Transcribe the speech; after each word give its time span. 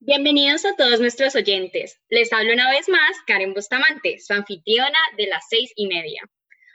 Bienvenidos 0.00 0.66
a 0.66 0.76
todos 0.76 1.00
nuestros 1.00 1.34
oyentes. 1.36 1.98
Les 2.10 2.30
hablo 2.30 2.52
una 2.52 2.70
vez 2.70 2.86
más 2.86 3.16
Karen 3.26 3.54
Bustamante, 3.54 4.20
su 4.20 4.34
anfitriona 4.34 4.98
de 5.16 5.26
las 5.26 5.46
seis 5.48 5.72
y 5.74 5.86
media. 5.86 6.20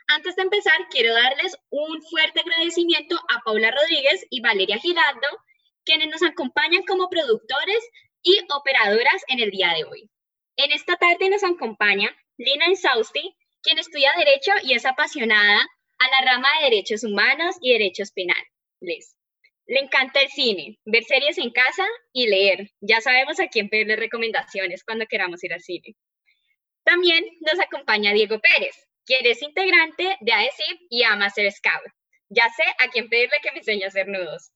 Antes 0.08 0.34
de 0.34 0.42
empezar, 0.42 0.74
quiero 0.90 1.14
darles 1.14 1.56
un 1.70 2.02
fuerte 2.02 2.40
agradecimiento 2.40 3.16
a 3.28 3.40
Paula 3.44 3.70
Rodríguez 3.70 4.26
y 4.28 4.40
Valeria 4.40 4.76
Giraldo, 4.78 5.28
quienes 5.84 6.08
nos 6.08 6.22
acompañan 6.24 6.82
como 6.82 7.08
productores 7.08 7.88
y 8.22 8.40
operadoras 8.52 9.22
en 9.28 9.38
el 9.38 9.52
día 9.52 9.72
de 9.76 9.84
hoy. 9.84 10.10
En 10.56 10.72
esta 10.72 10.96
tarde 10.96 11.30
nos 11.30 11.44
acompaña 11.44 12.10
Lina 12.38 12.66
Insausti, 12.66 13.36
quien 13.62 13.78
estudia 13.78 14.12
Derecho 14.18 14.50
y 14.64 14.74
es 14.74 14.84
apasionada 14.84 15.60
a 16.00 16.10
la 16.10 16.32
rama 16.32 16.48
de 16.58 16.70
Derechos 16.70 17.04
Humanos 17.04 17.54
y 17.60 17.72
Derechos 17.72 18.10
Penales. 18.10 19.16
Le 19.66 19.80
encanta 19.80 20.20
el 20.20 20.28
cine, 20.28 20.78
ver 20.84 21.04
series 21.04 21.38
en 21.38 21.50
casa 21.50 21.86
y 22.12 22.26
leer. 22.26 22.70
Ya 22.80 23.00
sabemos 23.00 23.38
a 23.40 23.48
quién 23.48 23.68
pedirle 23.68 23.96
recomendaciones 23.96 24.84
cuando 24.84 25.06
queramos 25.06 25.42
ir 25.44 25.52
al 25.52 25.60
cine. 25.60 25.94
También 26.84 27.24
nos 27.40 27.60
acompaña 27.60 28.12
Diego 28.12 28.40
Pérez, 28.40 28.74
quien 29.06 29.24
es 29.24 29.40
integrante 29.40 30.16
de 30.20 30.32
AECIP 30.32 30.80
y 30.90 31.04
ama 31.04 31.30
ser 31.30 31.50
scout. 31.52 31.92
Ya 32.28 32.48
sé 32.56 32.64
a 32.78 32.88
quién 32.88 33.08
pedirle 33.08 33.36
que 33.42 33.52
me 33.52 33.58
enseñe 33.58 33.84
a 33.84 33.88
hacer 33.88 34.08
nudos. 34.08 34.50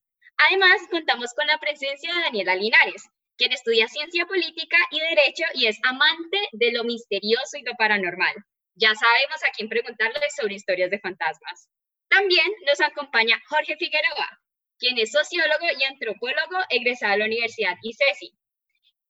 Además, 0.49 0.81
contamos 0.91 1.33
con 1.35 1.47
la 1.47 1.59
presencia 1.59 2.13
de 2.13 2.21
Daniela 2.21 2.57
Linares, 2.57 3.09
quien 3.37 3.53
estudia 3.53 3.87
ciencia 3.87 4.27
política 4.27 4.77
y 4.91 5.01
derecho 5.01 5.45
y 5.55 5.67
es 5.67 5.79
amante 5.85 6.39
de 6.53 6.73
lo 6.73 6.85
misterioso 6.85 7.59
y 7.59 7.63
lo 7.63 7.75
paranormal. 7.75 8.35
Ya 8.75 8.95
sabemos 8.95 9.43
a 9.45 9.51
quién 9.53 9.69
preguntarle 9.69 10.21
sobre 10.37 10.55
historias 10.55 10.91
de 10.91 10.99
fantasmas. 10.99 11.69
También 12.09 12.47
nos 12.67 12.81
acompaña 12.81 13.41
Jorge 13.49 13.77
Figueroa, 13.77 14.41
quien 14.79 14.99
es 14.99 15.13
sociólogo 15.13 15.67
y 15.79 15.85
antropólogo 15.85 16.59
egresado 16.71 17.13
de 17.13 17.19
la 17.19 17.25
Universidad 17.27 17.77
ICESI. 17.83 18.33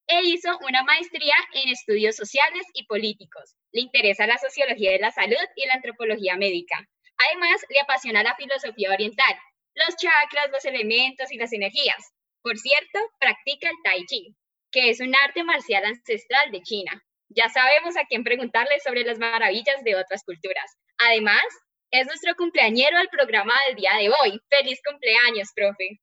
E 0.07 0.21
hizo 0.23 0.57
una 0.59 0.83
maestría 0.83 1.35
en 1.53 1.69
estudios 1.69 2.15
sociales 2.15 2.65
y 2.73 2.85
políticos. 2.85 3.55
Le 3.73 3.81
interesa 3.81 4.25
la 4.25 4.37
sociología 4.37 4.91
de 4.91 4.99
la 4.99 5.11
salud 5.11 5.35
y 5.55 5.67
la 5.67 5.73
antropología 5.73 6.37
médica. 6.37 6.77
Además, 7.17 7.61
le 7.69 7.79
apasiona 7.81 8.23
la 8.23 8.35
filosofía 8.35 8.91
oriental, 8.91 9.35
los 9.75 9.95
chakras, 9.97 10.49
los 10.51 10.63
elementos 10.65 11.31
y 11.31 11.37
las 11.37 11.51
energías. 11.51 12.13
Por 12.41 12.57
cierto, 12.57 12.99
practica 13.19 13.69
el 13.69 13.75
Tai 13.83 14.05
Chi, 14.05 14.35
que 14.71 14.89
es 14.89 15.01
un 15.01 15.13
arte 15.23 15.43
marcial 15.43 15.83
ancestral 15.85 16.51
de 16.51 16.61
China. 16.61 17.03
Ya 17.29 17.49
sabemos 17.49 17.97
a 17.97 18.05
quién 18.05 18.23
preguntarle 18.23 18.79
sobre 18.79 19.03
las 19.03 19.19
maravillas 19.19 19.83
de 19.83 19.95
otras 19.95 20.23
culturas. 20.23 20.77
Además, 20.99 21.43
es 21.91 22.05
nuestro 22.05 22.35
cumpleañero 22.35 22.97
al 22.97 23.09
programa 23.09 23.53
del 23.67 23.75
día 23.77 23.93
de 23.97 24.09
hoy. 24.09 24.41
¡Feliz 24.49 24.79
cumpleaños, 24.85 25.49
profe! 25.55 26.01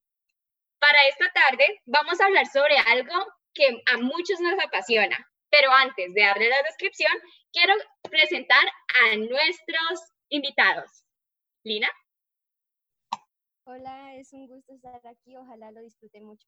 Para 0.79 1.07
esta 1.09 1.31
tarde 1.33 1.81
vamos 1.87 2.21
a 2.21 2.27
hablar 2.27 2.47
sobre 2.47 2.77
algo 2.79 3.15
que 3.55 3.83
a 3.93 3.99
muchos 3.99 4.41
nos 4.41 4.63
apasiona. 4.63 5.17
Pero 5.51 5.71
antes 5.71 6.13
de 6.15 6.21
darle 6.21 6.49
la 6.49 6.63
descripción, 6.63 7.13
quiero 7.53 7.75
presentar 8.11 8.67
a 9.03 9.17
nuestros 9.17 10.13
invitados. 10.29 11.05
Lina. 11.65 11.89
Hola, 13.67 14.17
es 14.17 14.33
un 14.33 14.47
gusto 14.47 14.75
estar 14.75 15.01
aquí. 15.07 15.37
Ojalá 15.37 15.71
lo 15.71 15.81
disfruten 15.81 16.25
mucho. 16.25 16.47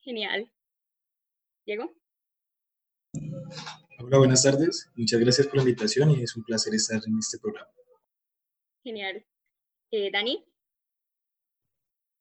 Genial. 0.00 0.52
Diego. 1.64 1.92
Hola, 4.00 4.18
buenas 4.18 4.44
tardes. 4.44 4.88
Muchas 4.94 5.18
gracias 5.18 5.48
por 5.48 5.56
la 5.56 5.62
invitación 5.62 6.12
y 6.12 6.22
es 6.22 6.36
un 6.36 6.44
placer 6.44 6.72
estar 6.72 7.00
en 7.04 7.18
este 7.18 7.36
programa. 7.40 7.68
Genial. 8.84 9.26
Eh, 9.90 10.10
Dani. 10.12 10.46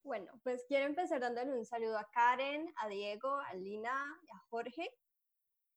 Bueno, 0.04 0.32
pues 0.44 0.66
quiero 0.68 0.88
empezar 0.88 1.20
dándole 1.22 1.56
un 1.56 1.66
saludo 1.66 2.00
a 2.00 2.10
Karen, 2.12 2.74
a 2.78 2.90
Diego, 2.90 3.38
a 3.40 3.54
Lina 3.54 3.94
y 4.24 4.32
a 4.32 4.40
Jorge. 4.50 4.90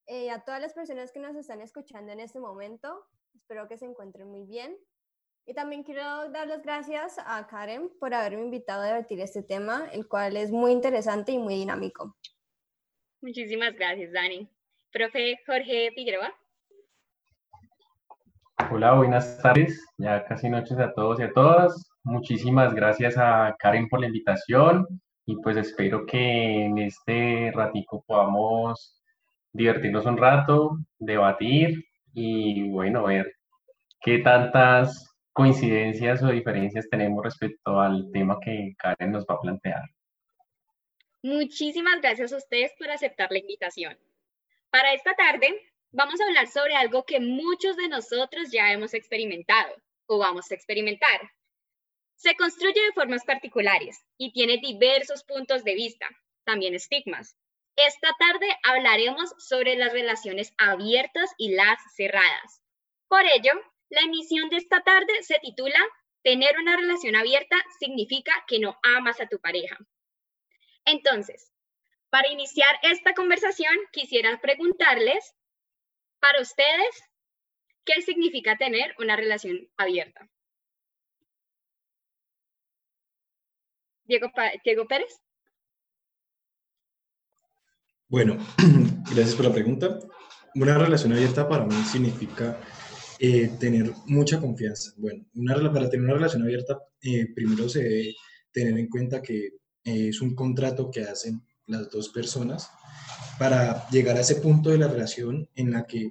Eh, 0.06 0.30
a 0.30 0.42
todas 0.42 0.62
las 0.62 0.72
personas 0.72 1.12
que 1.12 1.20
nos 1.20 1.36
están 1.36 1.60
escuchando 1.60 2.12
en 2.12 2.20
este 2.20 2.40
momento, 2.40 3.06
espero 3.34 3.68
que 3.68 3.76
se 3.76 3.84
encuentren 3.84 4.26
muy 4.26 4.46
bien. 4.46 4.78
Y 5.44 5.52
también 5.52 5.82
quiero 5.82 6.30
dar 6.30 6.48
las 6.48 6.62
gracias 6.62 7.16
a 7.18 7.46
Karen 7.46 7.90
por 8.00 8.14
haberme 8.14 8.44
invitado 8.44 8.82
a 8.82 8.86
debatir 8.86 9.20
este 9.20 9.42
tema, 9.42 9.86
el 9.92 10.08
cual 10.08 10.38
es 10.38 10.50
muy 10.50 10.72
interesante 10.72 11.32
y 11.32 11.38
muy 11.38 11.56
dinámico. 11.56 12.16
Muchísimas 13.20 13.74
gracias, 13.74 14.12
Dani. 14.12 14.50
Profe 14.92 15.38
Jorge 15.46 15.92
Figueroa. 15.94 16.34
Hola, 18.72 18.94
buenas 18.94 19.40
tardes, 19.40 19.84
ya 19.98 20.24
casi 20.24 20.48
noches 20.48 20.78
a 20.78 20.92
todos 20.92 21.20
y 21.20 21.22
a 21.22 21.32
todas. 21.32 21.90
Muchísimas 22.02 22.74
gracias 22.74 23.16
a 23.16 23.54
Karen 23.58 23.88
por 23.88 24.00
la 24.00 24.06
invitación 24.06 24.86
y 25.26 25.36
pues 25.42 25.56
espero 25.56 26.04
que 26.06 26.64
en 26.64 26.78
este 26.78 27.52
ratico 27.54 28.02
podamos 28.04 29.00
divertirnos 29.52 30.06
un 30.06 30.16
rato, 30.16 30.76
debatir 30.98 31.84
y 32.12 32.68
bueno, 32.70 33.04
ver 33.04 33.32
qué 34.00 34.18
tantas 34.18 35.08
coincidencias 35.32 36.22
o 36.22 36.28
diferencias 36.28 36.88
tenemos 36.90 37.22
respecto 37.22 37.80
al 37.80 38.10
tema 38.12 38.38
que 38.40 38.74
Karen 38.76 39.12
nos 39.12 39.24
va 39.24 39.34
a 39.34 39.40
plantear. 39.40 39.82
Muchísimas 41.22 42.00
gracias 42.00 42.32
a 42.32 42.38
ustedes 42.38 42.72
por 42.78 42.90
aceptar 42.90 43.30
la 43.30 43.38
invitación. 43.38 43.96
Para 44.70 44.94
esta 44.94 45.14
tarde 45.14 45.72
vamos 45.90 46.20
a 46.20 46.24
hablar 46.24 46.46
sobre 46.46 46.76
algo 46.76 47.04
que 47.04 47.18
muchos 47.18 47.76
de 47.76 47.88
nosotros 47.88 48.50
ya 48.52 48.72
hemos 48.72 48.94
experimentado 48.94 49.74
o 50.06 50.18
vamos 50.18 50.50
a 50.50 50.54
experimentar. 50.54 51.32
Se 52.14 52.36
construye 52.36 52.80
de 52.80 52.92
formas 52.92 53.24
particulares 53.24 54.04
y 54.16 54.32
tiene 54.32 54.58
diversos 54.58 55.24
puntos 55.24 55.64
de 55.64 55.74
vista, 55.74 56.06
también 56.44 56.74
estigmas. 56.74 57.36
Esta 57.74 58.14
tarde 58.18 58.46
hablaremos 58.62 59.34
sobre 59.38 59.74
las 59.74 59.92
relaciones 59.92 60.52
abiertas 60.58 61.32
y 61.38 61.54
las 61.54 61.78
cerradas. 61.96 62.62
Por 63.08 63.22
ello, 63.22 63.52
la 63.88 64.02
emisión 64.02 64.50
de 64.50 64.58
esta 64.58 64.82
tarde 64.82 65.22
se 65.22 65.38
titula 65.40 65.78
Tener 66.22 66.58
una 66.58 66.76
relación 66.76 67.16
abierta 67.16 67.56
significa 67.78 68.44
que 68.46 68.58
no 68.58 68.78
amas 68.82 69.20
a 69.20 69.26
tu 69.26 69.40
pareja. 69.40 69.78
Entonces, 70.84 71.50
para 72.10 72.28
iniciar 72.28 72.76
esta 72.82 73.14
conversación, 73.14 73.74
quisiera 73.92 74.40
preguntarles, 74.40 75.34
para 76.20 76.42
ustedes, 76.42 77.02
¿qué 77.84 78.02
significa 78.02 78.56
tener 78.56 78.94
una 78.98 79.16
relación 79.16 79.68
abierta? 79.76 80.28
Diego, 84.04 84.30
Diego 84.64 84.86
Pérez. 84.86 85.20
Bueno, 88.08 88.36
gracias 89.14 89.36
por 89.36 89.46
la 89.46 89.52
pregunta. 89.52 90.00
Una 90.56 90.76
relación 90.76 91.12
abierta 91.12 91.48
para 91.48 91.64
mí 91.64 91.76
significa 91.84 92.60
eh, 93.20 93.50
tener 93.60 93.92
mucha 94.06 94.40
confianza. 94.40 94.92
Bueno, 94.96 95.24
una, 95.34 95.72
para 95.72 95.88
tener 95.88 96.06
una 96.06 96.14
relación 96.14 96.42
abierta, 96.42 96.76
eh, 97.02 97.32
primero 97.32 97.68
se 97.68 97.84
debe 97.84 98.14
tener 98.50 98.76
en 98.76 98.88
cuenta 98.88 99.22
que 99.22 99.46
eh, 99.84 100.08
es 100.08 100.20
un 100.20 100.34
contrato 100.34 100.90
que 100.90 101.02
hacen 101.02 101.40
las 101.70 101.90
dos 101.90 102.08
personas 102.10 102.68
para 103.38 103.88
llegar 103.88 104.16
a 104.16 104.20
ese 104.20 104.36
punto 104.36 104.70
de 104.70 104.78
la 104.78 104.88
relación 104.88 105.48
en 105.54 105.72
la 105.72 105.86
que 105.86 106.10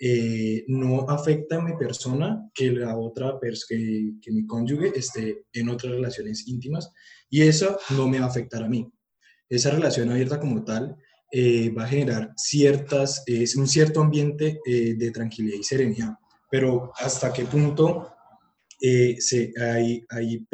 eh, 0.00 0.64
no 0.68 1.08
afecta 1.08 1.56
a 1.56 1.62
mi 1.62 1.76
persona 1.76 2.48
que 2.54 2.70
la 2.70 2.96
otra 2.96 3.38
que, 3.40 4.12
que 4.22 4.30
mi 4.30 4.46
cónyuge 4.46 4.92
esté 4.96 5.46
en 5.52 5.68
otras 5.68 5.92
relaciones 5.92 6.46
íntimas 6.46 6.92
y 7.28 7.42
eso 7.42 7.78
no 7.96 8.06
me 8.06 8.20
va 8.20 8.26
a 8.26 8.28
afectar 8.28 8.62
a 8.62 8.68
mí. 8.68 8.88
Esa 9.48 9.70
relación 9.70 10.10
abierta 10.10 10.38
como 10.38 10.62
tal 10.62 10.96
eh, 11.32 11.70
va 11.70 11.84
a 11.84 11.88
generar 11.88 12.32
ciertas, 12.36 13.22
es 13.26 13.56
un 13.56 13.66
cierto 13.66 14.00
ambiente 14.00 14.60
eh, 14.64 14.94
de 14.94 15.10
tranquilidad 15.10 15.58
y 15.58 15.64
serenidad, 15.64 16.14
pero 16.50 16.92
hasta 16.96 17.32
qué 17.32 17.44
punto 17.44 18.14
se, 18.78 19.52
hay, 19.60 20.04
hay 20.08 20.46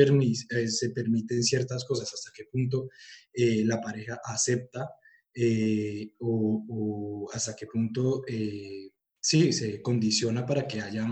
se 0.68 0.90
permiten 0.90 1.42
ciertas 1.42 1.84
cosas, 1.84 2.12
hasta 2.12 2.30
qué 2.34 2.44
punto 2.44 2.88
eh, 3.32 3.64
la 3.64 3.80
pareja 3.80 4.20
acepta 4.24 4.90
eh, 5.34 6.14
o, 6.20 7.28
hasta 7.32 7.56
qué 7.56 7.66
punto 7.66 8.22
eh, 8.28 8.90
sí 9.20 9.52
se 9.52 9.82
condiciona 9.82 10.46
para 10.46 10.68
que 10.68 10.80
haya 10.80 11.08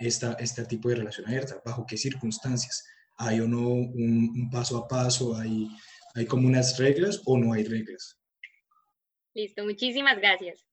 esta, 0.00 0.32
este 0.34 0.64
tipo 0.64 0.88
de 0.88 0.96
relación 0.96 1.28
abierta, 1.28 1.62
bajo 1.64 1.86
qué 1.86 1.96
circunstancias. 1.96 2.84
¿Hay 3.18 3.38
o 3.38 3.46
no 3.46 3.68
un, 3.68 4.48
paso 4.50 4.78
a 4.78 4.88
paso? 4.88 5.36
¿Hay, 5.36 5.68
¿Hay 6.14 6.26
como 6.26 6.48
unas 6.48 6.78
reglas 6.78 7.22
o 7.24 7.38
no 7.38 7.52
hay 7.52 7.64
reglas? 7.64 8.18
Listo, 9.34 9.64
muchísimas 9.64 10.16
gracias. 10.18 10.66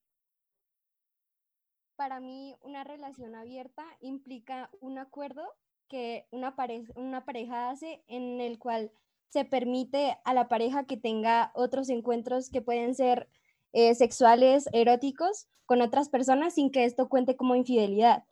Para 1.94 2.18
mí, 2.18 2.56
una 2.62 2.82
relación 2.82 3.36
abierta 3.36 3.84
implica 4.00 4.70
un 4.80 4.98
acuerdo 4.98 5.44
que 5.88 6.26
una, 6.30 6.54
pareja, 6.54 6.92
una 6.96 7.24
pareja 7.24 7.70
hace 7.70 8.02
en 8.06 8.40
el 8.40 8.58
cual 8.58 8.92
se 9.30 9.44
permite 9.44 10.16
a 10.24 10.34
la 10.34 10.48
pareja 10.48 10.84
que 10.84 10.96
tenga 10.96 11.50
otros 11.54 11.88
encuentros 11.90 12.50
que 12.50 12.62
pueden 12.62 12.94
ser 12.94 13.28
eh, 13.72 13.94
sexuales, 13.94 14.68
eróticos 14.72 15.48
con 15.66 15.82
otras 15.82 16.08
personas 16.08 16.54
sin 16.54 16.70
que 16.70 16.84
esto 16.84 17.08
cuente 17.08 17.36
como 17.36 17.54
infidelidad. 17.54 18.24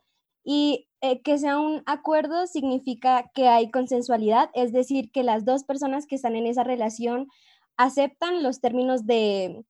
Y 0.43 0.87
eh, 1.01 1.21
que 1.21 1.37
sea 1.37 1.59
un 1.59 1.83
acuerdo 1.85 2.47
significa 2.47 3.29
que 3.35 3.47
hay 3.47 3.69
consensualidad, 3.69 4.49
es 4.53 4.71
decir, 4.71 5.11
que 5.11 5.23
las 5.23 5.45
dos 5.45 5.63
personas 5.63 6.07
que 6.07 6.15
están 6.15 6.35
en 6.35 6.47
esa 6.47 6.63
relación 6.63 7.27
aceptan 7.75 8.41
los 8.41 8.59
términos 8.59 9.05
de, 9.05 9.63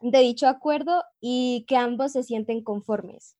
de 0.00 0.18
dicho 0.18 0.48
acuerdo 0.48 1.04
y 1.20 1.64
que 1.68 1.76
ambos 1.76 2.12
se 2.12 2.24
sienten 2.24 2.64
conformes. 2.64 3.36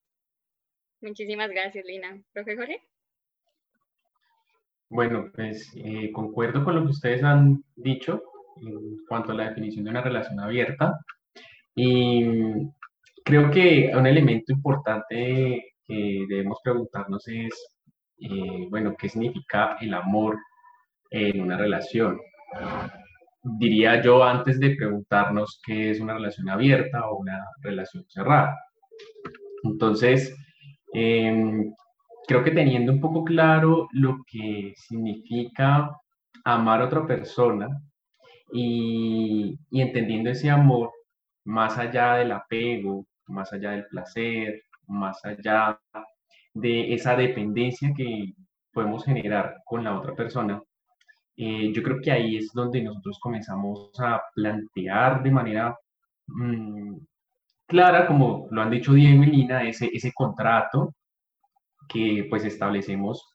Muchísimas 1.00 1.50
gracias, 1.50 1.84
Lina. 1.84 2.22
Profe 2.32 2.56
Jorge. 2.56 2.80
Bueno, 4.88 5.30
pues 5.34 5.72
eh, 5.76 6.12
concuerdo 6.12 6.64
con 6.64 6.76
lo 6.76 6.82
que 6.82 6.90
ustedes 6.90 7.22
han 7.24 7.62
dicho 7.74 8.22
en 8.56 8.96
cuanto 9.08 9.32
a 9.32 9.34
la 9.34 9.48
definición 9.48 9.84
de 9.84 9.90
una 9.90 10.02
relación 10.02 10.38
abierta. 10.40 10.98
Y 11.74 12.24
creo 13.24 13.50
que 13.50 13.92
un 13.94 14.06
elemento 14.06 14.52
importante 14.52 15.74
que 15.86 16.24
debemos 16.28 16.58
preguntarnos 16.62 17.26
es, 17.28 17.76
eh, 18.18 18.66
bueno, 18.70 18.94
¿qué 18.96 19.08
significa 19.08 19.76
el 19.80 19.92
amor 19.94 20.38
en 21.10 21.40
una 21.40 21.56
relación? 21.56 22.20
Diría 23.42 24.00
yo 24.00 24.22
antes 24.24 24.58
de 24.60 24.76
preguntarnos 24.76 25.60
qué 25.66 25.90
es 25.90 26.00
una 26.00 26.14
relación 26.14 26.48
abierta 26.48 27.08
o 27.08 27.18
una 27.18 27.44
relación 27.60 28.04
cerrada. 28.08 28.56
Entonces, 29.64 30.34
em, 30.92 31.74
creo 32.26 32.42
que 32.44 32.50
teniendo 32.50 32.92
un 32.92 33.00
poco 33.00 33.24
claro 33.24 33.88
lo 33.92 34.24
que 34.26 34.74
significa 34.76 35.90
amar 36.44 36.82
a 36.82 36.86
otra 36.86 37.06
persona 37.06 37.68
y, 38.52 39.58
y 39.70 39.80
entendiendo 39.80 40.30
ese 40.30 40.50
amor 40.50 40.92
más 41.44 41.78
allá 41.78 42.16
del 42.16 42.32
apego, 42.32 43.06
más 43.26 43.52
allá 43.52 43.72
del 43.72 43.86
placer, 43.86 44.62
más 44.86 45.24
allá 45.24 45.78
de 46.52 46.94
esa 46.94 47.16
dependencia 47.16 47.92
que 47.96 48.32
podemos 48.72 49.04
generar 49.04 49.56
con 49.64 49.84
la 49.84 49.98
otra 49.98 50.14
persona, 50.14 50.62
eh, 51.36 51.72
yo 51.72 51.82
creo 51.82 52.00
que 52.00 52.12
ahí 52.12 52.36
es 52.36 52.52
donde 52.52 52.82
nosotros 52.82 53.18
comenzamos 53.20 53.90
a 53.98 54.22
plantear 54.34 55.22
de 55.22 55.30
manera 55.30 55.76
mm, 56.26 56.96
clara, 57.66 58.06
como 58.06 58.46
lo 58.50 58.62
han 58.62 58.70
dicho 58.70 58.92
Diego 58.92 59.24
y 59.24 59.26
Lina, 59.26 59.64
ese, 59.64 59.90
ese 59.92 60.12
contrato 60.12 60.94
que 61.88 62.26
pues 62.28 62.44
establecemos 62.44 63.34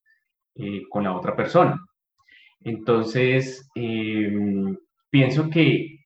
eh, 0.56 0.84
con 0.90 1.04
la 1.04 1.16
otra 1.16 1.36
persona. 1.36 1.80
Entonces, 2.62 3.70
em, 3.76 4.78
pienso 5.10 5.50
que 5.50 6.00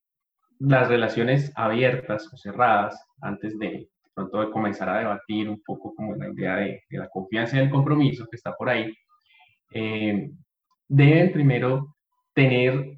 las 0.60 0.88
relaciones 0.88 1.52
abiertas 1.56 2.32
o 2.32 2.38
cerradas, 2.38 3.04
antes 3.22 3.58
de, 3.58 3.90
pronto 4.14 4.42
de 4.42 4.52
comenzar 4.52 4.90
a 4.90 5.00
debatir 5.00 5.50
un 5.50 5.62
poco 5.64 5.94
como 5.96 6.16
la 6.16 6.30
idea 6.30 6.58
de, 6.58 6.84
la 6.92 7.10
confianza 7.10 7.58
y 7.58 7.62
el 7.62 7.70
compromiso 7.70 8.28
que 8.30 8.38
está 8.38 8.54
por 8.56 8.70
ahí, 8.70 8.94
eh, 9.72 10.30
deben 10.88 11.32
primero 11.34 11.96
tener 12.34 12.98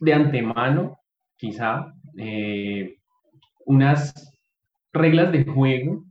de 0.00 0.12
antemano, 0.12 0.98
quizá, 1.36 1.92
eh, 2.18 2.96
unas 3.66 4.32
reglas 4.92 5.32
de 5.32 5.44
juego 5.44 6.04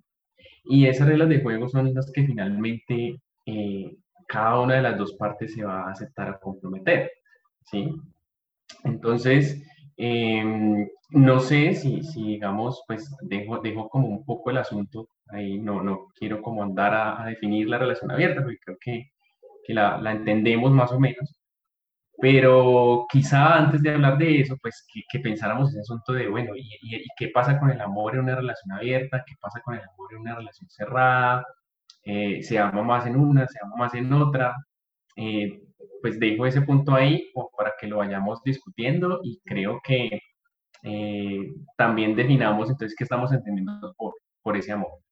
y 0.64 0.88
esas 0.88 1.08
reglas 1.08 1.30
de 1.30 1.42
juego 1.42 1.70
son 1.70 1.94
las 1.94 2.12
que 2.12 2.26
finalmente 2.26 3.20
eh, 3.46 3.96
cada 4.28 4.62
una 4.62 4.76
de 4.76 4.82
las 4.82 4.98
dos 4.98 5.14
partes 5.14 5.54
se 5.54 5.64
va 5.64 5.88
a 5.88 5.92
aceptar 5.92 6.30
a 6.30 6.40
comprometer, 6.40 7.12
¿sí? 7.66 7.94
Entonces, 8.84 9.62
Em, 9.98 10.88
no 11.12 11.40
sé 11.40 11.76
si, 11.76 12.04
si, 12.04 12.24
digamos, 12.24 12.84
pues 12.88 13.16
dejo, 13.22 13.60
dejo 13.60 13.90
como 13.90 14.08
un 14.08 14.26
poco 14.26 14.50
el 14.50 14.58
asunto, 14.58 15.08
ahí 15.30 15.60
no, 15.60 15.84
no 15.84 16.08
quiero 16.16 16.42
como 16.42 16.64
andar 16.64 16.94
a, 16.94 17.26
definir 17.26 17.70
la 17.70 17.78
relación 17.78 18.12
abierta, 18.12 18.42
porque 18.42 18.58
creo 18.60 18.78
que, 18.82 19.12
que 19.66 19.74
la, 19.74 20.00
la, 20.02 20.12
entendemos 20.14 20.72
más 20.72 20.92
o 20.92 21.00
menos, 21.00 21.36
pero 22.20 23.06
quizá 23.12 23.58
antes 23.58 23.82
de 23.82 23.92
hablar 23.92 24.18
de 24.18 24.42
eso, 24.42 24.58
pues 24.62 24.86
que, 25.12 25.20
pensáramos 25.20 25.70
ese 25.72 25.82
asunto 25.82 26.14
de, 26.14 26.28
bueno, 26.28 26.54
¿y, 26.56 27.06
qué 27.18 27.30
pasa 27.30 27.60
con 27.60 27.72
el 27.72 27.82
amor 27.82 28.16
en 28.16 28.22
una 28.22 28.36
relación 28.36 28.72
abierta? 28.72 29.24
¿Qué 29.26 29.36
pasa 29.42 29.62
con 29.62 29.76
el 29.76 29.82
amor 29.82 30.14
en 30.14 30.20
una 30.20 30.36
relación 30.36 30.70
cerrada? 30.70 31.46
Eh, 32.04 32.44
¿Se 32.44 32.60
ama 32.60 32.84
más 32.84 33.06
en 33.08 33.16
una? 33.16 33.48
¿Se 33.48 33.60
ama 33.62 33.76
más 33.78 33.94
en 33.96 34.12
otra? 34.14 34.56
Eh, 35.16 35.62
pues 36.02 36.20
dejo 36.20 36.46
ese 36.46 36.62
punto 36.62 36.94
ahí 36.94 37.32
para 37.58 37.74
que 37.80 37.88
lo 37.88 37.98
vayamos 37.98 38.42
discutiendo 38.44 39.20
y 39.24 39.40
creo 39.46 39.80
que 39.84 40.20
eh, 40.84 41.54
también 41.78 42.16
definamos 42.16 42.70
entonces 42.70 42.96
qué 42.98 43.06
estamos 43.06 43.32
entendiendo 43.32 43.96
por 44.42 44.58
ese 44.58 44.74
amor. 44.74 45.04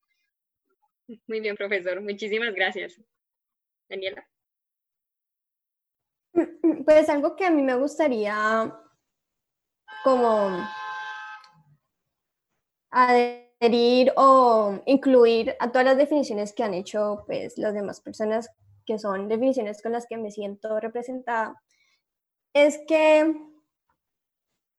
Muy 1.26 1.40
bien, 1.40 1.56
profesor. 1.56 2.00
Muchísimas 2.00 2.54
gracias. 2.54 3.00
Daniela. 3.88 4.26
Pues 6.84 7.08
algo 7.08 7.36
que 7.36 7.44
a 7.44 7.50
mí 7.50 7.62
me 7.62 7.76
gustaría 7.76 8.74
como 10.04 10.50
adherir 12.90 14.12
o 14.16 14.80
incluir 14.86 15.54
a 15.60 15.70
todas 15.70 15.84
las 15.84 15.96
definiciones 15.96 16.52
que 16.52 16.64
han 16.64 16.74
hecho 16.74 17.24
pues 17.26 17.56
las 17.58 17.74
demás 17.74 18.00
personas 18.00 18.50
que 18.84 18.98
son 18.98 19.28
definiciones 19.28 19.82
con 19.82 19.92
las 19.92 20.06
que 20.06 20.16
me 20.16 20.30
siento 20.30 20.80
representada, 20.80 21.62
es 22.52 22.80
que 22.88 23.34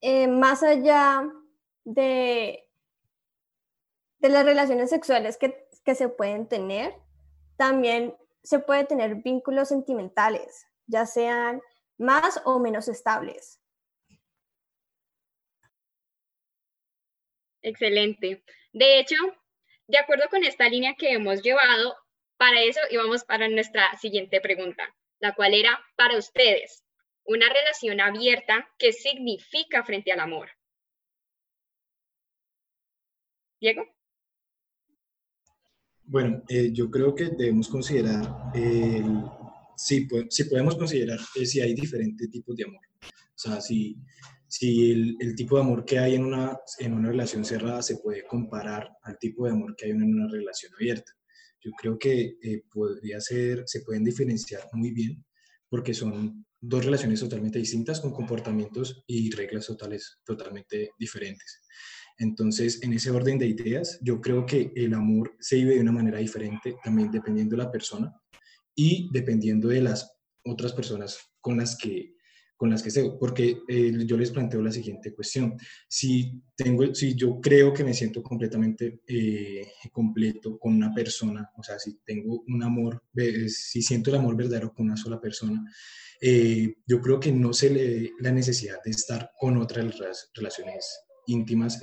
eh, 0.02 0.28
más 0.28 0.62
allá 0.64 1.24
de, 1.86 2.70
de 4.20 4.30
las 4.30 4.46
relaciones 4.46 4.90
sexuales 4.90 5.38
que, 5.38 5.68
que 5.86 5.96
se 5.96 6.10
pueden 6.10 6.48
tener, 6.48 6.94
también 7.56 8.16
se 8.44 8.60
puede 8.60 8.84
tener 8.84 9.16
vínculos 9.16 9.70
sentimentales, 9.70 10.68
ya 10.88 11.06
sean 11.06 11.62
más 11.98 12.42
o 12.46 12.60
menos 12.60 12.88
estables. 12.88 13.60
Excelente. 17.62 18.44
De 18.74 19.00
hecho, 19.00 19.16
de 19.88 19.98
acuerdo 19.98 20.26
con 20.30 20.44
esta 20.44 20.68
línea 20.68 20.96
que 20.98 21.14
hemos 21.14 21.42
llevado, 21.42 21.96
para 22.38 22.62
eso 22.62 22.80
íbamos 22.90 23.24
para 23.24 23.48
nuestra 23.48 23.96
siguiente 23.98 24.42
pregunta, 24.42 24.94
la 25.20 25.34
cual 25.34 25.54
era 25.54 25.80
para 25.96 26.18
ustedes, 26.18 26.84
una 27.26 27.48
relación 27.48 28.02
abierta, 28.02 28.70
¿qué 28.78 28.92
significa 28.92 29.84
frente 29.84 30.12
al 30.12 30.20
amor? 30.20 30.50
Diego. 33.62 33.86
Bueno, 36.06 36.44
eh, 36.50 36.70
yo 36.74 36.92
creo 36.92 37.16
que 37.16 37.26
debemos 37.30 37.70
considerar, 37.70 38.52
si, 39.86 40.08
si, 40.30 40.44
podemos 40.46 40.76
considerar 40.76 41.20
si 41.20 41.60
hay 41.62 41.74
diferentes 41.74 42.30
tipos 42.30 42.56
de 42.56 42.66
amor. 42.66 42.82
O 43.02 43.38
sea, 43.38 43.62
si, 43.62 43.98
si 44.48 44.92
el, 44.92 45.16
el, 45.20 45.36
tipo 45.36 45.56
de 45.56 45.64
amor 45.64 45.84
que 45.86 46.00
hay 46.00 46.16
en 46.16 46.26
una, 46.26 46.58
en 46.80 46.94
una 46.94 47.10
relación 47.10 47.44
cerrada 47.44 47.82
se 47.82 47.98
puede 47.98 48.26
comparar 48.26 48.90
al 49.04 49.18
tipo 49.18 49.46
de 49.46 49.52
amor 49.52 49.76
que 49.76 49.86
hay 49.86 49.92
en 49.92 50.04
una 50.04 50.28
relación 50.28 50.74
abierta 50.76 51.12
yo 51.64 51.72
creo 51.72 51.98
que 51.98 52.38
eh, 52.42 52.64
podría 52.72 53.20
ser, 53.22 53.64
se 53.66 53.82
pueden 53.82 54.04
diferenciar 54.04 54.68
muy 54.74 54.92
bien 54.92 55.24
porque 55.70 55.94
son 55.94 56.46
dos 56.60 56.86
relaciones 56.86 57.20
totalmente 57.20 57.60
distintas 57.60 58.00
con 58.00 58.12
comportamientos 58.12 59.04
y 59.08 59.32
reglas 59.32 59.68
totales 59.68 60.20
totalmente 60.24 60.92
diferentes. 61.00 61.62
Entonces, 62.20 62.82
en 62.84 62.94
ese 62.94 63.10
orden 63.10 63.40
de 63.40 63.48
ideas, 63.48 63.98
yo 64.02 64.22
creo 64.22 64.46
que 64.46 64.72
el 64.76 64.94
amor 64.94 65.36
se 65.40 65.56
vive 65.56 65.76
de 65.76 65.82
una 65.82 65.92
manera 65.92 66.20
diferente 66.20 66.76
también 66.84 67.12
dependiendo 67.12 67.56
de 67.56 67.64
la 67.64 67.72
persona 67.72 68.14
y 68.76 69.10
dependiendo 69.12 69.68
de 69.68 69.82
las 69.82 70.12
otras 70.44 70.74
personas 70.74 71.20
con 71.40 71.58
las 71.58 71.78
que 71.78 72.14
con 72.64 72.70
las 72.70 72.82
que 72.82 72.92
sé, 72.92 73.12
porque 73.20 73.58
eh, 73.68 73.92
yo 74.06 74.16
les 74.16 74.32
planteo 74.32 74.62
la 74.62 74.72
siguiente 74.72 75.14
cuestión. 75.14 75.58
Si, 75.86 76.42
tengo, 76.56 76.96
si 76.96 77.14
yo 77.14 77.42
creo 77.42 77.74
que 77.74 77.84
me 77.84 77.94
siento 77.94 78.24
completamente 78.24 79.02
eh, 79.06 79.68
completo 79.92 80.58
con 80.58 80.74
una 80.74 80.94
persona, 80.94 81.52
o 81.58 81.62
sea, 81.62 81.78
si 81.78 82.00
tengo 82.06 82.44
un 82.48 82.64
amor, 82.64 83.04
si 83.48 83.82
siento 83.82 84.12
el 84.12 84.16
amor 84.16 84.38
verdadero 84.38 84.74
con 84.74 84.86
una 84.86 84.96
sola 84.96 85.20
persona, 85.20 85.62
eh, 86.22 86.76
yo 86.88 87.02
creo 87.02 87.20
que 87.20 87.34
no 87.34 87.52
se 87.52 87.70
le 87.70 88.12
la 88.20 88.32
necesidad 88.32 88.78
de 88.82 88.92
estar 88.92 89.32
con 89.38 89.58
otras 89.58 90.32
relaciones 90.34 91.02
íntimas 91.28 91.82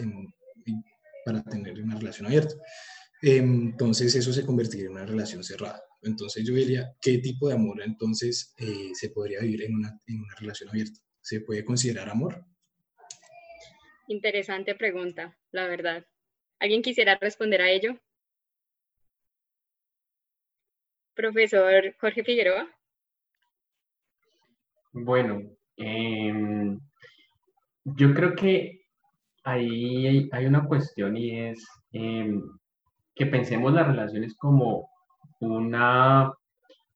para 1.27 1.43
tener 1.43 1.83
una 1.83 1.99
relación 1.99 2.27
abierta. 2.27 2.55
Entonces 3.23 4.15
eso 4.15 4.33
se 4.33 4.47
convertiría 4.47 4.87
en 4.87 4.93
una 4.93 5.07
relación 5.07 5.45
cerrada. 5.45 5.83
Entonces 6.03 6.47
yo 6.47 6.55
diría, 6.55 6.95
¿qué 7.01 7.19
tipo 7.19 7.49
de 7.49 7.55
amor 7.55 7.83
entonces 7.83 8.55
eh, 8.57 8.91
se 8.95 9.11
podría 9.11 9.41
vivir 9.41 9.63
en 9.63 9.75
una, 9.75 10.01
en 10.07 10.21
una 10.21 10.35
relación 10.39 10.71
abierta? 10.71 10.99
¿Se 11.21 11.41
puede 11.43 11.65
considerar 11.65 12.09
amor? 12.09 12.45
Interesante 14.09 14.75
pregunta, 14.75 15.39
la 15.53 15.67
verdad. 15.67 16.07
¿Alguien 16.59 16.83
quisiera 16.83 17.17
responder 17.21 17.63
a 17.63 17.71
ello? 17.71 17.99
Profesor 21.15 21.95
Jorge 22.01 22.25
Figueroa. 22.25 22.69
Bueno, 24.93 25.43
em, 25.77 26.81
yo 27.85 28.15
creo 28.15 28.35
que 28.35 28.87
ahí 29.45 30.29
hay, 30.33 30.47
una 30.47 30.67
cuestión 30.67 31.17
y 31.17 31.39
es 31.39 31.65
em, 31.93 32.43
que 33.15 33.27
pensemos 33.27 33.73
las 33.73 33.87
relaciones 33.87 34.37
una 35.41 36.33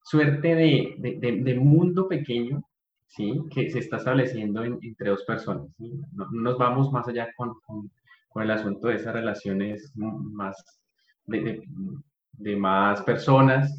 suerte 0.02 0.54
de, 0.54 1.58
mundo 1.60 2.08
pequeño, 2.08 2.62
¿sí? 3.06 3.40
que 3.50 3.70
se 3.70 3.80
está 3.80 3.96
estableciendo 3.96 4.62
entre 4.64 5.10
dos 5.10 5.24
personas. 5.24 5.66
No, 5.78 6.28
nos 6.30 6.58
vamos 6.58 6.92
más 6.92 7.08
allá 7.08 7.28
con, 7.36 7.54
con, 7.66 7.90
el 8.42 8.50
asunto 8.50 8.88
de 8.88 8.96
esas 8.96 9.14
relaciones 9.14 9.92
más 9.94 10.56
de, 11.26 11.62
de, 12.32 12.56
más 12.56 13.00
personas, 13.02 13.72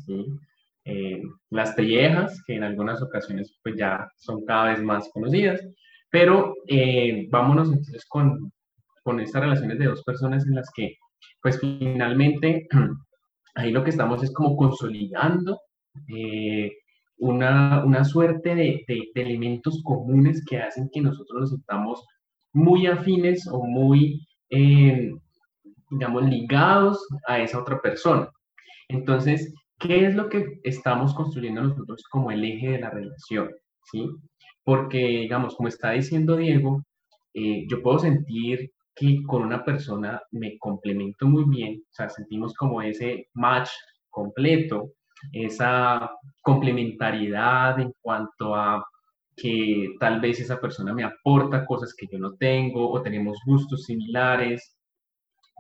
eh, 0.86 1.22
las 1.50 1.74
pellejas, 1.74 2.42
que 2.48 2.56
en 2.56 2.64
algunas 2.64 3.02
ocasiones 3.02 3.60
pues 3.62 3.76
ya 3.76 4.08
son 4.16 4.46
cada 4.46 4.72
vez 4.72 4.82
más 4.82 5.10
conocidas, 5.10 5.62
pero 6.10 6.56
eh, 6.68 7.28
vámonos 7.30 7.68
entonces 7.68 8.06
con, 8.06 8.52
con 9.04 9.20
estas 9.20 9.42
relaciones 9.42 9.78
de 9.78 9.86
dos 9.86 10.04
personas 10.04 10.46
en 10.46 10.56
las 10.56 10.72
que 10.74 10.96
pues 11.42 11.60
finalmente 11.60 12.68
ahí 13.56 13.72
lo 13.72 13.84
que 13.84 13.92
estamos 13.92 14.24
es 14.24 14.34
como 14.34 14.56
consolidando 14.56 15.60
eh, 16.08 16.72
una, 17.18 17.84
una, 17.86 18.04
suerte 18.04 18.56
de, 18.56 18.86
elementos 19.16 19.82
comunes 19.84 20.44
que 20.46 20.58
hacen 20.58 20.90
que 20.92 21.02
nosotros 21.02 21.42
nos 21.42 21.50
sintamos 21.52 22.06
muy 22.54 22.88
afines 22.88 23.48
o 23.48 23.64
muy, 23.64 24.28
eh, 24.50 25.12
digamos, 25.90 26.24
ligados 26.24 27.08
a 27.28 27.40
esa 27.40 27.60
otra 27.60 27.82
persona. 27.82 28.30
Entonces, 28.90 29.54
¿qué 29.80 30.06
es 30.06 30.16
lo 30.16 30.30
que 30.30 30.60
estamos 30.64 31.14
construyendo 31.14 31.62
nosotros 31.62 32.04
como 32.10 32.32
el 32.32 32.44
eje 32.44 32.72
de 32.72 32.80
la 32.80 32.90
relación? 32.90 33.52
¿Sí? 33.92 34.10
Porque, 34.64 34.98
digamos, 34.98 35.56
como 35.56 35.70
está 35.70 35.92
diciendo 35.92 36.36
Diego, 36.36 36.84
eh, 37.34 37.66
yo 37.70 37.82
puedo 37.82 38.00
sentir 38.00 38.72
que 38.96 39.22
con 39.24 39.44
una 39.44 39.64
persona 39.64 40.22
me 40.32 40.58
complemento 40.58 41.28
muy 41.28 41.44
bien, 41.48 41.84
o 41.84 41.94
sea, 41.94 42.10
sentimos 42.10 42.54
como 42.54 42.82
ese 42.82 43.28
match 43.34 43.70
completo, 44.10 44.94
esa 45.32 46.12
complementariedad 46.42 47.80
en 47.80 47.94
cuanto 48.02 48.56
a 48.56 48.86
que 49.36 49.96
tal 50.00 50.22
vez 50.22 50.40
esa 50.40 50.60
persona 50.62 50.94
me 50.94 51.04
aporta 51.04 51.66
cosas 51.66 51.94
que 51.94 52.08
yo 52.10 52.18
no 52.18 52.36
tengo 52.36 52.90
o 52.90 53.02
tenemos 53.02 53.38
gustos 53.46 53.84
similares, 53.84 54.78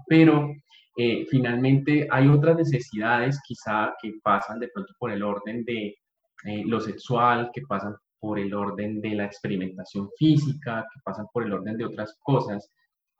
pero 0.08 0.50
eh, 0.98 1.25
finalmente 1.30 2.08
hay 2.10 2.30
otras 2.30 2.56
necesidades 2.56 3.39
quizá 3.46 3.94
que 4.01 4.13
pasan 4.24 4.60
de 4.60 4.70
pronto 4.70 4.94
por 4.98 5.12
el 5.12 5.24
orden 5.24 5.65
de 5.65 5.98
eh, 6.46 6.63
lo 6.65 6.80
sexual, 6.80 7.50
que 7.54 7.63
pasan 7.63 7.96
por 8.20 8.39
el 8.39 8.54
orden 8.54 9.01
de 9.01 9.15
la 9.15 9.25
experimentación 9.25 10.10
física, 10.18 10.86
que 10.94 11.00
pasan 11.04 11.25
por 11.34 11.44
el 11.44 11.54
orden 11.54 11.75
de 11.77 11.86
otras 11.86 12.18
cosas, 12.24 12.72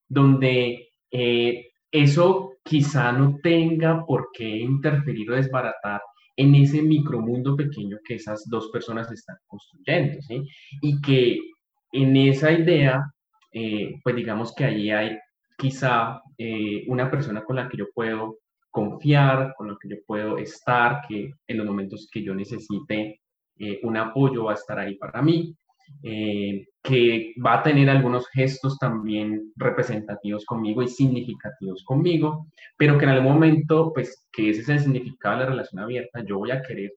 donde 0.08 0.90
eh, 1.12 1.72
eso 1.92 2.54
quizá 2.64 3.12
no 3.12 3.38
tenga 3.42 4.06
por 4.06 4.30
qué 4.34 4.46
interferir 4.58 5.32
o 5.32 5.36
desbaratar 5.36 6.02
en 6.36 6.56
ese 6.56 6.82
micromundo 6.82 7.56
pequeño 7.56 7.98
que 8.04 8.16
esas 8.16 8.44
dos 8.50 8.70
personas 8.70 9.12
están 9.12 9.38
construyendo, 9.48 10.22
¿sí? 10.22 10.44
Y 10.82 11.00
que 11.02 11.40
en 11.94 12.18
esa 12.18 12.52
idea, 12.52 13.06
eh, 13.52 13.94
pues 14.04 14.16
digamos 14.16 14.54
que 14.54 14.66
allí 14.66 14.92
hay 14.92 15.18
quizá 15.58 16.22
eh, 16.38 16.84
una 16.88 17.10
persona 17.10 17.44
con 17.44 17.56
la 17.56 17.70
que 17.70 17.78
yo 17.78 17.86
puedo 17.94 18.40
confiar, 18.70 19.54
con 19.58 19.70
la 19.70 19.78
que 19.82 19.88
yo 19.88 19.96
puedo 20.06 20.38
estar, 20.38 21.02
que 21.08 21.32
en 21.48 21.58
los 21.58 21.66
momentos 21.66 22.10
que 22.12 22.22
yo 22.22 22.36
necesite 22.36 23.22
un 23.84 23.96
apoyo 23.96 24.44
va 24.44 24.52
a 24.52 24.56
estar 24.56 24.78
ahí 24.78 24.96
para 24.96 25.22
mí, 25.22 25.56
eh, 26.04 26.68
que 26.84 27.34
va 27.44 27.56
a 27.56 27.64
tener 27.64 27.90
algunos 27.90 28.28
gestos 28.30 28.78
también 28.78 29.52
representativos 29.56 30.46
conmigo 30.46 30.84
y 30.84 30.88
significativos 30.88 31.84
conmigo, 31.84 32.48
pero 32.78 32.98
que 32.98 33.06
en 33.06 33.12
algún 33.12 33.34
momento, 33.34 33.92
pues, 33.94 34.28
que 34.32 34.52
ese 34.52 34.62
es 34.62 34.70
el 34.70 34.80
significado 34.82 35.38
de 35.38 35.44
la 35.44 35.50
relación 35.50 35.82
abierta, 35.82 36.24
yo 36.24 36.38
voy 36.38 36.52
a 36.52 36.62
querer 36.62 36.94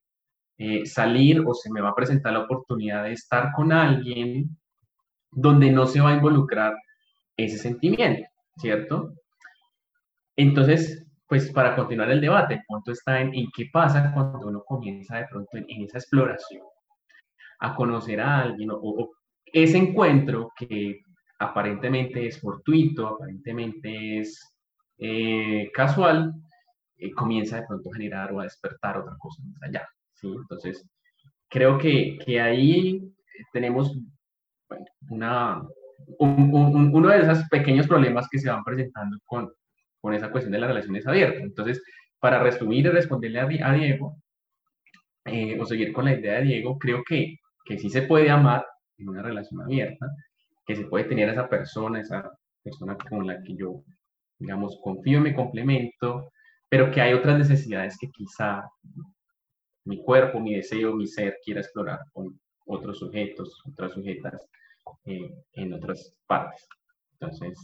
eh, 0.58 0.86
salir 0.86 1.42
o 1.46 1.54
se 1.54 1.70
me 1.72 1.80
va 1.80 1.90
a 1.90 1.94
presentar 1.94 2.32
la 2.32 2.40
oportunidad 2.40 3.04
de 3.04 3.12
estar 3.12 3.52
con 3.54 3.72
alguien 3.72 4.56
donde 5.30 5.70
no 5.70 5.86
se 5.86 6.00
va 6.00 6.10
a 6.10 6.16
involucrar 6.16 6.74
ese 7.36 7.58
sentimiento, 7.58 8.28
¿cierto? 8.56 9.14
Entonces, 10.36 11.06
pues 11.26 11.50
para 11.52 11.76
continuar 11.76 12.10
el 12.10 12.20
debate, 12.20 12.54
el 12.54 12.64
punto 12.66 12.92
está 12.92 13.20
en, 13.20 13.32
qué 13.56 13.68
pasa 13.72 14.12
cuando 14.12 14.48
uno 14.48 14.62
comienza 14.66 15.16
de 15.18 15.26
pronto 15.26 15.56
en 15.56 15.82
esa 15.82 15.98
exploración 15.98 16.62
a 17.60 17.74
conocer 17.74 18.20
a 18.20 18.40
alguien 18.40 18.70
o, 18.72 19.10
ese 19.46 19.78
encuentro 19.78 20.52
que 20.56 21.00
aparentemente 21.38 22.26
es 22.26 22.40
fortuito, 22.40 23.06
aparentemente 23.06 24.20
es 24.20 24.54
eh, 24.98 25.70
casual, 25.72 26.34
eh, 26.96 27.10
comienza 27.12 27.60
de 27.60 27.66
pronto 27.66 27.88
a 27.88 27.96
generar 27.96 28.32
o 28.32 28.40
a 28.40 28.44
despertar 28.44 28.98
otra 28.98 29.16
cosa 29.18 29.42
más 29.44 29.62
allá. 29.62 29.88
¿sí? 30.14 30.26
Entonces, 30.26 30.86
creo 31.48 31.78
que, 31.78 32.18
que 32.24 32.40
ahí 32.40 33.10
tenemos 33.52 33.96
una, 35.08 35.62
uno 36.18 37.08
de 37.08 37.18
esos 37.20 37.48
pequeños 37.48 37.86
problemas 37.86 38.28
que 38.30 38.38
se 38.38 38.50
van 38.50 38.64
presentando 38.64 39.16
con, 39.24 39.50
con 40.00 40.14
esa 40.14 40.30
cuestión 40.30 40.52
de 40.52 40.58
las 40.58 40.68
relaciones 40.68 41.06
abiertas. 41.06 41.42
Entonces, 41.42 41.82
para 42.18 42.42
resumir 42.42 42.86
y 42.86 42.90
responderle 42.90 43.62
a, 43.62 43.72
Diego, 43.72 44.16
eh, 45.24 45.58
o 45.60 45.64
seguir 45.64 45.92
con 45.92 46.04
la 46.06 46.14
idea 46.14 46.34
de 46.34 46.44
Diego, 46.44 46.78
creo 46.78 47.02
que 47.04 47.36
que 47.68 47.78
sí 47.78 47.90
se 47.90 48.02
puede 48.02 48.30
amar 48.30 48.66
en 48.96 49.10
una 49.10 49.22
relación 49.22 49.60
abierta, 49.60 50.06
que 50.66 50.74
se 50.74 50.86
puede 50.86 51.04
tener 51.04 51.28
a 51.28 51.32
esa 51.32 51.48
persona, 51.48 52.00
esa 52.00 52.30
persona 52.62 52.96
con 52.96 53.26
la 53.26 53.42
que 53.42 53.54
yo, 53.54 53.84
digamos, 54.38 54.80
confío, 54.82 55.20
me 55.20 55.34
complemento, 55.34 56.32
pero 56.66 56.90
que 56.90 57.02
hay 57.02 57.12
otras 57.12 57.38
necesidades 57.38 57.98
que 58.00 58.10
quizá 58.10 58.62
mi 59.84 60.02
cuerpo, 60.02 60.40
mi 60.40 60.54
deseo, 60.54 60.94
mi 60.94 61.06
ser 61.06 61.38
quiera 61.44 61.60
explorar 61.60 62.00
con 62.12 62.40
otros 62.66 62.98
sujetos, 62.98 63.62
otras 63.70 63.92
sujetas 63.92 64.48
eh, 65.04 65.30
en 65.52 65.74
otras 65.74 66.14
partes. 66.26 66.66
Entonces, 67.12 67.58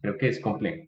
creo 0.00 0.16
que 0.16 0.28
es 0.28 0.40
complejo. 0.40 0.86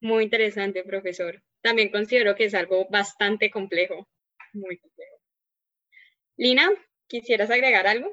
Muy 0.00 0.24
interesante, 0.24 0.84
profesor. 0.84 1.42
También 1.62 1.90
considero 1.90 2.36
que 2.36 2.44
es 2.44 2.54
algo 2.54 2.86
bastante 2.88 3.50
complejo, 3.50 4.08
muy 4.52 4.78
complejo. 4.78 5.19
Lina, 6.40 6.70
¿quisieras 7.06 7.50
agregar 7.50 7.86
algo? 7.86 8.08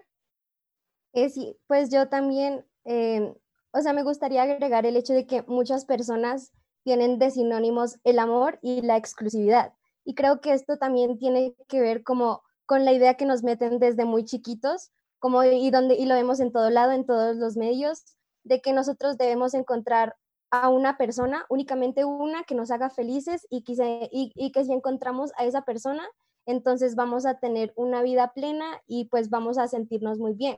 Eh, 1.14 1.30
sí, 1.30 1.58
pues 1.66 1.90
yo 1.90 2.10
también, 2.10 2.66
em, 2.84 3.34
o 3.72 3.82
sea, 3.82 3.94
me 3.94 4.04
gustaría 4.04 4.44
agregar 4.44 4.86
el 4.86 4.98
hecho 4.98 5.14
de 5.14 5.26
que 5.26 5.44
muchas 5.44 5.86
personas 5.86 6.52
tienen 6.84 7.20
de 7.20 7.32
sinónimos 7.32 8.00
el 8.04 8.20
amor 8.20 8.60
y 8.62 8.82
la 8.82 8.98
exclusividad. 8.98 9.72
Y 10.04 10.14
creo 10.14 10.42
que 10.42 10.52
esto 10.52 10.76
también 10.76 11.18
tiene 11.18 11.56
que 11.70 11.80
ver 11.80 12.04
como 12.04 12.44
con 12.66 12.84
la 12.84 12.92
idea 12.92 13.14
que 13.14 13.24
nos 13.24 13.44
meten 13.44 13.80
desde 13.80 14.04
muy 14.04 14.26
chiquitos, 14.26 14.92
como 15.20 15.46
y 15.46 15.72
donde 15.72 15.96
y 15.96 16.06
lo 16.06 16.16
vemos 16.16 16.42
en 16.42 16.52
todo 16.52 16.70
lado, 16.70 16.92
en 16.92 17.06
todos 17.06 17.38
los 17.38 17.56
medios, 17.56 18.04
de 18.44 18.60
que 18.60 18.74
nosotros 18.74 19.18
debemos 19.18 19.54
encontrar 19.54 20.18
a 20.52 20.68
una 20.68 20.98
persona, 20.98 21.46
únicamente 21.48 22.04
una 22.04 22.44
que 22.44 22.56
nos 22.56 22.72
haga 22.72 22.90
felices 22.90 23.48
y, 23.50 23.64
y 24.12 24.52
que 24.52 24.66
si 24.66 24.74
encontramos 24.74 25.32
a 25.38 25.46
esa 25.46 25.62
persona, 25.62 26.06
entonces 26.48 26.96
vamos 26.96 27.26
a 27.26 27.40
tener 27.40 27.74
una 27.76 28.02
vida 28.02 28.34
plena 28.34 28.82
y 28.88 29.06
pues 29.06 29.30
vamos 29.30 29.58
a 29.58 29.68
sentirnos 29.68 30.18
muy 30.18 30.34
bien. 30.34 30.58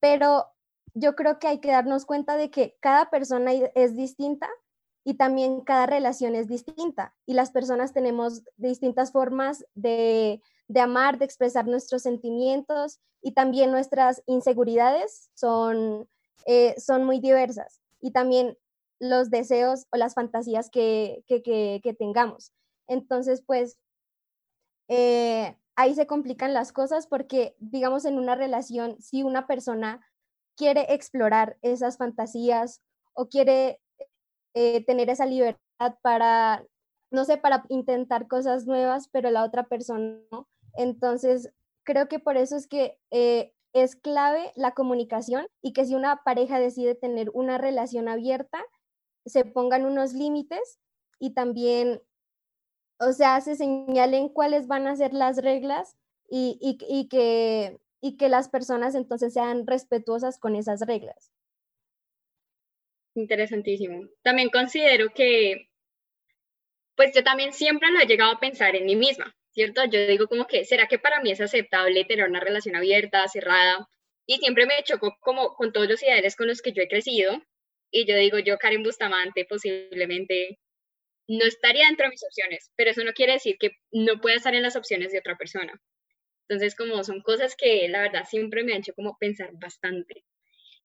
Pero 0.00 0.46
yo 0.94 1.16
creo 1.16 1.40
que 1.40 1.48
hay 1.48 1.58
que 1.58 1.72
darnos 1.72 2.06
cuenta 2.06 2.36
de 2.36 2.50
que 2.50 2.76
cada 2.80 3.10
persona 3.10 3.52
es 3.52 3.96
distinta 3.96 4.48
y 5.04 5.14
también 5.14 5.62
cada 5.62 5.86
relación 5.86 6.36
es 6.36 6.46
distinta 6.46 7.14
y 7.26 7.34
las 7.34 7.50
personas 7.50 7.92
tenemos 7.92 8.44
distintas 8.56 9.10
formas 9.10 9.66
de, 9.74 10.40
amar, 10.80 11.18
de 11.18 11.24
expresar 11.24 11.66
nuestros 11.66 12.02
sentimientos 12.02 13.00
y 13.20 13.32
también 13.32 13.72
nuestras 13.72 14.22
inseguridades 14.26 15.28
son, 15.34 16.08
eh, 16.46 16.76
son 16.78 17.04
muy 17.04 17.18
diversas 17.18 17.80
y 18.00 18.12
también 18.12 18.56
los 19.00 19.28
deseos 19.30 19.86
o 19.90 19.96
las 19.96 20.14
fantasías 20.14 20.70
que, 20.70 21.24
que 21.26 21.96
tengamos. 21.98 22.52
Entonces, 22.86 23.42
pues 23.44 23.76
eh, 24.88 25.56
ahí 25.76 25.94
se 25.94 26.06
complican 26.06 26.54
las 26.54 26.72
cosas 26.72 27.06
porque, 27.06 27.54
digamos, 27.60 28.04
en 28.04 28.18
una 28.18 28.34
relación, 28.34 29.00
si 29.00 29.22
una 29.22 29.46
persona 29.46 30.00
quiere 30.56 30.92
explorar 30.92 31.56
esas 31.62 31.98
fantasías 31.98 32.82
o 33.14 33.28
quiere 33.28 33.80
eh, 34.54 34.84
tener 34.84 35.08
esa 35.08 35.24
libertad 35.24 35.94
para, 36.02 36.64
no 37.10 37.24
sé, 37.24 37.36
para 37.36 37.64
intentar 37.68 38.26
cosas 38.26 38.66
nuevas, 38.66 39.08
pero 39.08 39.30
la 39.30 39.44
otra 39.44 39.64
persona 39.64 40.18
no. 40.32 40.48
Entonces, 40.74 41.50
creo 41.84 42.08
que 42.08 42.18
por 42.18 42.36
eso 42.36 42.56
es 42.56 42.66
que 42.66 42.98
eh, 43.10 43.52
es 43.72 43.94
clave 43.94 44.52
la 44.56 44.72
comunicación 44.72 45.46
y 45.62 45.72
que 45.72 45.84
si 45.84 45.94
una 45.94 46.22
pareja 46.24 46.58
decide 46.58 46.94
tener 46.94 47.30
una 47.34 47.58
relación 47.58 48.08
abierta, 48.08 48.64
se 49.26 49.44
pongan 49.44 49.84
unos 49.84 50.12
límites 50.12 50.80
y 51.20 51.34
también 51.34 52.02
o 53.00 53.12
sea, 53.12 53.40
se 53.40 53.56
señalen 53.56 54.28
cuáles 54.28 54.66
van 54.66 54.86
a 54.86 54.96
ser 54.96 55.12
las 55.14 55.38
reglas 55.38 55.96
y, 56.30 56.58
y, 56.60 57.08
que, 57.08 57.78
y 58.00 58.16
que 58.16 58.28
las 58.28 58.48
personas 58.48 58.94
entonces 58.94 59.32
sean 59.32 59.66
respetuosas 59.66 60.38
con 60.38 60.56
esas 60.56 60.80
reglas. 60.86 61.32
Interesantísimo. 63.14 64.08
También 64.22 64.50
considero 64.50 65.10
que, 65.10 65.70
pues 66.96 67.12
yo 67.14 67.24
también 67.24 67.52
siempre 67.52 67.90
lo 67.90 68.00
he 68.00 68.06
llegado 68.06 68.32
a 68.32 68.40
pensar 68.40 68.76
en 68.76 68.86
mí 68.86 68.96
misma, 68.96 69.36
¿cierto? 69.50 69.84
Yo 69.84 70.06
digo 70.06 70.26
como 70.26 70.46
que, 70.46 70.64
¿será 70.64 70.86
que 70.86 70.98
para 70.98 71.20
mí 71.20 71.30
es 71.30 71.40
aceptable 71.40 72.04
tener 72.04 72.28
una 72.28 72.40
relación 72.40 72.76
abierta, 72.76 73.26
cerrada? 73.28 73.88
Y 74.26 74.38
siempre 74.38 74.66
me 74.66 74.82
chocó 74.84 75.16
como 75.20 75.54
con 75.54 75.72
todos 75.72 75.88
los 75.88 76.02
ideales 76.02 76.36
con 76.36 76.48
los 76.48 76.60
que 76.60 76.72
yo 76.72 76.82
he 76.82 76.88
crecido. 76.88 77.40
Y 77.90 78.06
yo 78.06 78.14
digo, 78.16 78.38
yo, 78.38 78.58
Karen 78.58 78.82
Bustamante, 78.82 79.46
posiblemente 79.46 80.58
no 81.28 81.44
estaría 81.44 81.86
dentro 81.86 82.06
de 82.06 82.10
mis 82.10 82.24
opciones, 82.24 82.72
pero 82.74 82.90
eso 82.90 83.04
no 83.04 83.12
quiere 83.12 83.34
decir 83.34 83.56
que 83.58 83.72
no 83.92 84.20
pueda 84.20 84.36
estar 84.36 84.54
en 84.54 84.62
las 84.62 84.76
opciones 84.76 85.12
de 85.12 85.18
otra 85.18 85.36
persona. 85.36 85.80
Entonces, 86.48 86.74
como 86.74 87.04
son 87.04 87.20
cosas 87.22 87.54
que 87.56 87.88
la 87.88 88.00
verdad 88.00 88.24
siempre 88.24 88.64
me 88.64 88.72
han 88.72 88.78
hecho 88.78 88.94
como 88.94 89.18
pensar 89.18 89.50
bastante. 89.52 90.24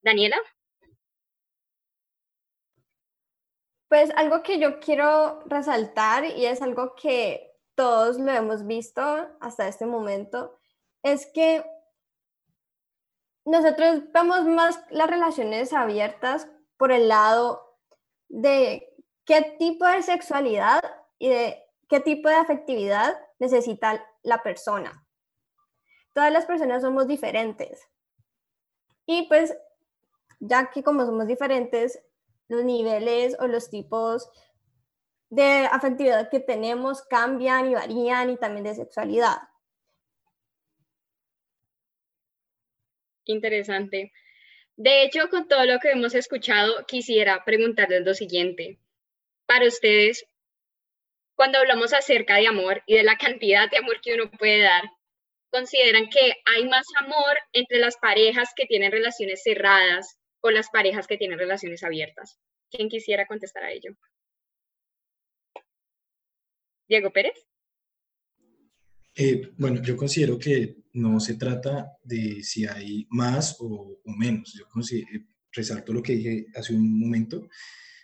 Daniela. 0.01 0.37
Pues 3.87 4.09
algo 4.15 4.43
que 4.43 4.59
yo 4.59 4.79
quiero 4.79 5.41
resaltar 5.45 6.25
y 6.25 6.45
es 6.45 6.61
algo 6.61 6.95
que 6.95 7.51
todos 7.75 8.19
lo 8.19 8.31
hemos 8.31 8.67
visto 8.67 9.01
hasta 9.39 9.67
este 9.67 9.85
momento, 9.85 10.59
es 11.03 11.27
que 11.33 11.63
nosotros 13.45 14.11
vemos 14.11 14.45
más 14.45 14.83
las 14.89 15.09
relaciones 15.09 15.73
abiertas 15.73 16.49
por 16.77 16.91
el 16.91 17.07
lado 17.07 17.77
de 18.29 18.92
qué 19.25 19.55
tipo 19.59 19.85
de 19.85 20.01
sexualidad 20.01 20.81
y 21.17 21.29
de 21.29 21.63
qué 21.89 21.99
tipo 21.99 22.29
de 22.29 22.35
afectividad 22.35 23.17
necesita 23.39 24.05
la 24.23 24.43
persona. 24.43 25.05
Todas 26.13 26.31
las 26.31 26.45
personas 26.45 26.81
somos 26.81 27.07
diferentes. 27.07 27.87
Y 29.05 29.27
pues, 29.27 29.55
ya 30.39 30.69
que 30.71 30.83
como 30.83 31.05
somos 31.05 31.27
diferentes, 31.27 31.99
los 32.47 32.63
niveles 32.63 33.35
o 33.39 33.47
los 33.47 33.69
tipos 33.69 34.29
de 35.29 35.67
afectividad 35.71 36.29
que 36.29 36.39
tenemos 36.39 37.01
cambian 37.01 37.71
y 37.71 37.73
varían 37.73 38.29
y 38.29 38.37
también 38.37 38.65
de 38.65 38.75
sexualidad. 38.75 39.37
Interesante. 43.25 44.11
De 44.75 45.03
hecho, 45.03 45.29
con 45.29 45.47
todo 45.47 45.65
lo 45.65 45.79
que 45.79 45.91
hemos 45.91 46.13
escuchado, 46.13 46.85
quisiera 46.85 47.43
preguntarles 47.45 48.05
lo 48.05 48.13
siguiente. 48.13 48.79
Para 49.45 49.67
ustedes, 49.67 50.25
cuando 51.35 51.59
hablamos 51.59 51.93
acerca 51.93 52.37
de 52.37 52.47
amor 52.47 52.83
y 52.85 52.95
de 52.95 53.03
la 53.03 53.17
cantidad 53.17 53.69
de 53.69 53.77
amor 53.77 53.99
que 54.01 54.13
uno 54.13 54.31
puede 54.31 54.61
dar, 54.61 54.83
¿consideran 55.51 56.09
que 56.09 56.33
hay 56.45 56.67
más 56.67 56.85
amor 56.99 57.37
entre 57.51 57.79
las 57.79 57.97
parejas 57.97 58.49
que 58.55 58.65
tienen 58.65 58.91
relaciones 58.91 59.41
cerradas 59.43 60.17
o 60.41 60.51
las 60.51 60.69
parejas 60.69 61.07
que 61.07 61.17
tienen 61.17 61.39
relaciones 61.39 61.83
abiertas? 61.83 62.39
¿Quién 62.69 62.89
quisiera 62.89 63.27
contestar 63.27 63.63
a 63.63 63.71
ello? 63.71 63.95
Diego 66.87 67.11
Pérez. 67.11 67.45
Eh, 69.15 69.51
bueno, 69.57 69.81
yo 69.81 69.95
considero 69.95 70.39
que 70.39 70.75
no 70.93 71.19
se 71.19 71.35
trata 71.35 71.97
de 72.03 72.43
si 72.43 72.65
hay 72.65 73.05
más 73.09 73.57
o, 73.59 73.99
menos. 74.05 74.53
Yo 74.53 74.65
eh, 74.97 75.25
resalto 75.51 75.93
lo 75.93 76.01
que 76.01 76.13
dije 76.13 76.45
hace 76.55 76.73
un 76.73 76.99
momento. 76.99 77.47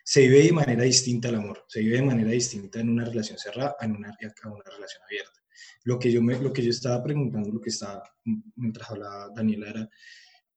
Se 0.10 0.22
vive 0.22 0.42
de 0.42 0.54
manera 0.54 0.84
distinta 0.86 1.30
el 1.30 1.36
amor, 1.36 1.66
se 1.68 1.82
vive 1.82 1.98
de 1.98 2.02
manera 2.02 2.32
distinta 2.32 2.80
en 2.80 2.90
una 2.90 3.06
relación 3.06 3.38
cerrada 3.38 3.76
a 3.80 3.86
en 3.86 3.92
una, 3.92 4.18
una 4.46 4.64
relación 4.64 5.04
abierta. 5.04 5.40
Lo 5.84 6.00
que, 6.00 6.12
yo 6.12 6.20
me, 6.24 6.40
lo 6.40 6.52
que 6.52 6.64
yo 6.64 6.72
estaba 6.72 7.04
preguntando, 7.04 7.52
lo 7.52 7.62
que 7.62 7.70
estaba 7.70 8.02
mientras 8.56 8.90
hablaba 8.90 9.30
Daniela 9.36 9.70
era 9.70 9.90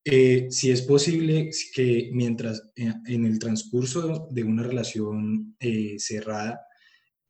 eh, 0.04 0.46
si 0.48 0.70
es 0.70 0.80
posible 0.80 1.50
que 1.74 2.08
mientras 2.14 2.62
en, 2.76 3.26
el 3.26 3.38
transcurso 3.38 4.26
de 4.30 4.42
una 4.42 4.62
relación 4.62 5.54
cerrada 5.98 6.66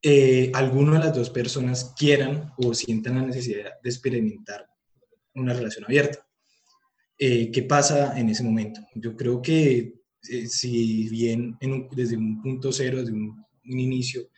eh, 0.01 0.53
alguno 0.55 0.93
de 0.93 1.01
las 1.01 1.17
dos 1.17 1.29
personas 1.29 1.93
quieran 1.99 2.53
o 2.57 2.73
sientan 2.73 3.17
la 3.17 3.27
necesidad 3.27 3.81
de 3.83 3.91
experimentar 3.91 4.69
una 5.35 5.55
relación 5.55 5.87
abierta. 5.87 6.25
Eh, 7.19 7.51
¿Qué 7.51 7.65
pasa 7.65 8.17
en 8.17 8.29
ese 8.29 8.45
momento? 8.45 8.81
Yo 8.95 9.17
creo 9.17 9.43
que 9.43 10.02
eh, 10.29 10.47
si 10.47 11.09
bien 11.09 11.57
desde 11.93 12.17
un 12.17 12.41
punto 12.43 12.73
cero, 12.73 12.99
desde 13.01 13.13
un, 13.13 13.45
inicio, 13.65 14.29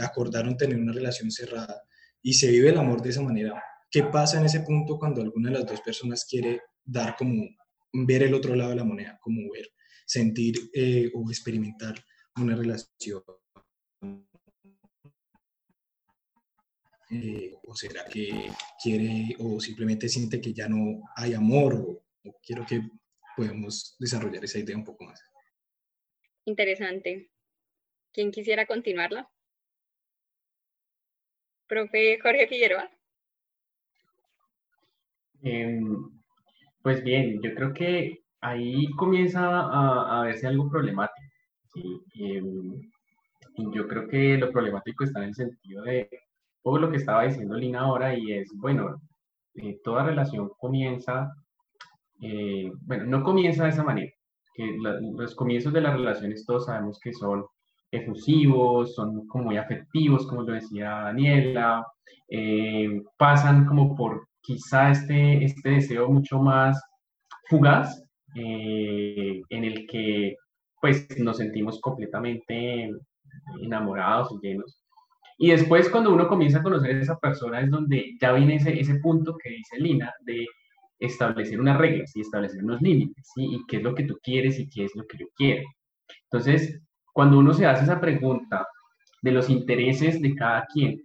acordaron 0.00 0.56
tener 0.56 0.78
una 0.78 0.92
relación 0.92 1.30
cerrada 1.30 1.82
y 2.22 2.34
se 2.34 2.50
vive 2.50 2.68
el 2.68 2.78
amor 2.78 3.02
de 3.02 3.10
esa 3.10 3.22
manera, 3.22 3.62
¿qué 3.90 4.04
pasa 4.04 4.38
en 4.38 4.46
ese 4.46 4.60
punto 4.60 4.98
cuando 4.98 5.22
alguna 5.22 5.50
de 5.50 5.58
las 5.58 5.66
dos 5.66 5.80
personas 5.80 6.24
quiere 6.24 6.60
dar 6.84 7.16
como 7.16 7.48
ver 7.92 8.22
el 8.22 8.34
otro 8.34 8.54
lado 8.54 8.70
de 8.70 8.76
la 8.76 8.84
moneda, 8.84 9.18
como 9.20 9.50
ver, 9.50 9.70
sentir 10.06 10.54
o 11.14 11.30
experimentar 11.30 11.94
una 12.36 12.54
relación 12.54 13.22
Eh, 17.10 17.54
o 17.66 17.76
será 17.76 18.04
que 18.06 18.50
quiere 18.82 19.36
o 19.38 19.60
simplemente 19.60 20.08
siente 20.08 20.40
que 20.40 20.52
ya 20.52 20.68
no 20.68 21.02
hay 21.14 21.34
amor 21.34 21.74
o, 21.74 22.02
quiero 22.42 22.64
que 22.66 22.82
podamos 23.36 23.96
desarrollar 23.98 24.44
esa 24.44 24.58
idea 24.58 24.76
un 24.76 24.84
poco 24.84 25.04
más. 25.04 25.22
Interesante. 26.44 27.30
¿Quién 28.12 28.30
quisiera 28.30 28.66
continuarla? 28.66 29.30
Profe 31.66 32.18
Jorge 32.20 32.46
Figueroa. 32.46 32.90
Em, 35.42 36.10
pues 36.82 37.02
bien, 37.02 37.40
yo 37.42 37.54
creo 37.54 37.72
que 37.72 38.24
ahí 38.40 38.90
comienza 38.96 39.40
a, 39.42 40.20
a 40.20 40.24
verse 40.24 40.46
algo 40.46 40.70
problemático. 40.70 41.28
Em, 42.14 42.90
y 43.56 43.74
yo 43.74 43.88
creo 43.88 44.08
que 44.08 44.36
lo 44.36 44.50
problemático 44.50 45.04
está 45.04 45.20
en 45.20 45.28
el 45.28 45.34
sentido 45.34 45.82
de 45.82 46.08
poco 46.62 46.78
lo 46.78 46.90
que 46.90 46.96
estaba 46.96 47.24
diciendo 47.24 47.56
Lina 47.56 47.80
ahora 47.80 48.16
y 48.16 48.32
es, 48.32 48.50
bueno, 48.56 49.00
eh, 49.54 49.78
toda 49.84 50.04
relación 50.04 50.50
comienza, 50.58 51.32
eh, 52.20 52.70
bueno, 52.82 53.04
no 53.04 53.22
comienza 53.22 53.64
de 53.64 53.70
esa 53.70 53.84
manera, 53.84 54.12
que 54.54 54.76
los 54.78 55.34
comienzos 55.34 55.72
de 55.72 55.80
las 55.80 55.94
relaciones 55.94 56.44
todos 56.46 56.66
sabemos 56.66 56.98
que 57.00 57.12
son 57.12 57.44
efusivos, 57.90 58.94
son 58.94 59.26
como 59.26 59.44
muy 59.44 59.56
afectivos, 59.56 60.26
como 60.26 60.42
lo 60.42 60.52
decía 60.52 60.90
Daniela, 61.04 61.86
eh, 62.28 63.02
pasan 63.18 63.66
como 63.66 63.94
por 63.94 64.28
quizá 64.40 64.90
este, 64.90 65.44
este 65.44 65.70
deseo 65.70 66.08
mucho 66.08 66.40
más 66.40 66.80
fugaz, 67.48 68.00
en 68.36 69.64
el 69.64 69.86
que 69.86 70.34
pues 70.80 71.06
nos 71.18 71.36
sentimos 71.36 71.80
completamente 71.80 72.90
enamorados 73.60 74.32
y 74.32 74.46
llenos. 74.46 74.80
Y 75.38 75.50
después 75.50 75.88
cuando 75.88 76.12
uno 76.12 76.28
comienza 76.28 76.58
a 76.58 76.62
conocer 76.62 76.96
a 76.96 77.00
esa 77.00 77.18
persona 77.18 77.60
es 77.60 77.70
donde 77.70 78.16
ya 78.20 78.32
viene 78.32 78.56
ese, 78.56 78.78
ese 78.78 78.96
punto 78.96 79.36
que 79.42 79.50
dice 79.50 79.78
Lina 79.78 80.12
de 80.20 80.46
establecer 80.98 81.60
unas 81.60 81.78
reglas 81.78 82.14
y 82.16 82.20
establecer 82.20 82.62
unos 82.62 82.80
límites, 82.80 83.30
¿sí? 83.34 83.44
Y 83.44 83.64
qué 83.66 83.78
es 83.78 83.82
lo 83.82 83.94
que 83.94 84.04
tú 84.04 84.18
quieres 84.22 84.58
y 84.58 84.68
qué 84.68 84.84
es 84.84 84.92
lo 84.94 85.04
que 85.06 85.18
yo 85.18 85.26
quiero. 85.36 85.68
Entonces, 86.30 86.80
cuando 87.12 87.38
uno 87.38 87.54
se 87.54 87.66
hace 87.66 87.84
esa 87.84 88.00
pregunta 88.00 88.66
de 89.22 89.30
los 89.32 89.48
intereses 89.50 90.20
de 90.20 90.34
cada 90.34 90.66
quien, 90.66 91.00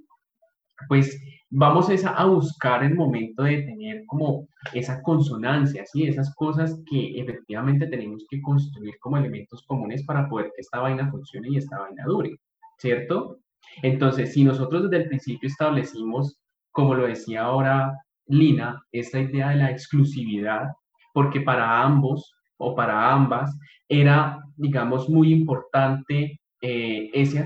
pues 0.87 1.21
vamos 1.49 1.89
a 1.89 2.25
buscar 2.25 2.83
el 2.83 2.95
momento 2.95 3.43
de 3.43 3.63
tener 3.63 4.03
como 4.05 4.47
esa 4.73 5.01
consonancia, 5.01 5.85
¿sí? 5.85 6.03
Esas 6.03 6.33
cosas 6.35 6.81
que 6.89 7.19
efectivamente 7.19 7.87
tenemos 7.87 8.25
que 8.29 8.41
construir 8.41 8.95
como 8.99 9.17
elementos 9.17 9.63
comunes 9.67 10.03
para 10.05 10.29
poder 10.29 10.51
que 10.55 10.61
esta 10.61 10.79
vaina 10.79 11.09
funcione 11.09 11.49
y 11.49 11.57
esta 11.57 11.79
vaina 11.79 12.03
dure, 12.05 12.37
¿cierto? 12.77 13.39
Entonces, 13.81 14.33
si 14.33 14.43
nosotros 14.43 14.83
desde 14.83 15.03
el 15.03 15.09
principio 15.09 15.47
establecimos, 15.47 16.39
como 16.71 16.95
lo 16.95 17.07
decía 17.07 17.43
ahora 17.43 17.93
Lina, 18.29 18.81
esta 18.91 19.19
idea 19.19 19.49
de 19.49 19.57
la 19.57 19.71
exclusividad, 19.71 20.69
porque 21.13 21.41
para 21.41 21.81
ambos 21.83 22.33
o 22.57 22.75
para 22.75 23.11
ambas 23.11 23.57
era, 23.87 24.39
digamos, 24.55 25.09
muy 25.09 25.33
importante 25.33 26.39
eh, 26.61 27.09
ese, 27.13 27.39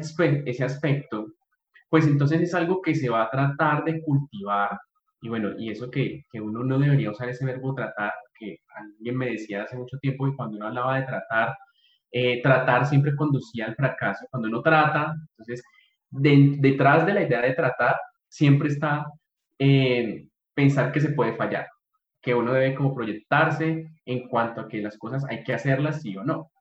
aspecto, 0.64 1.28
pues 1.90 2.06
entonces 2.08 2.42
es 2.42 2.54
algo 2.54 2.82
que 2.82 2.96
se 2.96 3.10
va 3.10 3.24
a 3.24 3.30
tratar 3.30 3.84
de 3.84 4.02
cultivar. 4.02 4.78
Y 5.22 5.30
bueno, 5.30 5.52
y 5.58 5.70
eso 5.72 5.90
que, 5.90 6.26
que 6.32 6.42
uno 6.42 6.64
no 6.64 6.78
debería 6.78 7.12
usar 7.12 7.30
ese 7.30 7.46
verbo 7.46 7.74
tratar, 7.74 8.12
que 8.38 8.58
alguien 8.76 9.18
me 9.18 9.32
decía 9.32 9.64
hace 9.64 9.78
mucho 9.78 9.98
tiempo 10.00 10.28
y 10.28 10.36
cuando 10.36 10.58
uno 10.58 10.68
hablaba 10.68 11.00
de 11.00 11.06
tratar, 11.06 11.56
eh, 12.12 12.42
tratar 12.42 12.86
siempre 12.86 13.16
conducía 13.16 13.68
al 13.68 13.76
fracaso. 13.76 14.26
Cuando 14.30 14.50
uno 14.50 14.62
trata, 14.62 15.16
entonces 15.32 15.64
detrás 16.10 17.06
de 17.06 17.14
la 17.14 17.24
idea 17.24 17.42
de 17.42 17.54
tratar 17.54 17.96
siempre 18.28 18.70
está 18.70 19.06
eh, 19.58 20.28
pensar 20.54 20.92
que 20.92 21.02
se 21.02 21.10
puede 21.10 21.36
fallar, 21.36 21.68
que 22.22 22.34
uno 22.34 22.54
debe 22.54 22.76
como 22.76 22.94
proyectarse 22.94 23.88
en 24.06 24.28
cuanto 24.28 24.62
a 24.62 24.68
que 24.68 24.82
las 24.82 24.98
cosas 24.98 25.26
hay 25.30 25.44
que 25.44 25.54
hacerlas 25.54 26.02
sí 26.02 26.16
o 26.18 26.24
no. 26.24 26.52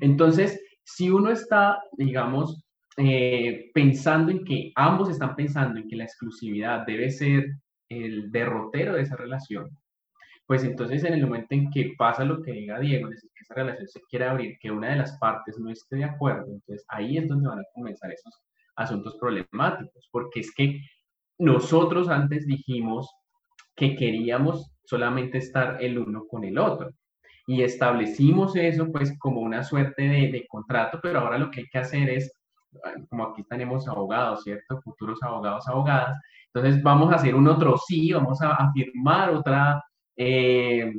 Entonces, 0.00 0.60
si 0.84 1.10
uno 1.10 1.30
está, 1.30 1.82
digamos, 1.92 2.64
eh, 2.96 3.70
pensando 3.72 4.30
en 4.30 4.44
que 4.44 4.72
ambos 4.74 5.08
están 5.08 5.34
pensando 5.34 5.80
en 5.80 5.88
que 5.88 5.96
la 5.96 6.04
exclusividad 6.04 6.84
debe 6.86 7.10
ser 7.10 7.56
el 7.88 8.30
derrotero 8.30 8.94
de 8.94 9.02
esa 9.02 9.16
relación, 9.16 9.70
pues 10.46 10.64
entonces 10.64 11.04
en 11.04 11.14
el 11.14 11.22
momento 11.22 11.54
en 11.54 11.70
que 11.70 11.94
pasa 11.96 12.24
lo 12.24 12.42
que 12.42 12.52
diga 12.52 12.78
Diego, 12.78 13.08
es 13.08 13.14
decir, 13.14 13.30
que 13.34 13.42
esa 13.42 13.54
relación 13.54 13.88
se 13.88 14.00
quiere 14.02 14.26
abrir, 14.26 14.58
que 14.60 14.70
una 14.70 14.90
de 14.90 14.96
las 14.96 15.18
partes 15.18 15.58
no 15.58 15.70
esté 15.70 15.96
de 15.96 16.04
acuerdo, 16.04 16.52
entonces 16.52 16.84
ahí 16.88 17.16
es 17.16 17.28
donde 17.28 17.48
van 17.48 17.60
a 17.60 17.64
comenzar 17.72 18.12
esos 18.12 18.34
asuntos 18.76 19.16
problemáticos, 19.18 20.08
porque 20.10 20.40
es 20.40 20.52
que 20.54 20.80
nosotros 21.38 22.08
antes 22.08 22.46
dijimos 22.46 23.10
que 23.74 23.96
queríamos 23.96 24.72
solamente 24.84 25.38
estar 25.38 25.82
el 25.82 25.98
uno 25.98 26.26
con 26.28 26.44
el 26.44 26.58
otro. 26.58 26.90
Y 27.46 27.62
establecimos 27.62 28.54
eso 28.56 28.90
pues 28.92 29.16
como 29.18 29.40
una 29.40 29.64
suerte 29.64 30.02
de, 30.02 30.46
contrato, 30.48 31.00
pero 31.02 31.20
ahora 31.20 31.38
lo 31.38 31.50
que 31.50 31.60
hay 31.60 31.66
que 31.68 31.78
hacer 31.78 32.08
es, 32.08 32.32
como 33.08 33.24
aquí 33.24 33.42
tenemos 33.44 33.88
abogados, 33.88 34.44
¿cierto? 34.44 34.80
Futuros 34.82 35.22
abogados, 35.22 35.66
abogadas. 35.66 36.18
Entonces 36.54 36.82
vamos 36.82 37.12
a 37.12 37.16
hacer 37.16 37.34
un 37.34 37.48
otro 37.48 37.76
sí, 37.78 38.12
vamos 38.12 38.40
a, 38.42 38.70
firmar 38.72 39.30
otra, 39.30 39.82
eh, 40.16 40.92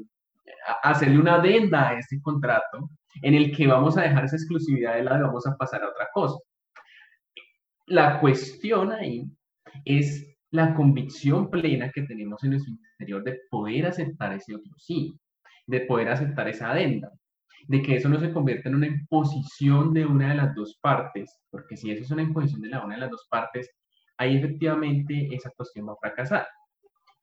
hacerle 0.81 1.19
una 1.19 1.35
adenda 1.35 1.89
a 1.89 1.99
ese 1.99 2.21
contrato 2.21 2.89
en 3.21 3.35
el 3.35 3.55
que 3.55 3.67
vamos 3.67 3.97
a 3.97 4.01
dejar 4.01 4.25
esa 4.25 4.35
exclusividad 4.35 4.95
de 4.95 5.03
lado 5.03 5.19
y 5.19 5.27
vamos 5.27 5.47
a 5.47 5.55
pasar 5.55 5.83
a 5.83 5.89
otra 5.89 6.09
cosa. 6.11 6.37
La 7.85 8.19
cuestión 8.19 8.91
ahí 8.91 9.25
es 9.85 10.33
la 10.51 10.75
convicción 10.75 11.49
plena 11.49 11.89
que 11.91 12.03
tenemos 12.03 12.43
en 12.43 12.51
nuestro 12.51 12.73
interior 12.73 13.23
de 13.23 13.39
poder 13.49 13.87
aceptar 13.87 14.33
ese 14.33 14.55
otro 14.55 14.71
sí, 14.77 15.19
de 15.65 15.81
poder 15.81 16.09
aceptar 16.09 16.47
esa 16.47 16.71
adenda, 16.71 17.11
de 17.67 17.81
que 17.81 17.95
eso 17.95 18.09
no 18.09 18.19
se 18.19 18.31
convierta 18.31 18.69
en 18.69 18.75
una 18.75 18.87
imposición 18.87 19.93
de 19.93 20.05
una 20.05 20.29
de 20.29 20.35
las 20.35 20.55
dos 20.55 20.77
partes, 20.81 21.39
porque 21.49 21.75
si 21.75 21.91
eso 21.91 22.03
es 22.03 22.11
una 22.11 22.21
imposición 22.21 22.61
de 22.61 22.69
la 22.69 22.85
una 22.85 22.95
de 22.95 23.01
las 23.01 23.11
dos 23.11 23.25
partes, 23.29 23.69
ahí 24.17 24.37
efectivamente 24.37 25.29
esa 25.33 25.49
cuestión 25.51 25.87
va 25.87 25.93
a 25.93 25.97
fracasar. 25.97 26.47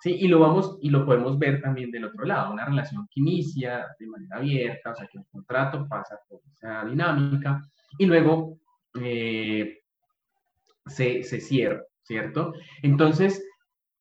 Sí, 0.00 0.16
y 0.18 0.28
lo 0.28 0.40
vamos 0.40 0.78
y 0.80 0.88
lo 0.88 1.04
podemos 1.04 1.38
ver 1.38 1.60
también 1.60 1.90
del 1.90 2.06
otro 2.06 2.24
lado, 2.24 2.52
una 2.52 2.64
relación 2.64 3.06
que 3.10 3.20
inicia 3.20 3.86
de 3.98 4.06
manera 4.06 4.36
abierta, 4.38 4.92
o 4.92 4.94
sea 4.94 5.06
que 5.06 5.18
el 5.18 5.26
contrato 5.30 5.86
pasa 5.86 6.18
por 6.26 6.40
esa 6.50 6.84
dinámica 6.86 7.62
y 7.98 8.06
luego 8.06 8.58
eh, 8.98 9.82
se, 10.86 11.22
se 11.22 11.40
cierra. 11.40 11.82
¿Cierto? 12.10 12.52
Entonces, 12.82 13.40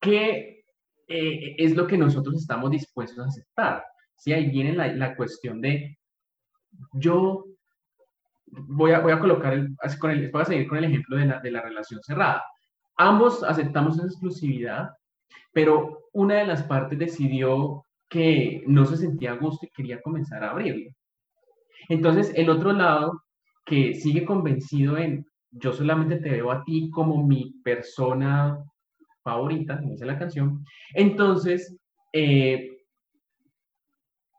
¿qué 0.02 0.64
eh, 1.08 1.56
es 1.60 1.76
lo 1.76 1.86
que 1.86 1.96
nosotros 1.96 2.38
estamos 2.38 2.72
dispuestos 2.72 3.24
a 3.24 3.28
aceptar? 3.28 3.84
Si 4.18 4.34
ahí 4.34 4.50
viene 4.50 4.74
la, 4.74 5.16
cuestión 5.16 5.62
de, 5.62 6.00
yo 6.94 7.46
voy 8.48 8.94
a, 8.94 9.00
voy 9.02 9.12
a 9.12 9.20
colocar, 9.20 9.54
el, 9.54 9.76
con 10.00 10.10
el, 10.10 10.32
voy 10.32 10.42
a 10.42 10.46
seguir 10.46 10.68
con 10.68 10.80
el 10.80 10.86
ejemplo 10.86 11.18
de 11.18 11.28
la, 11.28 11.40
de 11.40 11.52
la 11.52 11.62
relación 11.62 12.02
cerrada. 12.02 12.44
Ambos 12.98 13.44
aceptamos 13.44 13.98
esa 13.98 14.08
exclusividad, 14.08 14.90
pero 15.54 16.10
una 16.14 16.38
de 16.38 16.48
las 16.48 16.64
partes 16.64 16.98
decidió 16.98 17.86
que 18.10 18.64
no 18.66 18.86
se 18.86 18.98
sentía 18.98 19.34
a 19.34 19.38
gusto 19.38 19.68
y 19.68 19.70
quería 19.70 20.02
comenzar 20.02 20.44
a 20.44 20.50
abrirlo. 20.50 20.90
Entonces, 21.90 22.34
el 22.36 22.50
otro 22.50 22.74
lado, 22.74 23.22
que 23.66 23.94
sigue 23.94 24.26
convencido 24.26 24.98
en, 24.98 25.29
yo 25.52 25.74
solamente 25.74 26.18
te 26.18 26.30
veo 26.30 26.52
a 26.52 26.64
ti 26.64 26.90
como 26.90 27.26
mi 27.26 27.52
persona 27.64 28.64
favorita, 29.24 29.78
como 29.78 29.92
dice 29.92 30.06
la 30.06 30.20
canción, 30.20 30.64
entonces 30.94 31.76
eh, 32.14 32.78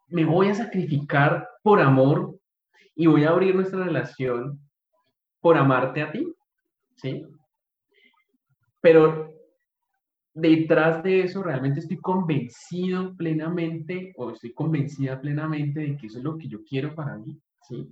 me 0.08 0.24
voy 0.24 0.48
a 0.48 0.54
sacrificar 0.54 1.48
por 1.62 1.80
amor 1.80 2.38
y 2.94 3.06
voy 3.06 3.24
a 3.24 3.30
abrir 3.30 3.54
nuestra 3.54 3.84
relación 3.84 4.60
por 5.40 5.56
amarte 5.56 6.02
a 6.02 6.12
ti, 6.12 6.26
¿sí? 6.96 7.24
Pero 8.80 9.30
detrás 10.34 11.02
de 11.02 11.22
eso 11.22 11.42
realmente 11.42 11.80
estoy 11.80 11.98
convencido 11.98 13.16
plenamente 13.16 14.12
o 14.16 14.30
estoy 14.30 14.52
convencida 14.52 15.20
plenamente 15.20 15.80
de 15.80 15.96
que 15.96 16.06
eso 16.06 16.18
es 16.18 16.24
lo 16.24 16.38
que 16.38 16.48
yo 16.48 16.62
quiero 16.64 16.94
para 16.94 17.16
mí, 17.16 17.38
¿sí? 17.68 17.88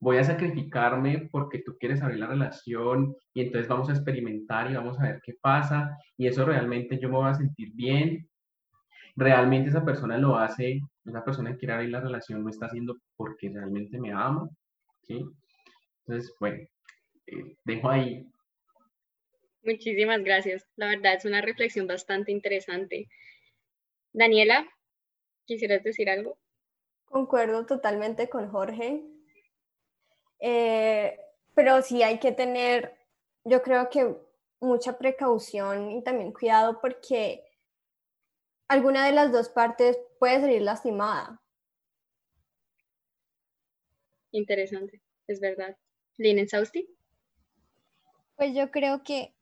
Voy 0.00 0.18
a 0.18 0.24
sacrificarme 0.24 1.28
porque 1.30 1.60
tú 1.60 1.76
quieres 1.78 2.02
abrir 2.02 2.20
la 2.20 2.28
relación 2.28 3.16
y 3.34 3.42
entonces 3.42 3.68
vamos 3.68 3.88
a 3.88 3.92
experimentar 3.92 4.70
y 4.70 4.74
vamos 4.74 4.98
a 4.98 5.04
ver 5.04 5.20
qué 5.24 5.34
pasa 5.40 5.96
y 6.16 6.26
eso 6.26 6.44
realmente 6.44 6.98
yo 6.98 7.08
me 7.08 7.16
voy 7.16 7.30
a 7.30 7.34
sentir 7.34 7.72
bien. 7.74 8.28
Realmente 9.16 9.70
esa 9.70 9.84
persona 9.84 10.16
lo 10.16 10.36
hace, 10.36 10.80
esa 11.04 11.24
persona 11.24 11.50
que 11.50 11.58
quiere 11.58 11.74
abrir 11.74 11.90
la 11.90 12.00
relación 12.00 12.44
lo 12.44 12.50
está 12.50 12.66
haciendo 12.66 12.96
porque 13.16 13.48
realmente 13.48 13.98
me 13.98 14.12
ama, 14.12 14.48
¿sí? 15.02 15.24
Entonces, 16.06 16.32
bueno, 16.38 16.62
eh, 17.26 17.56
dejo 17.64 17.90
ahí. 17.90 18.24
Muchísimas 19.64 20.22
gracias. 20.22 20.64
La 20.76 20.86
verdad 20.86 21.14
es 21.14 21.24
una 21.24 21.40
reflexión 21.40 21.88
bastante 21.88 22.30
interesante. 22.30 23.08
Daniela, 24.12 24.66
¿quisieras 25.44 25.82
decir 25.82 26.08
algo? 26.08 26.38
Concuerdo 27.04 27.66
totalmente 27.66 28.28
con 28.28 28.48
Jorge. 28.48 29.02
Eh, 30.40 31.18
pero 31.54 31.82
sí 31.82 32.02
hay 32.02 32.18
que 32.18 32.32
tener, 32.32 32.96
yo 33.44 33.62
creo 33.62 33.90
que 33.90 34.16
mucha 34.60 34.98
precaución 34.98 35.90
y 35.90 36.02
también 36.02 36.32
cuidado 36.32 36.80
porque 36.80 37.44
alguna 38.68 39.06
de 39.06 39.12
las 39.12 39.32
dos 39.32 39.48
partes 39.48 39.98
puede 40.18 40.40
salir 40.40 40.62
lastimada. 40.62 41.40
Interesante, 44.30 45.00
es 45.26 45.40
verdad. 45.40 45.76
Lina 46.16 46.46
Sausti. 46.46 46.88
Pues 48.36 48.54
yo 48.54 48.70
creo 48.70 49.02
que 49.02 49.34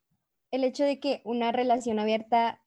el 0.51 0.65
hecho 0.65 0.85
de 0.85 1.01
que 1.01 1.21
una 1.25 1.53
relación 1.53 1.99
abierta 1.99 2.63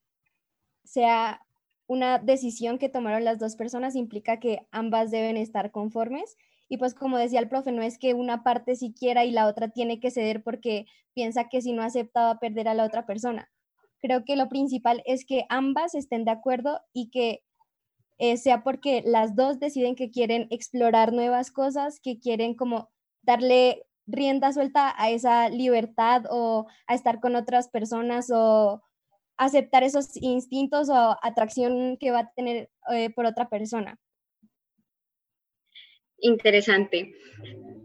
sea 0.83 1.45
una 1.87 2.19
decisión 2.19 2.77
que 2.77 2.89
tomaron 2.89 3.23
las 3.23 3.39
dos 3.39 3.55
personas 3.55 3.95
implica 3.95 4.39
que 4.39 4.67
ambas 4.71 5.11
deben 5.11 5.37
estar 5.37 5.71
conformes 5.71 6.37
y 6.69 6.77
pues 6.77 6.93
como 6.93 7.17
decía 7.17 7.39
el 7.39 7.49
profe, 7.49 7.71
no 7.71 7.81
es 7.81 7.97
que 7.97 8.13
una 8.13 8.43
parte 8.43 8.75
sí 8.75 8.93
quiera 8.97 9.25
y 9.25 9.31
la 9.31 9.47
otra 9.47 9.69
tiene 9.69 9.99
que 9.99 10.11
ceder 10.11 10.43
porque 10.43 10.85
piensa 11.15 11.49
que 11.49 11.61
si 11.63 11.73
no 11.73 11.81
acepta 11.81 12.21
va 12.21 12.31
a 12.31 12.39
perder 12.39 12.67
a 12.67 12.75
la 12.75 12.85
otra 12.85 13.07
persona. 13.07 13.49
Creo 14.01 14.23
que 14.23 14.35
lo 14.35 14.49
principal 14.49 15.01
es 15.05 15.25
que 15.25 15.45
ambas 15.49 15.95
estén 15.95 16.25
de 16.25 16.31
acuerdo 16.31 16.79
y 16.93 17.09
que 17.09 17.43
eh, 18.19 18.37
sea 18.37 18.63
porque 18.63 19.01
las 19.03 19.35
dos 19.35 19.59
deciden 19.59 19.95
que 19.95 20.11
quieren 20.11 20.47
explorar 20.51 21.11
nuevas 21.11 21.51
cosas, 21.51 21.99
que 21.99 22.19
quieren 22.19 22.53
como 22.53 22.89
darle 23.23 23.85
rienda 24.05 24.53
suelta 24.53 24.93
a 24.95 25.09
esa 25.09 25.49
libertad 25.49 26.23
o 26.29 26.67
a 26.87 26.93
estar 26.93 27.19
con 27.19 27.35
otras 27.35 27.69
personas 27.69 28.29
o 28.31 28.81
aceptar 29.37 29.83
esos 29.83 30.15
instintos 30.17 30.89
o 30.89 31.17
atracción 31.23 31.97
que 31.97 32.11
va 32.11 32.19
a 32.19 32.31
tener 32.33 32.69
eh, 32.91 33.09
por 33.09 33.25
otra 33.25 33.49
persona 33.49 33.99
interesante. 36.21 37.13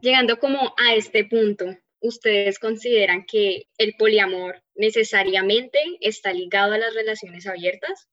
Llegando 0.01 0.39
como 0.39 0.75
a 0.77 0.95
este 0.95 1.25
punto, 1.25 1.67
¿ustedes 2.01 2.59
consideran 2.59 3.25
que 3.27 3.69
el 3.79 3.95
poliamor 3.97 4.63
necesariamente 4.75 5.79
está 6.01 6.33
ligado 6.33 6.73
a 6.75 6.79
las 6.79 6.95
relaciones 6.95 7.47
abiertas? 7.47 8.09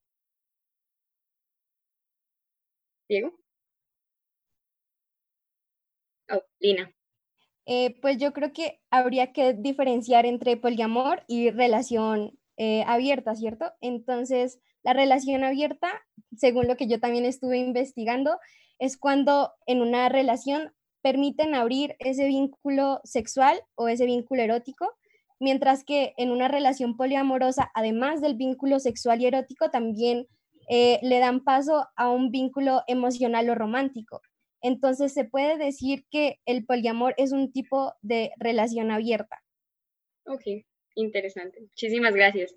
Diego. 3.10 3.38
Oh, 6.30 6.44
Lina. 6.60 6.94
Eh, 7.66 8.00
pues 8.02 8.18
yo 8.18 8.34
creo 8.34 8.54
que 8.54 8.80
habría 8.90 9.34
que 9.34 9.54
diferenciar 9.54 10.26
entre 10.26 10.58
poliamor 10.58 11.24
y 11.28 11.52
relación 11.52 12.40
eh, 12.58 12.84
abierta, 12.88 13.36
¿cierto? 13.36 13.72
Entonces, 13.82 14.60
la 14.84 14.94
relación 14.94 15.44
abierta, 15.44 15.90
según 16.36 16.68
lo 16.68 16.76
que 16.78 16.88
yo 16.88 17.00
también 17.00 17.26
estuve 17.26 17.58
investigando, 17.58 18.40
es 18.82 18.98
cuando 18.98 19.54
en 19.68 19.80
una 19.80 20.10
relación 20.10 20.74
permiten 21.04 21.54
abrir 21.54 21.96
ese 22.00 22.28
vínculo 22.28 23.00
sexual 23.04 23.62
o 23.76 23.88
ese 23.88 24.08
vínculo 24.08 24.42
erótico, 24.42 24.92
mientras 25.40 25.84
que 25.84 26.14
en 26.18 26.32
una 26.32 26.48
relación 26.48 26.98
poliamorosa, 26.98 27.72
además 27.76 28.22
del 28.22 28.36
vínculo 28.36 28.80
sexual 28.80 29.22
y 29.22 29.28
erótico, 29.28 29.70
también 29.70 30.26
eh, 30.68 30.98
le 31.04 31.20
dan 31.20 31.44
paso 31.44 31.86
a 31.96 32.10
un 32.10 32.32
vínculo 32.32 32.82
emocional 32.88 33.48
o 33.52 33.56
romántico. 33.56 34.24
Entonces 34.64 35.14
se 35.14 35.26
puede 35.26 35.58
decir 35.58 36.06
que 36.10 36.40
el 36.46 36.66
poliamor 36.66 37.14
es 37.18 37.34
un 37.34 37.52
tipo 37.52 37.94
de 38.02 38.32
relación 38.38 38.90
abierta. 38.90 39.44
Ok, 40.26 40.44
interesante. 40.96 41.62
Muchísimas 41.62 42.16
gracias. 42.16 42.56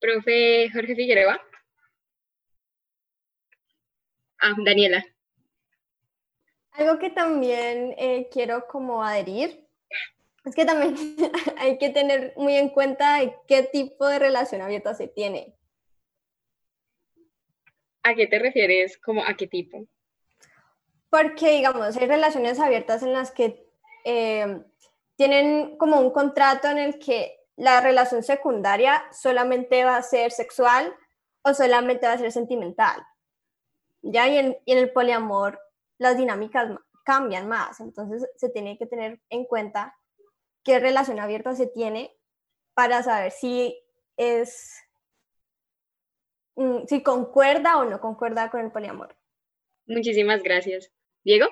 Profe 0.00 0.70
Jorge 0.72 0.96
Figueroa. 0.96 1.38
Ah, 4.40 4.54
Daniela. 4.64 5.04
Algo 6.74 6.98
que 6.98 7.10
también 7.10 7.94
eh, 7.98 8.28
quiero 8.32 8.66
como 8.66 9.02
adherir 9.02 9.64
es 10.44 10.54
que 10.54 10.64
también 10.64 10.94
hay 11.58 11.78
que 11.78 11.90
tener 11.90 12.34
muy 12.36 12.56
en 12.56 12.68
cuenta 12.68 13.18
qué 13.46 13.62
tipo 13.62 14.06
de 14.06 14.18
relación 14.18 14.60
abierta 14.60 14.94
se 14.94 15.08
tiene. 15.08 15.54
¿A 18.02 18.14
qué 18.14 18.26
te 18.26 18.38
refieres? 18.38 18.98
como 18.98 19.22
a 19.24 19.34
qué 19.34 19.46
tipo? 19.46 19.86
Porque, 21.08 21.52
digamos, 21.52 21.96
hay 21.96 22.06
relaciones 22.06 22.58
abiertas 22.58 23.02
en 23.02 23.12
las 23.12 23.30
que 23.30 23.66
eh, 24.04 24.60
tienen 25.16 25.78
como 25.78 26.00
un 26.00 26.10
contrato 26.10 26.68
en 26.68 26.78
el 26.78 26.98
que 26.98 27.38
la 27.56 27.80
relación 27.80 28.22
secundaria 28.22 29.02
solamente 29.12 29.84
va 29.84 29.96
a 29.96 30.02
ser 30.02 30.32
sexual 30.32 30.92
o 31.42 31.54
solamente 31.54 32.06
va 32.06 32.14
a 32.14 32.18
ser 32.18 32.32
sentimental. 32.32 33.00
¿Ya? 34.02 34.28
Y 34.28 34.38
en, 34.38 34.58
y 34.66 34.72
en 34.72 34.78
el 34.78 34.92
poliamor 34.92 35.63
las 35.98 36.16
dinámicas 36.16 36.70
cambian 37.04 37.48
más. 37.48 37.80
Entonces 37.80 38.26
se 38.36 38.48
tiene 38.48 38.78
que 38.78 38.86
tener 38.86 39.20
en 39.28 39.44
cuenta 39.44 39.94
qué 40.62 40.80
relación 40.80 41.20
abierta 41.20 41.54
se 41.54 41.66
tiene 41.66 42.16
para 42.74 43.02
saber 43.02 43.30
si 43.30 43.78
es 44.16 44.74
mm, 46.56 46.86
si 46.86 47.02
concuerda 47.02 47.78
o 47.78 47.84
no 47.84 48.00
concuerda 48.00 48.50
con 48.50 48.60
el 48.60 48.72
poliamor. 48.72 49.16
Muchísimas 49.86 50.42
gracias. 50.42 50.90
Diego. 51.22 51.46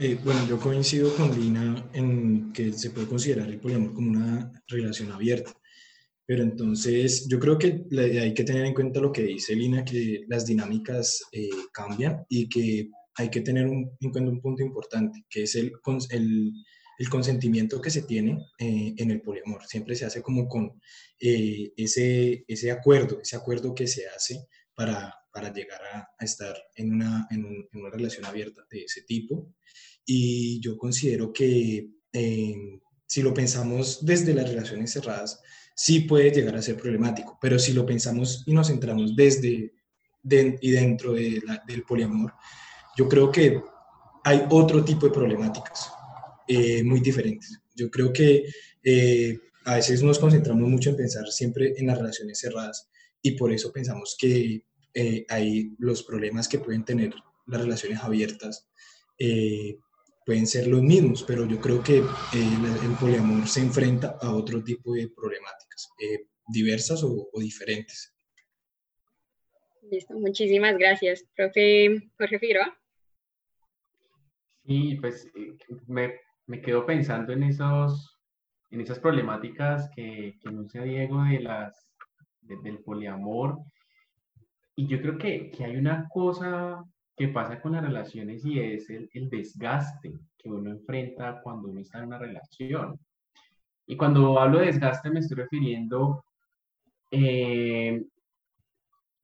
Eh, 0.00 0.16
bueno, 0.22 0.46
yo 0.46 0.60
coincido 0.60 1.14
con 1.16 1.32
Lina 1.32 1.90
en 1.92 2.52
que 2.52 2.72
se 2.72 2.90
puede 2.90 3.08
considerar 3.08 3.48
el 3.48 3.58
poliamor 3.58 3.94
como 3.94 4.10
una 4.10 4.52
relación 4.68 5.10
abierta. 5.10 5.50
Pero 6.28 6.42
entonces 6.42 7.26
yo 7.26 7.40
creo 7.40 7.58
que 7.58 7.86
hay 8.20 8.34
que 8.34 8.44
tener 8.44 8.66
en 8.66 8.74
cuenta 8.74 9.00
lo 9.00 9.10
que 9.10 9.22
dice 9.22 9.56
Lina, 9.56 9.82
que 9.82 10.26
las 10.28 10.44
dinámicas 10.44 11.22
eh, 11.32 11.48
cambian 11.72 12.26
y 12.28 12.50
que 12.50 12.90
hay 13.14 13.30
que 13.30 13.40
tener 13.40 13.66
un, 13.66 13.96
en 13.98 14.10
cuenta 14.12 14.30
un 14.30 14.42
punto 14.42 14.62
importante, 14.62 15.24
que 15.30 15.44
es 15.44 15.54
el, 15.54 15.72
el, 16.10 16.52
el 16.98 17.08
consentimiento 17.08 17.80
que 17.80 17.88
se 17.88 18.02
tiene 18.02 18.44
eh, 18.58 18.92
en 18.98 19.10
el 19.10 19.22
poliamor. 19.22 19.64
Siempre 19.64 19.94
se 19.94 20.04
hace 20.04 20.20
como 20.20 20.46
con 20.46 20.78
ese, 21.18 22.44
ese 22.46 22.70
acuerdo, 22.72 23.20
ese 23.22 23.36
acuerdo 23.36 23.74
que 23.74 23.86
se 23.86 24.06
hace 24.08 24.48
para, 24.74 25.14
para 25.32 25.50
llegar 25.50 25.80
a, 25.94 26.10
estar 26.22 26.54
en 26.74 26.92
una, 26.92 27.26
en, 27.30 27.66
una 27.72 27.88
relación 27.88 28.26
abierta 28.26 28.66
de 28.70 28.82
ese 28.82 29.00
tipo. 29.00 29.54
Y 30.04 30.60
yo 30.60 30.76
considero 30.76 31.32
que 31.32 31.88
eh, 32.12 32.80
si 33.06 33.22
lo 33.22 33.32
pensamos 33.32 34.04
desde 34.04 34.34
las 34.34 34.50
relaciones 34.50 34.92
cerradas, 34.92 35.40
sí 35.78 36.00
puede 36.00 36.32
llegar 36.32 36.56
a 36.56 36.62
ser 36.62 36.76
problemático, 36.76 37.38
pero 37.40 37.56
si 37.56 37.72
lo 37.72 37.86
pensamos 37.86 38.42
y 38.46 38.52
nos 38.52 38.66
centramos 38.66 39.14
desde 39.14 39.72
y 40.60 40.70
dentro 40.72 41.12
de 41.12 41.40
del 41.68 41.84
poliamor, 41.84 42.34
yo 42.96 43.08
creo 43.08 43.30
que 43.30 43.62
hay 44.24 44.42
otro 44.50 44.84
tipo 44.84 45.06
de 45.06 45.12
problemáticas 45.12 45.92
eh, 46.48 46.82
muy 46.82 46.98
diferentes. 46.98 47.60
Yo 47.76 47.88
creo 47.92 48.12
que 48.12 48.44
eh, 48.82 49.38
a 49.66 49.76
veces 49.76 50.02
nos 50.02 50.18
concentramos 50.18 50.68
mucho 50.68 50.90
en 50.90 50.96
pensar 50.96 51.28
siempre 51.28 51.72
en 51.76 51.86
las 51.86 51.98
relaciones 51.98 52.40
cerradas 52.40 52.90
y 53.22 53.32
por 53.36 53.52
eso 53.52 53.72
pensamos 53.72 54.16
que 54.18 54.64
eh, 54.94 55.24
hay 55.28 55.76
los 55.78 56.02
problemas 56.02 56.48
que 56.48 56.58
pueden 56.58 56.84
tener 56.84 57.14
las 57.46 57.60
relaciones 57.60 58.00
abiertas 58.00 58.68
pueden 60.28 60.46
ser 60.46 60.66
los 60.66 60.82
mismos, 60.82 61.24
pero 61.26 61.46
yo 61.46 61.58
creo 61.58 61.82
que 61.82 62.00
eh, 62.00 62.04
el 62.84 62.94
poliamor 63.00 63.48
se 63.48 63.60
enfrenta 63.60 64.18
a 64.20 64.34
otro 64.34 64.62
tipo 64.62 64.92
de 64.92 65.08
problemáticas, 65.08 65.88
diversas 66.46 67.02
o, 67.02 67.30
diferentes. 67.40 68.14
Listo, 69.90 70.12
muchísimas 70.18 70.76
gracias. 70.76 71.24
Profe 71.34 72.10
Jorge 72.18 72.38
Figueroa. 72.38 72.78
Sí, 74.66 74.98
pues 75.00 75.26
me, 75.86 76.20
me, 76.46 76.60
quedo 76.60 76.84
pensando 76.84 77.32
en, 77.32 77.44
esos, 77.44 78.14
en 78.70 78.82
esas 78.82 78.98
problemáticas 78.98 79.88
que, 79.96 80.36
que 80.42 80.48
anuncia 80.50 80.82
Diego 80.82 81.24
de 81.24 81.40
las, 81.40 81.88
del 82.42 82.80
poliamor 82.80 83.60
y 84.76 84.88
yo 84.88 85.00
creo 85.00 85.16
que, 85.16 85.50
que, 85.52 85.64
hay 85.64 85.76
una 85.76 86.06
cosa 86.12 86.84
que 87.18 87.28
pasa 87.28 87.60
con 87.60 87.72
las 87.72 87.84
relaciones 87.84 88.44
y 88.44 88.60
es 88.60 88.88
el, 88.90 89.10
el, 89.12 89.28
desgaste 89.28 90.12
que 90.38 90.48
uno 90.48 90.70
enfrenta 90.70 91.40
cuando 91.42 91.68
uno 91.68 91.80
está 91.80 91.98
en 91.98 92.06
una 92.06 92.18
relación. 92.18 92.98
Y 93.86 93.96
cuando 93.96 94.38
hablo 94.38 94.60
de 94.60 94.66
desgaste 94.66 95.10
me 95.10 95.20
estoy 95.20 95.38
refiriendo 95.38 96.24
eh, 97.10 98.04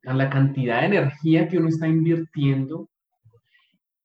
a 0.06 0.14
la 0.14 0.28
cantidad 0.28 0.80
de 0.80 0.86
energía 0.86 1.48
que 1.48 1.58
uno 1.58 1.68
está 1.68 1.86
invirtiendo 1.86 2.88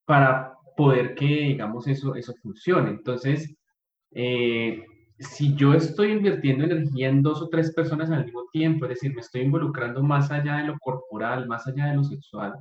para 0.04 0.54
poder 0.76 1.14
que, 1.14 1.26
digamos, 1.26 1.86
eso, 1.88 2.14
eso 2.14 2.34
funcione. 2.42 2.90
Entonces, 2.90 3.54
eh, 4.12 4.84
si 5.18 5.54
yo 5.54 5.74
estoy 5.74 6.12
invirtiendo 6.12 6.64
energía 6.64 7.08
en 7.08 7.22
dos 7.22 7.42
o 7.42 7.48
tres 7.48 7.72
personas 7.74 8.10
al 8.10 8.24
mismo 8.24 8.46
tiempo, 8.52 8.86
es 8.86 8.90
decir, 8.90 9.14
me 9.14 9.20
estoy 9.20 9.42
involucrando 9.42 10.02
más 10.02 10.30
allá 10.30 10.56
de 10.56 10.64
lo 10.64 10.78
corporal, 10.78 11.46
más 11.46 11.66
allá 11.66 11.86
de 11.86 11.96
lo 11.96 12.04
sexual, 12.04 12.54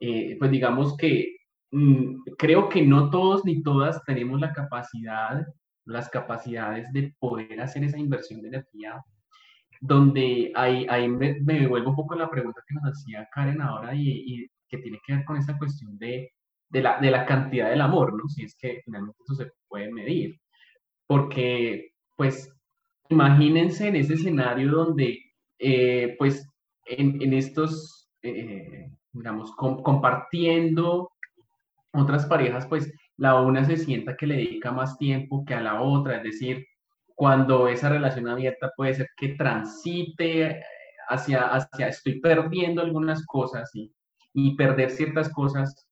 eh, 0.00 0.36
pues 0.38 0.50
digamos 0.50 0.96
que 0.96 1.36
mm, 1.70 2.22
creo 2.38 2.68
que 2.68 2.82
no 2.82 3.10
todos 3.10 3.44
ni 3.44 3.62
todas 3.62 4.02
tenemos 4.04 4.40
la 4.40 4.52
capacidad, 4.52 5.46
las 5.84 6.08
capacidades 6.10 6.92
de 6.92 7.14
poder 7.18 7.60
hacer 7.60 7.84
esa 7.84 7.98
inversión 7.98 8.42
de 8.42 8.48
energía, 8.48 9.02
donde 9.80 10.52
ahí, 10.54 10.86
ahí 10.88 11.08
me, 11.08 11.40
me 11.40 11.60
devuelvo 11.60 11.90
un 11.90 11.96
poco 11.96 12.14
a 12.14 12.18
la 12.18 12.30
pregunta 12.30 12.62
que 12.66 12.74
nos 12.74 12.84
hacía 12.84 13.28
Karen 13.32 13.60
ahora 13.60 13.94
y, 13.94 14.08
y 14.08 14.50
que 14.68 14.78
tiene 14.78 15.00
que 15.06 15.14
ver 15.14 15.24
con 15.24 15.36
esa 15.36 15.56
cuestión 15.58 15.98
de, 15.98 16.32
de, 16.70 16.82
la, 16.82 16.98
de 16.98 17.10
la 17.10 17.26
cantidad 17.26 17.70
del 17.70 17.80
amor, 17.80 18.14
¿no? 18.14 18.28
Si 18.28 18.44
es 18.44 18.56
que 18.56 18.80
finalmente 18.84 19.18
eso 19.24 19.34
se 19.34 19.52
puede 19.68 19.92
medir 19.92 20.40
porque 21.06 21.92
pues 22.16 22.52
imagínense 23.08 23.88
en 23.88 23.96
ese 23.96 24.14
escenario 24.14 24.70
donde 24.72 25.22
eh, 25.58 26.16
pues 26.18 26.48
en, 26.86 27.32
estos, 27.32 28.08
eh, 28.22 28.90
digamos, 29.16 29.54
compartiendo 29.56 31.10
otras 31.92 32.26
parejas, 32.26 32.66
pues 32.66 32.92
la 33.16 33.40
una 33.40 33.64
se 33.64 33.76
sienta 33.76 34.16
que 34.16 34.26
le 34.26 34.36
dedica 34.36 34.70
más 34.70 34.98
tiempo 34.98 35.44
que 35.44 35.54
a 35.54 35.60
la 35.60 35.80
otra, 35.80 36.16
es 36.16 36.22
decir, 36.22 36.66
cuando 37.14 37.68
esa 37.68 37.88
relación 37.88 38.28
abierta 38.28 38.70
puede 38.76 38.94
ser 38.94 39.08
que 39.16 39.30
transite 39.30 40.62
hacia, 41.08 41.46
hacia 41.46 41.88
estoy 41.88 42.20
perdiendo 42.20 42.82
algunas 42.82 43.24
cosas 43.24 43.70
y, 43.74 43.90
y 44.34 44.54
perder 44.54 44.90
ciertas 44.90 45.30
cosas 45.32 45.88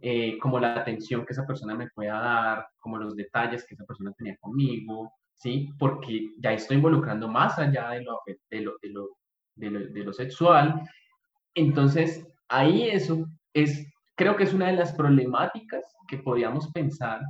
eh, 0.00 0.38
como 0.38 0.60
la 0.60 0.74
atención 0.74 1.24
que 1.24 1.32
esa 1.32 1.46
persona 1.46 1.74
me 1.74 1.88
pueda 1.88 2.20
dar, 2.20 2.66
como 2.78 2.98
los 2.98 3.16
detalles 3.16 3.64
que 3.66 3.74
esa 3.74 3.86
persona 3.86 4.12
tenía 4.12 4.36
conmigo, 4.36 5.14
¿sí? 5.34 5.70
Porque 5.78 6.32
ya 6.38 6.52
estoy 6.52 6.76
involucrando 6.76 7.28
más 7.28 7.58
allá 7.58 7.90
de 7.90 8.02
lo, 8.02 8.20
de 8.26 8.60
lo, 8.60 8.76
de 8.82 8.88
lo, 8.90 9.08
de 9.54 9.70
lo, 9.70 9.80
de 9.80 10.04
lo 10.04 10.12
sexual. 10.12 10.82
Entonces, 11.54 12.26
ahí 12.48 12.88
eso 12.88 13.26
es, 13.52 13.86
creo 14.14 14.36
que 14.36 14.44
es 14.44 14.54
una 14.54 14.66
de 14.66 14.76
las 14.76 14.92
problemáticas 14.92 15.84
que 16.08 16.18
podríamos 16.18 16.70
pensar 16.72 17.20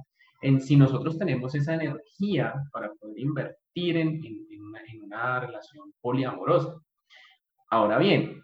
en 0.42 0.60
si 0.60 0.76
nosotros 0.76 1.18
tenemos 1.18 1.54
esa 1.54 1.74
energía 1.74 2.54
para 2.72 2.92
poder 2.94 3.18
invertir 3.18 3.96
en, 3.96 4.24
en, 4.24 4.62
una, 4.62 4.80
en 4.86 5.02
una 5.02 5.40
relación 5.40 5.92
poliamorosa. 6.00 6.76
Ahora 7.70 7.98
bien, 7.98 8.42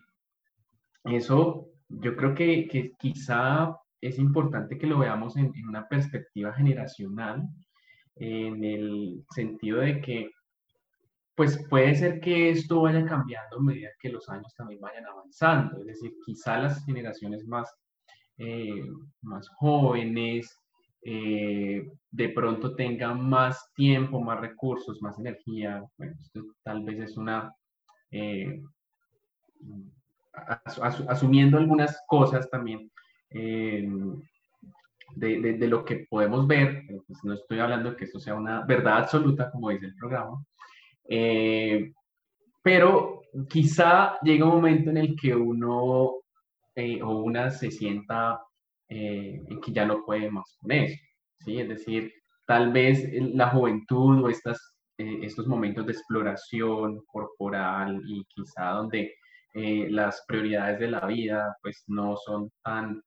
eso 1.05 1.69
yo 1.89 2.17
creo 2.17 2.35
que, 2.35 2.67
que 2.69 2.93
quizá 2.99 3.77
es 4.01 4.19
importante 4.19 4.79
que 4.79 4.87
lo 4.87 4.99
veamos 4.99 5.37
en, 5.37 5.53
una 5.67 5.89
perspectiva 5.89 6.53
generacional, 6.53 7.49
en 8.17 8.65
el 8.65 9.25
sentido 9.31 9.81
de 9.81 10.01
que, 10.01 10.31
pues 11.35 11.59
puede 11.69 11.95
ser 11.95 12.21
que 12.21 12.51
esto 12.51 12.83
vaya 12.83 13.05
cambiando 13.07 13.57
a 13.57 13.63
medida 13.63 13.89
que 13.99 14.11
los 14.11 14.29
años 14.29 14.55
también 14.55 14.81
vayan 14.81 15.07
avanzando, 15.07 15.81
es 15.81 15.87
decir, 15.87 16.15
quizá 16.25 16.59
las 16.59 16.85
generaciones 16.85 17.47
más, 17.47 17.75
eh, 18.39 18.85
más 19.23 19.49
jóvenes 19.57 20.59
eh, 21.03 21.91
de 22.11 22.29
pronto 22.29 22.75
tengan 22.75 23.29
más 23.29 23.73
tiempo, 23.75 24.21
más 24.21 24.41
recursos, 24.41 25.01
más 25.01 25.19
energía, 25.19 25.83
bueno, 25.97 26.15
esto 26.21 26.43
tal 26.63 26.85
vez 26.85 27.01
es 27.01 27.17
una... 27.17 27.55
Eh, 28.11 28.63
asumiendo 31.09 31.59
algunas 31.59 32.03
cosas 32.07 32.49
también, 32.49 32.91
de, 33.31 33.87
de, 35.15 35.69
lo 35.69 35.85
que 35.85 36.07
podemos 36.09 36.47
ver, 36.47 36.85
pues 37.07 37.23
no 37.23 37.35
estoy 37.35 37.59
hablando 37.59 37.91
de 37.91 37.97
que 37.97 38.05
esto 38.05 38.19
sea 38.19 38.35
una 38.35 38.65
verdad 38.65 38.99
absoluta, 38.99 39.51
como 39.51 39.69
dice 39.69 39.87
el 39.87 39.95
programa, 39.95 40.43
eh, 41.09 41.93
pero 42.63 43.23
quizá 43.49 44.19
llega 44.23 44.45
un 44.45 44.57
momento 44.57 44.91
en 44.91 44.99
el 44.99 45.17
que 45.17 45.35
uno 45.35 46.17
eh, 46.75 47.03
o 47.03 47.19
una 47.19 47.51
se 47.51 47.71
sienta 47.71 48.41
en 48.89 49.59
que 49.63 49.73
ya 49.73 49.87
no 49.87 50.05
puede 50.05 50.31
más 50.31 50.55
con 50.61 50.71
eso, 50.71 51.01
¿sí? 51.39 51.59
Es 51.59 51.67
decir, 51.67 52.13
tal 52.47 52.73
vez 52.73 53.09
la 53.35 53.49
juventud 53.49 54.23
o 54.23 54.29
estas, 54.29 54.77
estos 54.99 55.47
momentos 55.47 55.87
de 55.87 55.93
exploración 55.93 57.01
corporal 57.07 58.03
y 58.07 58.23
quizá 58.27 58.73
donde 58.73 59.15
las 59.55 60.23
prioridades 60.29 60.79
de 60.79 60.91
la 60.91 61.07
vida 61.07 61.57
pues 61.63 61.85
no 61.87 62.17
son 62.19 62.51
tan 62.63 63.03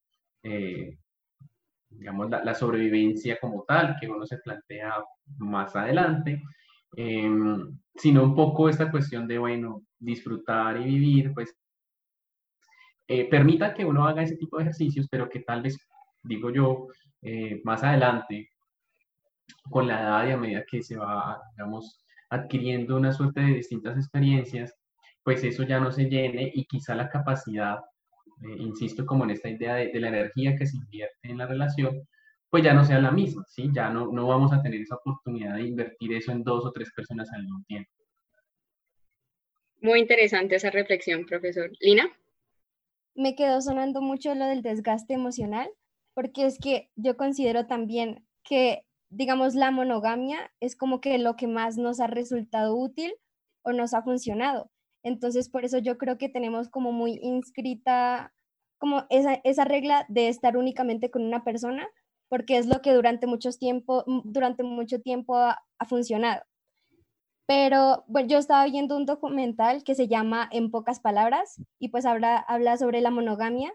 eh, 0.46 1.00
digamos, 1.90 2.30
la, 2.30 2.54
sobrevivencia 2.54 3.40
como 3.40 3.64
tal, 3.64 3.96
que 4.00 4.08
uno 4.08 4.26
se 4.28 4.38
plantea 4.38 5.04
más 5.38 5.76
adelante, 5.76 6.42
em, 6.96 7.78
sino 7.96 8.24
un 8.24 8.36
poco 8.36 8.70
esta 8.70 8.92
cuestión 8.92 9.28
de, 9.28 9.38
bueno, 9.38 9.84
disfrutar 10.00 10.80
y 10.82 10.86
vivir, 10.86 11.34
pues, 11.34 11.56
eh, 13.08 13.30
permita 13.30 13.74
que 13.74 13.86
uno 13.86 14.08
haga 14.08 14.24
ese 14.24 14.38
tipo 14.38 14.58
de 14.58 14.64
ejercicios, 14.64 15.08
pero 15.10 15.30
que 15.30 15.42
tal 15.42 15.62
vez, 15.62 15.78
digo 16.24 16.50
yo, 16.52 16.88
eh, 17.22 17.62
más 17.64 17.84
adelante, 17.84 18.50
con 19.70 19.88
la 19.88 20.02
edad 20.02 20.28
y 20.28 20.32
a 20.32 20.38
medida 20.38 20.64
que 20.70 20.84
se 20.84 20.98
va, 20.98 21.42
digamos, 21.56 22.06
adquiriendo 22.30 22.98
una 22.98 23.12
suerte 23.12 23.42
de 23.42 23.54
distintas 23.54 23.98
experiencias, 23.98 24.76
pues 25.24 25.44
eso 25.44 25.64
ya 25.64 25.80
no 25.80 25.92
se 25.92 26.06
llene 26.10 26.52
y 26.54 26.66
quizá 26.66 26.96
la 26.96 27.10
capacidad 27.10 27.80
eh, 28.42 28.56
insisto, 28.60 29.06
como 29.06 29.24
en 29.24 29.32
esta 29.32 29.50
idea 29.50 29.76
de, 29.76 30.00
la 30.00 30.10
energía 30.10 30.56
que 30.58 30.68
se 30.68 30.78
invierte 30.78 31.30
en 31.30 31.38
la 31.38 31.48
relación, 31.48 32.08
pues 32.56 32.64
ya 32.64 32.74
no 32.74 32.86
sea 32.86 33.02
la 33.02 33.12
misma, 33.12 33.46
¿sí? 33.50 33.70
Ya 33.74 33.90
no, 33.90 34.14
no 34.14 34.28
vamos 34.28 34.54
a 34.54 34.62
tener 34.62 34.80
esa 34.80 34.96
oportunidad 34.96 35.56
de 35.56 35.64
invertir 35.64 36.14
eso 36.14 36.32
en 36.32 36.42
dos 36.42 36.66
o 36.66 36.72
tres 36.72 36.90
personas 36.96 37.30
al 37.34 37.44
mismo 37.44 37.62
tiempo. 37.68 37.92
Muy 39.82 40.00
interesante 40.00 40.56
esa 40.56 40.70
reflexión, 40.70 41.26
profesor. 41.26 41.70
Lina. 41.82 42.10
Me 43.14 43.36
quedó 43.36 43.60
sonando 43.60 44.02
mucho 44.02 44.34
lo 44.36 44.46
del 44.46 44.62
desgaste 44.62 45.14
emocional, 45.14 45.70
porque 46.14 46.46
es 46.46 46.58
que 46.58 46.90
yo 46.96 47.18
considero 47.18 47.68
también 47.68 48.26
que, 48.42 48.86
digamos, 49.10 49.56
la 49.56 49.72
monogamia 49.72 50.50
es 50.62 50.78
como 50.78 51.02
que 51.02 51.18
lo 51.18 51.36
que 51.36 51.48
más 51.48 51.78
nos 51.78 52.00
ha 52.00 52.08
resultado 52.08 52.78
útil 52.78 53.14
o 53.64 53.74
nos 53.74 53.94
ha 53.94 54.02
funcionado. 54.02 54.72
Entonces, 55.04 55.50
por 55.50 55.66
eso 55.66 55.80
yo 55.80 55.98
creo 55.98 56.18
que 56.18 56.30
tenemos 56.30 56.70
como 56.70 56.94
muy 56.94 57.20
inscrita 57.22 58.34
como 58.78 59.04
esa, 59.10 59.42
esa 59.44 59.66
regla 59.66 60.06
de 60.08 60.30
estar 60.30 60.56
únicamente 60.56 61.12
con 61.12 61.22
una 61.22 61.44
persona, 61.44 61.86
porque 62.30 62.58
es 62.58 62.68
lo 62.68 62.82
que 62.82 62.94
durante, 62.94 63.28
mucho 63.28 63.52
tiempo, 63.52 64.04
durante 64.24 64.64
mucho 64.64 65.02
tiempo 65.02 65.36
ha, 65.36 65.64
ha 65.78 65.86
funcionado. 65.86 66.44
Pero 67.48 68.04
bueno, 68.08 68.28
yo 68.28 68.38
estaba 68.40 68.66
viendo 68.66 68.98
un 68.98 69.06
documental 69.06 69.84
que 69.84 69.96
se 69.96 70.08
llama 70.08 70.50
En 70.52 70.72
pocas 70.72 71.00
palabras 71.00 71.62
y 71.80 71.90
pues 71.90 72.06
habla, 72.06 72.38
habla 72.38 72.78
sobre 72.78 73.02
la 73.02 73.12
monogamia 73.12 73.72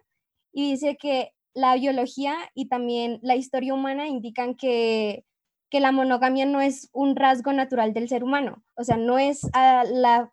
y 0.53 0.73
dice 0.73 0.97
que 0.97 1.33
la 1.55 1.75
biología 1.77 2.37
y 2.55 2.69
también 2.69 3.21
la 3.23 3.37
historia 3.37 3.75
humana 3.75 4.09
indican 4.09 4.55
que, 4.55 5.25
que 5.69 5.81
la 5.81 5.93
monogamia 5.93 6.47
no 6.47 6.61
es 6.61 6.91
un 6.93 7.17
rasgo 7.17 7.53
natural 7.53 7.93
del 7.93 8.09
ser 8.09 8.25
humano, 8.25 8.65
o 8.75 8.85
sea, 8.85 8.97
no 8.97 9.19
es 9.19 9.49
la 9.53 10.33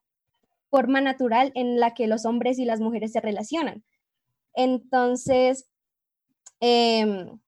forma 0.69 1.01
natural 1.01 1.51
en 1.55 1.79
la 1.79 1.93
que 1.93 2.07
los 2.07 2.25
hombres 2.25 2.59
y 2.59 2.65
las 2.65 2.79
mujeres 2.79 3.13
se 3.13 3.21
relacionan. 3.21 3.83
Entonces, 4.53 5.69
em, 6.59 7.39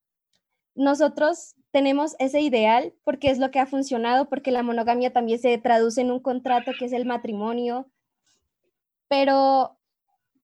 nosotros 0.80 1.56
tenemos 1.72 2.16
ese 2.20 2.40
ideal 2.40 2.94
porque 3.04 3.30
es 3.30 3.38
lo 3.38 3.52
que 3.52 3.60
ha 3.60 3.66
funcionado, 3.66 4.30
porque 4.30 4.50
la 4.50 4.64
monogamia 4.64 5.12
también 5.12 5.38
se 5.38 5.58
traduce 5.58 6.00
en 6.00 6.10
un 6.10 6.22
contrato 6.22 6.72
que 6.80 6.86
es 6.86 6.94
el 6.94 7.06
matrimonio. 7.06 7.92
Pero 9.10 9.78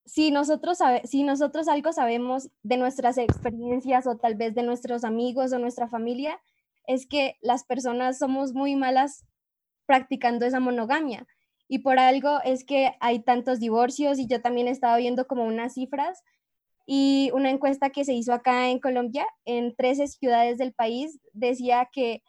si 0.06 0.32
nosotros, 0.32 0.80
si 1.06 1.24
nosotros 1.24 1.69
algo 1.69 1.93
sabemos 1.93 2.50
de 2.63 2.76
nuestras 2.76 3.17
experiencias 3.17 4.08
o 4.08 4.17
tal 4.17 4.36
vez 4.36 4.54
de 4.54 4.63
nuestros 4.63 5.06
amigos 5.06 5.54
o 5.54 5.60
nuestra 5.60 5.88
familia, 5.88 6.41
es 6.86 7.08
que 7.08 7.38
las 7.41 7.63
personas 7.63 8.19
somos 8.19 8.54
muy 8.54 8.76
malas 8.76 9.26
practicando 9.86 10.45
esa 10.45 10.60
monogamia. 10.60 11.26
Y 11.69 11.80
por 11.80 11.98
algo 11.98 12.41
es 12.43 12.65
que 12.65 12.91
hay 13.00 13.19
tantos 13.19 13.62
divorcios 13.62 14.19
y 14.19 14.28
yo 14.28 14.41
también 14.41 14.67
he 14.67 14.71
estado 14.71 14.98
viendo 14.98 15.28
como 15.28 15.45
unas 15.45 15.76
cifras 15.76 16.24
y 16.86 17.32
una 17.34 17.50
encuesta 17.50 17.89
que 17.89 18.06
se 18.06 18.13
hizo 18.13 18.34
acá 18.34 18.69
en 18.69 18.80
Colombia, 18.80 19.26
en 19.45 19.76
13 19.76 20.08
ciudades 20.08 20.58
del 20.58 20.74
país, 20.74 21.19
decía 21.34 21.89
que 21.91 22.21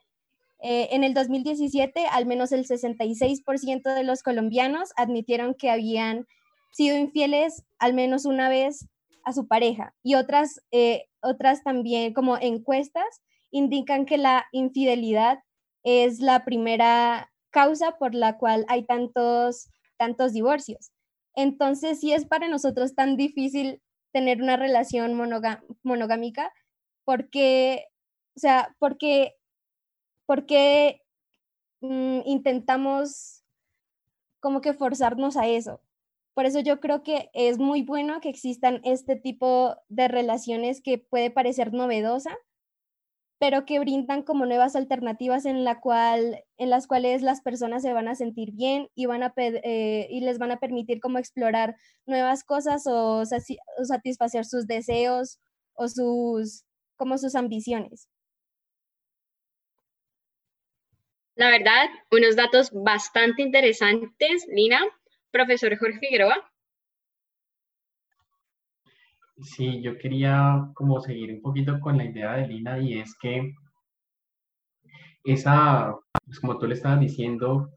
eh, 0.62 0.88
en 0.92 1.05
el 1.05 1.12
2017 1.12 2.07
al 2.07 2.25
menos 2.27 2.53
el 2.53 2.66
66% 2.66 3.95
de 3.95 4.05
los 4.05 4.23
colombianos 4.23 4.90
admitieron 4.97 5.55
que 5.55 5.71
habían 5.71 6.27
sido 6.73 6.97
infieles 6.97 7.64
al 7.79 7.92
menos 7.92 8.25
una 8.25 8.49
vez 8.49 8.88
a 9.25 9.33
su 9.33 9.47
pareja. 9.47 9.95
Y 10.03 10.14
otras, 10.14 10.61
eh, 10.71 11.05
otras 11.21 11.62
también 11.62 12.14
como 12.14 12.38
encuestas 12.38 13.23
indican 13.51 14.07
que 14.07 14.19
la 14.19 14.47
infidelidad 14.53 15.40
es 15.83 16.21
la 16.21 16.45
primera 16.45 17.31
causa 17.51 17.97
por 17.99 18.14
la 18.14 18.38
cual 18.38 18.64
hay 18.69 18.85
tantos, 18.85 19.69
tantos 19.99 20.33
divorcios. 20.33 20.92
Entonces, 21.35 22.01
si 22.01 22.12
es 22.12 22.25
para 22.25 22.49
nosotros 22.49 22.95
tan 22.95 23.16
difícil 23.16 23.83
tener 24.16 24.40
una 24.40 24.57
relación 24.57 25.12
monogámica, 25.83 26.50
porque, 27.05 27.85
o 28.35 28.40
sea, 28.40 28.74
porque, 28.79 29.37
porque 30.24 31.02
mm, 31.83 32.20
intentamos 32.24 33.44
como 34.40 34.62
que 34.62 34.72
forzarnos 34.72 35.37
a 35.37 35.46
eso. 35.48 35.83
Por 36.33 36.46
eso 36.46 36.61
yo 36.61 36.81
creo 36.81 37.02
que 37.02 37.29
es 37.35 37.59
muy 37.59 37.83
bueno 37.83 38.22
que 38.22 38.31
existan 38.31 38.81
este 38.85 39.16
tipo 39.16 39.76
de 39.90 40.09
relaciones 40.09 40.81
que 40.81 40.96
puede 40.96 41.31
parecer 41.31 41.74
novedosa, 41.74 42.38
pero 43.38 43.66
que 43.66 43.79
brindan 43.79 44.22
como 44.22 44.46
nuevas 44.46 44.77
alternativas 44.77 45.44
en, 45.44 45.64
la 45.64 45.81
cual, 45.81 46.42
en 46.57 46.70
las 46.70 46.87
cuales 46.87 47.22
las 47.22 47.42
personas 47.42 47.83
se 47.83 47.92
van 47.92 48.09
a 48.09 48.14
sentir 48.14 48.53
bien 48.53 48.88
y, 48.94 49.07
van 49.07 49.22
a, 49.22 49.35
eh, 49.37 50.07
y 50.11 50.20
les 50.20 50.38
van 50.38 50.53
a 50.53 50.59
permitir 50.59 51.01
como 51.01 51.18
explorar 51.18 51.77
nuevas 52.07 52.44
cosas 52.44 52.85
o, 52.87 53.25
satisfacer 53.25 54.44
sus 54.44 54.66
deseos 54.66 55.38
o 55.75 55.88
sus, 55.88 56.64
como 56.96 57.18
sus 57.18 57.35
ambiciones. 57.35 58.09
La 61.35 61.51
verdad, 61.51 61.90
unos 62.11 62.35
datos 62.35 62.70
bastante 62.72 63.42
interesantes, 63.42 64.46
Lina. 64.49 64.81
Profesor 65.31 65.77
Jorge 65.77 65.99
Figueroa. 65.99 66.51
Sí, 69.40 69.81
yo 69.81 69.96
quería 69.96 70.68
como 70.75 71.01
seguir 71.01 71.33
un 71.33 71.40
poquito 71.40 71.81
con 71.81 71.96
la 71.96 72.05
idea 72.05 72.35
de 72.35 72.49
Lina 72.49 72.79
y 72.79 72.99
es 72.99 73.16
que 73.18 73.55
esa, 75.25 75.94
pues 76.25 76.40
como 76.40 76.59
tú 76.59 76.66
le 76.66 76.75
estabas 76.75 77.01
diciendo, 77.01 77.70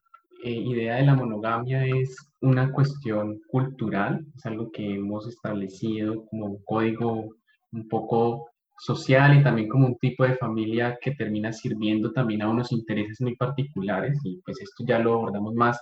eh, 0.44 0.52
idea 0.52 0.96
de 0.96 1.06
la 1.06 1.16
monogamia 1.16 1.86
es 1.86 2.16
una 2.42 2.72
cuestión 2.72 3.40
cultural, 3.50 4.26
es 4.36 4.46
algo 4.46 4.72
que 4.72 4.96
hemos 4.96 5.28
establecido 5.28 6.26
como 6.28 6.46
un 6.46 6.64
código 6.64 7.30
un 7.72 7.88
poco 7.90 8.50
social 8.80 9.38
y 9.38 9.44
también 9.44 9.68
como 9.68 9.88
un 9.88 9.98
tipo 9.98 10.24
de 10.24 10.36
familia 10.38 10.98
que 11.02 11.12
termina 11.12 11.52
sirviendo 11.52 12.12
también 12.14 12.42
a 12.42 12.50
unos 12.50 12.72
intereses 12.72 13.20
muy 13.22 13.36
particulares 13.36 14.18
y 14.24 14.42
pues 14.46 14.62
esto 14.62 14.86
ya 14.88 15.00
lo 15.00 15.14
abordamos 15.16 15.54
más 15.54 15.78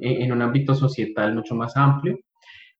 eh, 0.00 0.18
en 0.22 0.30
un 0.32 0.42
ámbito 0.42 0.74
societal 0.74 1.34
mucho 1.34 1.54
más 1.56 1.76
amplio, 1.76 2.18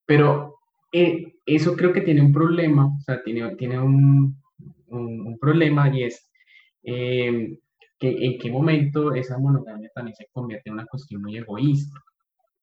pero 0.07 0.56
eh, 0.93 1.35
eso 1.45 1.77
creo 1.77 1.93
que 1.93 2.01
tiene 2.01 2.23
un 2.23 2.33
problema, 2.33 2.87
o 2.87 3.01
sea, 3.01 3.23
tiene, 3.23 3.55
tiene 3.57 3.79
un, 3.79 4.41
un, 4.89 5.39
problema 5.39 5.95
y 5.95 6.05
es 6.05 6.31
eh, 6.83 7.59
que 7.99 8.09
en 8.09 8.39
qué 8.39 8.51
momento 8.51 9.15
esa 9.15 9.39
monogamia 9.39 9.91
también 9.95 10.15
se 10.17 10.29
convierte 10.33 10.71
en 10.71 10.75
una 10.75 10.87
cuestión 10.87 11.23
muy 11.23 11.37
egoísta, 11.37 11.99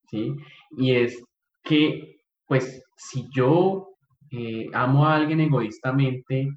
¿sí? 0.10 0.36
Y 0.78 0.96
es 0.96 1.24
que, 1.64 2.22
pues, 2.48 2.84
si 2.96 3.28
yo 3.34 3.90
eh, 4.32 4.68
amo 4.74 5.06
a 5.06 5.16
alguien 5.16 5.42
egoístamente, 5.42 6.50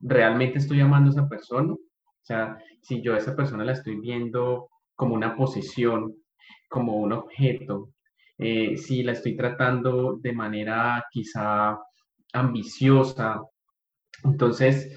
¿realmente 0.00 0.58
estoy 0.58 0.80
amando 0.80 1.10
a 1.10 1.12
esa 1.12 1.28
persona? 1.28 1.72
O 1.72 2.26
sea, 2.26 2.58
si 2.82 3.02
yo 3.02 3.14
a 3.14 3.18
esa 3.18 3.36
persona 3.36 3.64
la 3.64 3.72
estoy 3.72 4.00
viendo 4.00 4.68
como 4.94 5.14
una 5.14 5.36
posesión, 5.36 6.14
como 6.68 6.96
un 6.96 7.12
objeto, 7.12 7.93
eh, 8.38 8.76
si 8.76 9.02
la 9.02 9.12
estoy 9.12 9.36
tratando 9.36 10.16
de 10.20 10.32
manera 10.32 11.04
quizá 11.10 11.78
ambiciosa. 12.32 13.40
Entonces, 14.24 14.90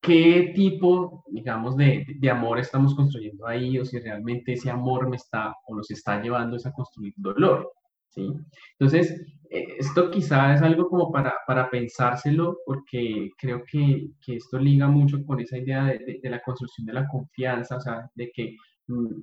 ¿qué 0.00 0.52
tipo, 0.54 1.24
digamos, 1.30 1.76
de, 1.76 2.04
de, 2.18 2.30
amor 2.30 2.58
estamos 2.58 2.94
construyendo 2.94 3.46
ahí? 3.46 3.78
O 3.78 3.84
si 3.84 3.98
realmente 3.98 4.54
ese 4.54 4.70
amor 4.70 5.08
me 5.08 5.16
está 5.16 5.54
o 5.66 5.76
nos 5.76 5.90
está 5.90 6.20
llevando 6.20 6.56
a 6.62 6.72
construir 6.72 7.14
dolor. 7.16 7.72
¿sí? 8.08 8.32
Entonces, 8.78 9.20
eh, 9.50 9.76
esto 9.78 10.10
quizá 10.10 10.54
es 10.54 10.62
algo 10.62 10.88
como 10.88 11.12
para, 11.12 11.34
para 11.46 11.70
pensárselo, 11.70 12.58
porque 12.66 13.30
creo 13.38 13.62
que, 13.70 14.08
que, 14.20 14.36
esto 14.36 14.58
liga 14.58 14.88
mucho 14.88 15.24
con 15.24 15.40
esa 15.40 15.58
idea 15.58 15.84
de, 15.84 16.20
de, 16.22 16.30
la 16.30 16.40
construcción 16.42 16.86
de 16.86 16.94
la 16.94 17.06
confianza, 17.08 17.76
o 17.76 17.80
sea, 17.80 18.10
de 18.14 18.30
que 18.34 18.56
mm, 18.88 19.22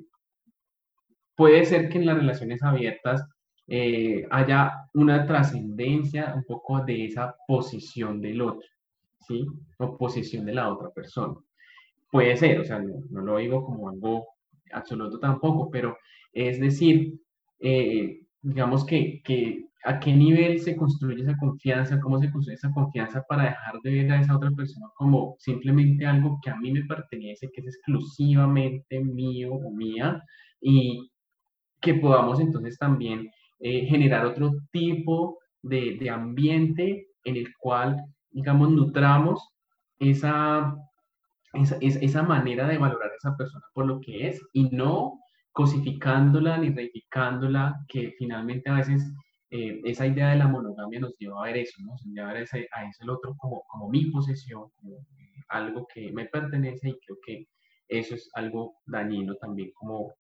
puede 1.42 1.66
ser 1.66 1.90
que 1.90 1.98
en 1.98 2.06
las 2.06 2.18
relaciones 2.18 2.62
abiertas 2.62 3.28
eh, 3.68 4.28
haya 4.30 4.74
una 4.94 5.26
trascendencia 5.26 6.36
un 6.36 6.44
poco 6.44 6.86
de 6.86 7.06
esa 7.06 7.36
posición 7.48 8.22
del 8.22 8.42
otro, 8.42 8.70
¿sí? 9.28 9.48
O 9.80 9.98
posición 9.98 10.46
de 10.46 10.54
la 10.54 10.72
otra 10.72 10.92
persona. 10.92 11.34
Puede 12.12 12.38
ser, 12.38 12.60
o 12.60 12.64
sea, 12.64 12.78
no, 12.78 13.22
lo 13.22 13.38
digo 13.38 13.66
como 13.66 13.90
algo 13.90 14.28
absoluto 14.72 15.18
tampoco, 15.18 15.72
pero 15.72 15.98
es 16.32 16.60
decir, 16.60 17.20
eh, 17.60 18.20
digamos 18.44 18.86
que, 18.86 19.24
que 19.24 19.66
a 19.84 20.00
qué 20.00 20.14
nivel 20.14 20.60
se 20.60 20.76
construye 20.76 21.24
esa 21.24 21.38
confianza, 21.38 22.00
cómo 22.00 22.20
se 22.20 22.32
construye 22.32 22.58
esa 22.58 22.72
confianza 22.72 23.24
para 23.28 23.46
dejar 23.46 23.82
de 23.82 23.90
ver 23.90 24.12
a 24.12 24.22
esa 24.22 24.36
otra 24.36 24.52
persona 24.52 24.86
como 24.94 25.38
simplemente 25.40 26.06
algo 26.06 26.40
que 26.44 26.52
a 26.52 26.58
mí 26.58 26.72
me 26.72 26.86
pertenece, 26.86 27.50
que 27.52 27.62
es 27.62 27.68
exclusivamente 27.68 29.00
mío 29.04 29.56
o 29.56 29.72
mía, 29.72 30.24
y, 30.62 31.11
que 31.82 31.96
podamos 31.96 32.40
entonces 32.40 32.78
también 32.78 33.32
eh, 33.60 33.86
generar 33.86 34.26
otro 34.26 34.52
tipo 34.72 35.40
de, 35.62 35.98
de, 36.00 36.10
ambiente 36.10 37.08
en 37.24 37.36
el 37.36 37.56
cual, 37.58 38.04
digamos, 38.32 38.72
nutramos 38.72 39.50
esa, 40.00 40.76
esa, 41.54 41.78
esa, 41.82 42.24
manera 42.24 42.68
de 42.68 42.78
valorar 42.78 43.12
a 43.12 43.16
esa 43.16 43.38
persona 43.38 43.66
por 43.74 43.86
lo 43.86 44.00
que 44.00 44.28
es 44.28 44.42
y 44.54 44.70
no 44.70 45.20
cosificándola 45.52 46.58
ni 46.58 46.70
reivindicándola, 46.70 47.86
que 47.88 48.14
finalmente 48.18 48.70
a 48.70 48.76
veces 48.76 49.14
eh, 49.52 49.82
esa 49.84 50.08
idea 50.08 50.30
de 50.30 50.38
la 50.38 50.48
monogamia 50.48 51.02
nos 51.02 51.18
lleva 51.20 51.44
a 51.44 51.48
ver 51.48 51.58
eso, 51.58 51.76
¿no? 51.84 51.92
Nos 51.92 52.06
lleva 52.06 52.30
a 52.30 52.34
ver 52.34 52.44
ese, 52.44 52.68
a 52.72 52.86
ese 52.86 53.10
otro 53.10 53.36
como, 53.38 53.64
como 53.68 53.90
mi 53.90 54.06
posesión, 54.06 54.70
como 54.76 55.06
algo 55.50 55.86
que 55.94 56.12
me 56.14 56.26
pertenece 56.26 56.90
y 56.90 57.00
creo 57.00 57.18
que 57.26 57.48
eso 57.90 58.16
es 58.16 58.30
algo 58.34 58.78
dañino 58.86 59.36
también 59.36 59.72
como 59.74 60.14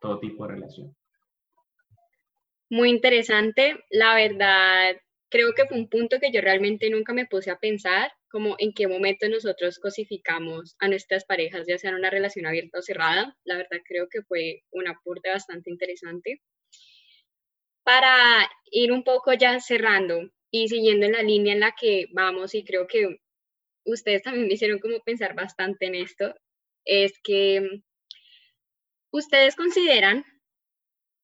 todo 0.00 0.18
tipo 0.20 0.46
de 0.46 0.54
relación. 0.54 0.96
Muy 2.70 2.90
interesante. 2.90 3.84
La 3.90 4.14
verdad, 4.14 4.96
creo 5.30 5.54
que 5.54 5.66
fue 5.66 5.78
un 5.78 5.88
punto 5.88 6.18
que 6.20 6.30
yo 6.30 6.40
realmente 6.40 6.90
nunca 6.90 7.12
me 7.12 7.26
puse 7.26 7.50
a 7.50 7.58
pensar, 7.58 8.12
como 8.30 8.56
en 8.58 8.74
qué 8.74 8.86
momento 8.86 9.28
nosotros 9.28 9.78
cosificamos 9.78 10.76
a 10.80 10.88
nuestras 10.88 11.24
parejas, 11.24 11.66
ya 11.66 11.78
sea 11.78 11.90
en 11.90 11.96
una 11.96 12.10
relación 12.10 12.46
abierta 12.46 12.78
o 12.78 12.82
cerrada. 12.82 13.36
La 13.44 13.56
verdad, 13.56 13.78
creo 13.86 14.08
que 14.10 14.22
fue 14.22 14.62
un 14.70 14.86
aporte 14.86 15.30
bastante 15.30 15.70
interesante. 15.70 16.42
Para 17.84 18.50
ir 18.70 18.92
un 18.92 19.02
poco 19.02 19.32
ya 19.32 19.60
cerrando 19.60 20.30
y 20.50 20.68
siguiendo 20.68 21.06
en 21.06 21.12
la 21.12 21.22
línea 21.22 21.54
en 21.54 21.60
la 21.60 21.74
que 21.78 22.06
vamos, 22.12 22.54
y 22.54 22.64
creo 22.64 22.86
que 22.86 23.18
ustedes 23.84 24.22
también 24.22 24.46
me 24.46 24.54
hicieron 24.54 24.78
como 24.78 25.00
pensar 25.00 25.34
bastante 25.34 25.86
en 25.86 25.94
esto, 25.94 26.34
es 26.84 27.18
que 27.22 27.82
ustedes 29.10 29.56
consideran 29.56 30.24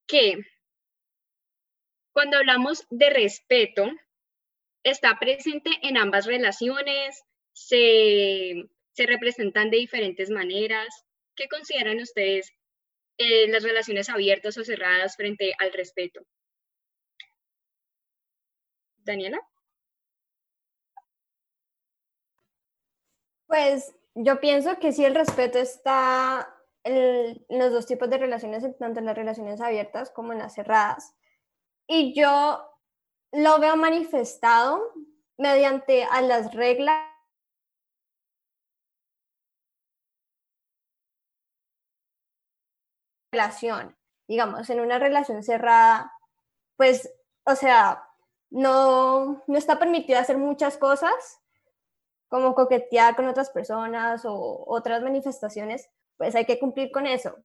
que 0.06 0.38
cuando 2.12 2.36
hablamos 2.36 2.86
de 2.90 3.10
respeto, 3.10 3.90
está 4.84 5.18
presente 5.18 5.70
en 5.82 5.96
ambas 5.96 6.26
relaciones, 6.26 7.24
se, 7.52 8.68
representan 8.96 9.70
de 9.70 9.78
diferentes 9.78 10.30
maneras. 10.30 10.88
¿Qué 11.34 11.48
consideran 11.48 11.98
ustedes 11.98 12.52
eh, 13.18 13.48
las 13.48 13.64
relaciones 13.64 14.08
abiertas 14.08 14.56
o 14.58 14.64
cerradas 14.64 15.16
frente 15.16 15.54
al 15.58 15.72
respeto? 15.72 16.20
Daniela. 18.98 19.40
Pues 23.46 23.94
yo 24.14 24.40
pienso 24.40 24.78
que 24.78 24.92
sí 24.92 25.04
el 25.04 25.14
respeto 25.14 25.58
está 25.58 26.54
los 26.84 27.72
dos 27.72 27.86
tipos 27.86 28.10
de 28.10 28.18
relaciones, 28.18 28.64
tanto 28.78 29.00
en 29.00 29.06
las 29.06 29.16
relaciones 29.16 29.60
abiertas 29.60 30.10
como 30.10 30.32
en 30.32 30.38
las 30.38 30.54
cerradas. 30.54 31.14
Y 31.86 32.14
yo 32.14 32.70
lo 33.32 33.58
veo 33.58 33.76
manifestado 33.76 34.92
mediante 35.36 36.04
a 36.04 36.20
las 36.22 36.54
reglas 36.54 37.14
relación. 43.32 43.96
Digamos, 44.28 44.70
en 44.70 44.80
una 44.80 44.98
relación 44.98 45.42
cerrada, 45.42 46.12
pues, 46.76 47.12
o 47.44 47.54
sea, 47.56 48.08
no, 48.50 49.42
no 49.46 49.58
está 49.58 49.78
permitido 49.78 50.18
hacer 50.18 50.38
muchas 50.38 50.78
cosas, 50.78 51.40
como 52.28 52.54
coquetear 52.54 53.16
con 53.16 53.26
otras 53.26 53.50
personas 53.50 54.24
o 54.24 54.64
otras 54.66 55.02
manifestaciones, 55.02 55.90
pues 56.16 56.34
hay 56.34 56.44
que 56.44 56.58
cumplir 56.58 56.90
con 56.90 57.06
eso. 57.06 57.36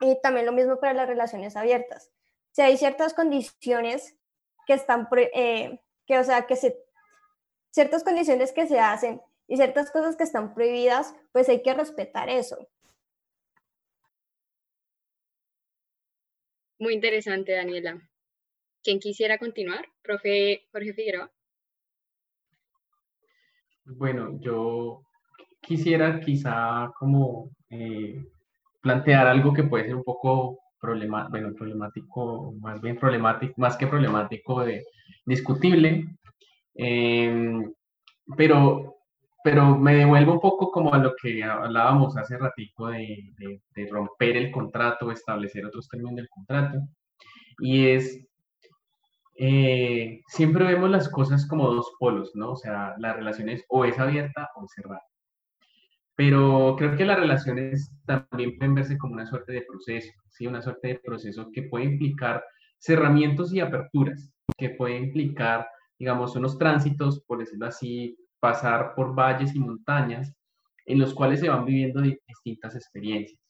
Y 0.00 0.20
también 0.20 0.46
lo 0.46 0.52
mismo 0.52 0.78
para 0.80 0.94
las 0.94 1.08
relaciones 1.08 1.56
abiertas. 1.56 2.10
Si 2.52 2.62
hay 2.62 2.76
ciertas 2.76 3.14
condiciones 3.14 4.16
que 4.66 4.74
están, 4.74 5.08
eh, 5.34 5.80
que, 6.06 6.18
o 6.18 6.24
sea, 6.24 6.46
que 6.46 6.56
se, 6.56 6.76
ciertas 7.70 8.04
condiciones 8.04 8.52
que 8.52 8.66
se 8.66 8.78
hacen 8.78 9.20
y 9.48 9.56
ciertas 9.56 9.90
cosas 9.90 10.16
que 10.16 10.24
están 10.24 10.54
prohibidas, 10.54 11.14
pues 11.32 11.48
hay 11.48 11.62
que 11.62 11.74
respetar 11.74 12.28
eso. 12.28 12.68
Muy 16.78 16.94
interesante, 16.94 17.52
Daniela. 17.52 18.00
¿Quién 18.82 18.98
quisiera 18.98 19.38
continuar? 19.38 19.86
Profe 20.02 20.66
Jorge 20.72 20.92
Figueroa. 20.92 21.30
Bueno, 23.84 24.38
yo 24.40 25.04
quisiera 25.60 26.20
quizá 26.20 26.92
como 26.98 27.50
eh, 27.72 28.24
plantear 28.80 29.26
algo 29.26 29.52
que 29.52 29.64
puede 29.64 29.86
ser 29.86 29.96
un 29.96 30.04
poco 30.04 30.58
problemático, 30.80 31.30
bueno, 31.30 31.54
problemático, 31.54 32.52
más 32.60 32.80
bien 32.80 32.98
problemático, 32.98 33.54
más 33.56 33.76
que 33.76 33.86
problemático, 33.86 34.64
de, 34.64 34.84
discutible, 35.24 36.06
em, 36.74 37.72
pero, 38.36 38.96
pero 39.44 39.76
me 39.78 39.94
devuelvo 39.94 40.34
un 40.34 40.40
poco 40.40 40.70
como 40.70 40.92
a 40.92 40.98
lo 40.98 41.14
que 41.20 41.42
hablábamos 41.44 42.16
hace 42.16 42.36
ratico 42.38 42.88
de, 42.88 43.32
de, 43.74 43.86
romper 43.88 44.36
el 44.36 44.50
contrato, 44.50 45.10
establecer 45.10 45.64
otros 45.66 45.88
términos 45.88 46.16
del 46.16 46.28
contrato, 46.28 46.78
y 47.58 47.86
es 47.88 48.20
eh, 49.36 50.20
siempre 50.28 50.64
vemos 50.64 50.90
las 50.90 51.08
cosas 51.08 51.46
como 51.46 51.70
dos 51.70 51.92
polos, 51.98 52.32
¿no? 52.34 52.52
O 52.52 52.56
sea, 52.56 52.94
la 52.98 53.12
relación 53.14 53.48
es 53.48 53.64
o 53.68 53.84
es 53.84 53.98
abierta 53.98 54.50
o 54.56 54.64
es 54.64 54.72
cerrada. 54.74 55.02
Pero 56.14 56.76
creo 56.76 56.96
que 56.96 57.04
las 57.04 57.18
relaciones 57.18 57.90
también 58.04 58.58
pueden 58.58 58.74
verse 58.74 58.98
como 58.98 59.14
una 59.14 59.26
suerte 59.26 59.52
de 59.52 59.62
proceso, 59.62 60.12
¿sí? 60.28 60.46
Una 60.46 60.62
suerte 60.62 60.88
de 60.88 60.98
proceso 60.98 61.50
que 61.52 61.62
puede 61.64 61.86
implicar 61.86 62.44
cerramientos 62.78 63.52
y 63.52 63.60
aperturas, 63.60 64.32
que 64.58 64.70
puede 64.70 64.96
implicar, 64.96 65.66
digamos, 65.98 66.36
unos 66.36 66.58
tránsitos, 66.58 67.22
por 67.24 67.38
decirlo 67.38 67.66
así, 67.66 68.16
pasar 68.40 68.94
por 68.94 69.14
valles 69.14 69.54
y 69.54 69.60
montañas 69.60 70.34
en 70.84 70.98
los 70.98 71.14
cuales 71.14 71.40
se 71.40 71.48
van 71.48 71.64
viviendo 71.64 72.02
distintas 72.02 72.74
experiencias. 72.74 73.40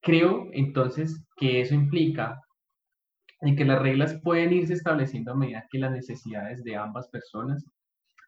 Creo 0.00 0.48
entonces 0.52 1.24
que 1.36 1.60
eso 1.60 1.74
implica 1.74 2.40
en 3.40 3.56
que 3.56 3.64
las 3.64 3.80
reglas 3.80 4.18
pueden 4.22 4.52
irse 4.52 4.72
estableciendo 4.72 5.32
a 5.32 5.36
medida 5.36 5.66
que 5.70 5.78
las 5.78 5.92
necesidades 5.92 6.64
de 6.64 6.76
ambas 6.76 7.08
personas 7.08 7.64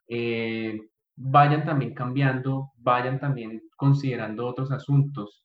eh, 0.08 0.78
vayan 1.16 1.64
también 1.64 1.94
cambiando, 1.94 2.72
vayan 2.76 3.18
también 3.18 3.62
considerando 3.76 4.46
otros 4.46 4.70
asuntos 4.70 5.44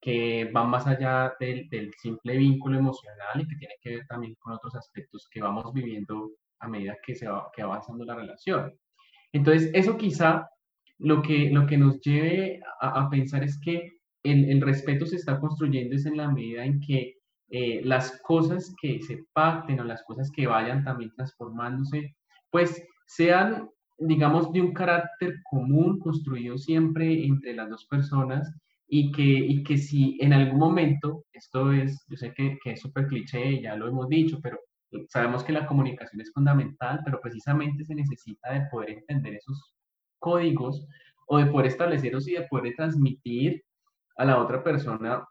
que 0.00 0.50
van 0.52 0.70
más 0.70 0.86
allá 0.86 1.34
del, 1.38 1.92
simple 1.98 2.36
vínculo 2.36 2.78
emocional 2.78 3.40
y 3.40 3.46
que 3.46 3.56
tiene 3.56 3.74
que 3.82 3.96
ver 3.96 4.06
también 4.06 4.34
con 4.38 4.54
otros 4.54 4.74
aspectos 4.74 5.28
que 5.30 5.42
vamos 5.42 5.72
viviendo 5.74 6.30
a 6.60 6.68
medida 6.68 6.96
que 7.04 7.14
se 7.14 7.28
va 7.28 7.50
que 7.54 7.62
avanzando 7.62 8.04
la 8.04 8.14
relación. 8.14 8.72
Entonces, 9.32 9.70
eso 9.74 9.96
quizá 9.98 10.48
lo 10.98 11.22
que, 11.22 11.50
lo 11.50 11.66
que 11.66 11.76
nos 11.76 12.00
lleve 12.00 12.60
a, 12.80 13.08
pensar 13.10 13.44
es 13.44 13.58
que 13.60 13.92
el, 14.22 14.50
el, 14.50 14.60
respeto 14.60 15.06
se 15.06 15.16
está 15.16 15.38
construyendo 15.38 15.96
es 15.96 16.06
en 16.06 16.16
la 16.16 16.28
medida 16.30 16.64
en 16.64 16.80
que 16.80 17.20
eh, 17.50 17.80
las 17.84 18.20
cosas 18.22 18.74
que 18.80 19.00
se 19.02 19.24
pacten 19.32 19.80
o 19.80 19.84
las 19.84 20.02
cosas 20.04 20.30
que 20.30 20.46
vayan 20.46 20.84
también 20.84 21.12
transformándose, 21.14 22.14
pues 22.50 22.82
sean 23.06 23.68
digamos, 24.00 24.52
de 24.52 24.62
un 24.62 24.72
carácter 24.72 25.34
común 25.44 25.98
construido 26.00 26.58
siempre 26.58 27.24
entre 27.24 27.54
las 27.54 27.68
dos 27.68 27.86
personas 27.86 28.52
y 28.88 29.12
que, 29.12 29.22
y 29.22 29.62
que 29.62 29.78
si 29.78 30.18
en 30.20 30.32
algún 30.32 30.58
momento, 30.58 31.24
esto 31.32 31.72
es, 31.72 32.04
yo 32.08 32.16
sé 32.16 32.32
que, 32.34 32.58
que 32.62 32.72
es 32.72 32.80
súper 32.80 33.06
cliché, 33.06 33.60
ya 33.60 33.76
lo 33.76 33.88
hemos 33.88 34.08
dicho, 34.08 34.40
pero 34.42 34.58
sabemos 35.08 35.44
que 35.44 35.52
la 35.52 35.66
comunicación 35.66 36.20
es 36.20 36.32
fundamental, 36.32 37.00
pero 37.04 37.20
precisamente 37.20 37.84
se 37.84 37.94
necesita 37.94 38.52
de 38.52 38.66
poder 38.70 38.90
entender 38.90 39.34
esos 39.34 39.74
códigos 40.18 40.86
o 41.26 41.38
de 41.38 41.46
poder 41.46 41.66
establecerlos 41.66 42.26
y 42.26 42.32
de 42.32 42.48
poder 42.48 42.74
transmitir 42.74 43.62
a 44.16 44.24
la 44.24 44.38
otra 44.38 44.64
persona 44.64 45.24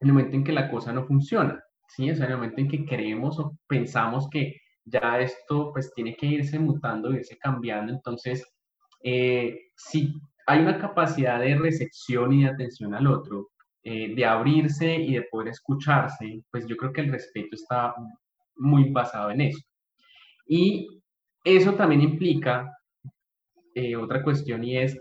el 0.00 0.12
momento 0.12 0.36
en 0.36 0.44
que 0.44 0.52
la 0.52 0.70
cosa 0.70 0.92
no 0.92 1.06
funciona, 1.06 1.62
¿sí? 1.88 2.10
O 2.10 2.14
sea, 2.14 2.26
el 2.26 2.34
momento 2.34 2.60
en 2.60 2.68
que 2.68 2.84
creemos 2.84 3.38
o 3.38 3.56
pensamos 3.66 4.28
que 4.28 4.60
ya 4.84 5.18
esto 5.20 5.72
pues 5.72 5.92
tiene 5.94 6.16
que 6.16 6.26
irse 6.26 6.58
mutando, 6.58 7.12
irse 7.12 7.38
cambiando. 7.38 7.92
Entonces, 7.92 8.44
eh, 9.02 9.58
si 9.76 10.14
hay 10.46 10.60
una 10.60 10.78
capacidad 10.78 11.40
de 11.40 11.56
recepción 11.56 12.32
y 12.32 12.44
de 12.44 12.50
atención 12.50 12.94
al 12.94 13.06
otro, 13.06 13.50
eh, 13.82 14.14
de 14.14 14.24
abrirse 14.24 14.94
y 14.94 15.14
de 15.14 15.22
poder 15.22 15.48
escucharse, 15.48 16.42
pues 16.50 16.66
yo 16.66 16.76
creo 16.76 16.92
que 16.92 17.02
el 17.02 17.12
respeto 17.12 17.50
está 17.52 17.94
muy 18.56 18.90
basado 18.90 19.30
en 19.30 19.42
eso. 19.42 19.60
Y 20.46 20.88
eso 21.44 21.74
también 21.74 22.02
implica 22.02 22.70
eh, 23.74 23.96
otra 23.96 24.22
cuestión 24.22 24.64
y 24.64 24.78
es, 24.78 24.98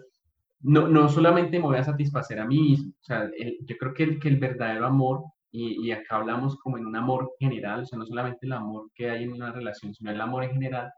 no, 0.61 0.87
no 0.87 1.07
solamente 1.09 1.59
me 1.59 1.65
voy 1.65 1.77
a 1.77 1.83
satisfacer 1.83 2.39
a 2.39 2.45
mí 2.45 2.59
mismo, 2.59 2.91
o 2.91 3.03
sea, 3.03 3.29
yo 3.65 3.77
creo 3.77 3.93
que 3.93 4.03
el, 4.03 4.19
que 4.19 4.29
el 4.29 4.37
verdadero 4.37 4.85
amor 4.85 5.23
y, 5.55 5.91
acá 5.91 6.15
hablamos 6.15 6.57
como 6.57 6.79
en 6.79 6.87
un 6.87 6.95
amor 6.95 7.31
general, 7.39 7.81
o 7.81 7.85
sea, 7.85 7.99
no 7.99 8.07
solamente 8.07 8.47
el 8.47 8.53
amor 8.53 8.89
que 8.95 9.11
hay 9.11 9.23
en 9.23 9.33
una 9.33 9.51
relación, 9.51 9.93
sino 9.93 10.09
el 10.09 10.19
amor 10.19 10.43
en 10.43 10.53
general, 10.53 10.91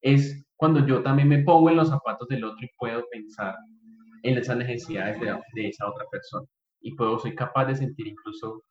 es 0.00 0.42
cuando 0.56 0.86
yo 0.86 1.02
también 1.02 1.28
me 1.28 1.40
pongo 1.44 1.68
en 1.68 1.76
los 1.76 1.90
zapatos 1.90 2.26
del 2.28 2.44
otro 2.44 2.64
y 2.64 2.70
puedo 2.78 3.04
pensar 3.10 3.54
en 4.22 4.38
esas 4.38 4.56
necesidades 4.56 5.20
de, 5.20 5.38
de 5.54 5.68
esa 5.68 5.86
otra 5.86 6.06
persona. 6.10 6.46
Y 6.80 6.94
puedo, 6.94 7.18
soy 7.18 7.34
capaz 7.34 7.66
de 7.66 7.76
sentir 7.76 8.06
incluso 8.06 8.64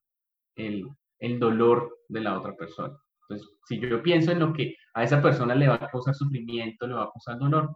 el, 0.55 0.87
el 1.19 1.39
dolor 1.39 1.95
de 2.07 2.21
la 2.21 2.39
otra 2.39 2.55
persona. 2.55 2.97
Entonces, 3.21 3.47
si 3.67 3.79
yo 3.79 4.01
pienso 4.01 4.31
en 4.31 4.39
lo 4.39 4.51
que 4.51 4.75
a 4.95 5.03
esa 5.03 5.21
persona 5.21 5.53
le 5.53 5.67
va 5.67 5.75
a 5.75 5.89
causar 5.91 6.15
sufrimiento, 6.15 6.87
le 6.87 6.95
va 6.95 7.03
a 7.03 7.11
causar 7.11 7.37
dolor, 7.37 7.75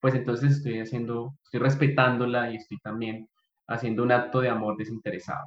pues 0.00 0.14
entonces 0.14 0.52
estoy 0.52 0.80
haciendo, 0.80 1.34
estoy 1.44 1.60
respetándola 1.60 2.50
y 2.50 2.56
estoy 2.56 2.78
también 2.78 3.28
haciendo 3.68 4.02
un 4.02 4.12
acto 4.12 4.40
de 4.40 4.48
amor 4.48 4.78
desinteresado. 4.78 5.46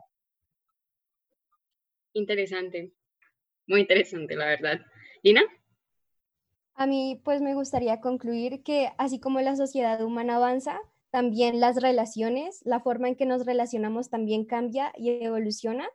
Interesante, 2.14 2.94
muy 3.68 3.82
interesante, 3.82 4.36
la 4.36 4.46
verdad. 4.46 4.80
Lina. 5.24 5.42
A 6.74 6.88
mí, 6.88 7.20
pues 7.24 7.42
me 7.42 7.56
gustaría 7.56 8.00
concluir 8.00 8.64
que 8.64 8.92
así 8.98 9.20
como 9.20 9.42
la 9.42 9.56
sociedad 9.56 10.02
humana 10.02 10.36
avanza, 10.36 10.80
también 11.10 11.60
las 11.60 11.82
relaciones, 11.82 12.62
la 12.66 12.80
forma 12.80 13.08
en 13.08 13.16
que 13.16 13.26
nos 13.26 13.46
relacionamos 13.46 14.10
también 14.10 14.46
cambia 14.46 14.94
y 14.96 15.10
evoluciona. 15.24 15.90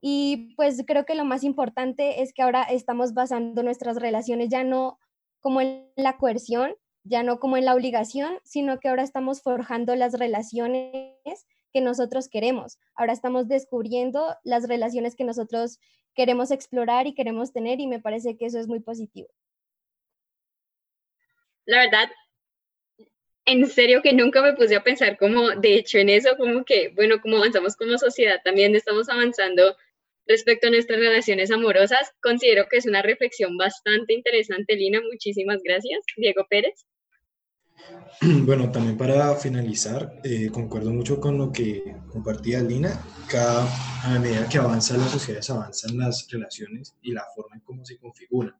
Y 0.00 0.54
pues 0.56 0.82
creo 0.86 1.04
que 1.04 1.14
lo 1.14 1.24
más 1.24 1.44
importante 1.44 2.22
es 2.22 2.32
que 2.32 2.42
ahora 2.42 2.62
estamos 2.62 3.12
basando 3.12 3.62
nuestras 3.62 3.96
relaciones 3.96 4.48
ya 4.48 4.64
no 4.64 4.98
como 5.40 5.60
en 5.60 5.86
la 5.96 6.16
coerción, 6.16 6.74
ya 7.04 7.22
no 7.22 7.38
como 7.38 7.56
en 7.56 7.66
la 7.66 7.74
obligación, 7.74 8.38
sino 8.44 8.78
que 8.78 8.88
ahora 8.88 9.02
estamos 9.02 9.42
forjando 9.42 9.94
las 9.94 10.18
relaciones 10.18 11.46
que 11.72 11.80
nosotros 11.80 12.28
queremos. 12.28 12.78
Ahora 12.94 13.12
estamos 13.12 13.48
descubriendo 13.48 14.36
las 14.44 14.68
relaciones 14.68 15.14
que 15.16 15.24
nosotros 15.24 15.78
queremos 16.14 16.50
explorar 16.50 17.06
y 17.06 17.14
queremos 17.14 17.52
tener 17.52 17.80
y 17.80 17.86
me 17.86 18.00
parece 18.00 18.36
que 18.36 18.46
eso 18.46 18.58
es 18.58 18.68
muy 18.68 18.80
positivo. 18.80 19.28
La 21.66 21.78
verdad, 21.78 22.10
en 23.44 23.66
serio 23.66 24.02
que 24.02 24.12
nunca 24.12 24.42
me 24.42 24.54
puse 24.54 24.76
a 24.76 24.82
pensar 24.82 25.16
como, 25.18 25.50
de 25.50 25.74
hecho, 25.74 25.98
en 25.98 26.08
eso, 26.08 26.36
como 26.36 26.64
que, 26.64 26.88
bueno, 26.94 27.20
como 27.20 27.36
avanzamos 27.36 27.76
como 27.76 27.98
sociedad, 27.98 28.40
también 28.44 28.74
estamos 28.74 29.08
avanzando 29.08 29.76
respecto 30.26 30.68
a 30.68 30.70
nuestras 30.70 30.98
relaciones 30.98 31.50
amorosas. 31.50 32.12
Considero 32.22 32.66
que 32.68 32.78
es 32.78 32.86
una 32.86 33.02
reflexión 33.02 33.56
bastante 33.56 34.14
interesante, 34.14 34.76
Lina. 34.76 35.00
Muchísimas 35.00 35.62
gracias. 35.62 36.04
Diego 36.16 36.46
Pérez. 36.48 36.86
Bueno, 38.44 38.70
también 38.70 38.98
para 38.98 39.34
finalizar, 39.36 40.20
eh, 40.22 40.50
concuerdo 40.52 40.92
mucho 40.92 41.18
con 41.20 41.38
lo 41.38 41.50
que 41.50 41.96
compartía 42.08 42.60
Lina. 42.60 43.02
Cada, 43.28 43.66
a 44.04 44.18
medida 44.18 44.48
que 44.48 44.58
avanza 44.58 44.96
las 44.96 45.10
sociedades, 45.10 45.48
avanzan 45.50 45.96
las 45.96 46.26
relaciones 46.30 46.94
y 47.00 47.12
la 47.12 47.24
forma 47.34 47.56
en 47.56 47.62
cómo 47.62 47.84
se 47.84 47.96
configuran. 47.98 48.54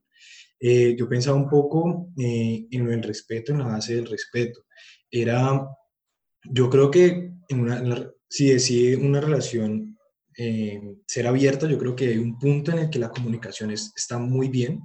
Eh, 0.59 0.97
yo 0.99 1.09
pensaba 1.09 1.37
un 1.37 1.49
poco 1.49 2.09
eh, 2.17 2.67
en 2.71 2.91
el 2.91 3.03
respeto, 3.03 3.53
en 3.53 3.59
la 3.59 3.67
base 3.67 3.97
del 3.97 4.07
respeto. 4.07 4.65
Era, 5.11 5.67
yo 6.45 6.71
creo 6.71 6.91
que 6.91 7.33
si 8.29 8.49
decide 8.49 8.97
una 8.97 9.21
relación 9.21 9.99
ser 11.07 11.27
abierta, 11.27 11.69
yo 11.69 11.77
creo 11.77 11.95
que 11.95 12.07
hay 12.07 12.19
un 12.19 12.39
punto 12.39 12.71
en 12.73 12.79
el 12.79 12.91
que 12.91 12.99
la 12.99 13.11
comunicación 13.11 13.73
está 13.73 14.17
muy 14.17 14.49
bien, 14.49 14.81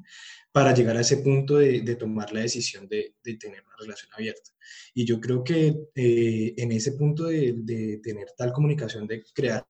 para 0.56 0.74
llegar 0.74 0.96
a 0.96 1.02
ese 1.02 1.18
punto 1.18 1.58
de, 1.58 1.96
tomar 1.98 2.32
la 2.32 2.40
decisión 2.40 2.88
de, 2.88 3.14
tener 3.38 3.62
una 3.68 3.76
relación 3.78 4.10
abierta. 4.14 4.52
Y 4.94 5.06
yo 5.06 5.20
creo 5.20 5.44
que 5.44 5.76
eh, 5.96 6.54
en 6.56 6.72
ese 6.72 6.94
punto 6.94 7.26
de, 7.26 8.00
tener 8.02 8.28
tal 8.38 8.54
comunicación, 8.54 9.06
de 9.06 9.22
crear 9.34 9.68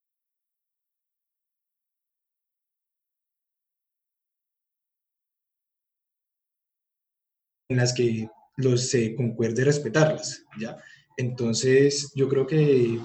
en 7.69 7.77
las 7.77 7.91
que 7.93 8.29
los 8.57 8.87
se 8.89 9.15
concuerde 9.15 9.65
respetarlas, 9.65 10.43
¿ya? 10.59 10.77
Entonces, 11.17 12.11
yo 12.15 12.29
creo 12.29 12.45
que 12.45 12.99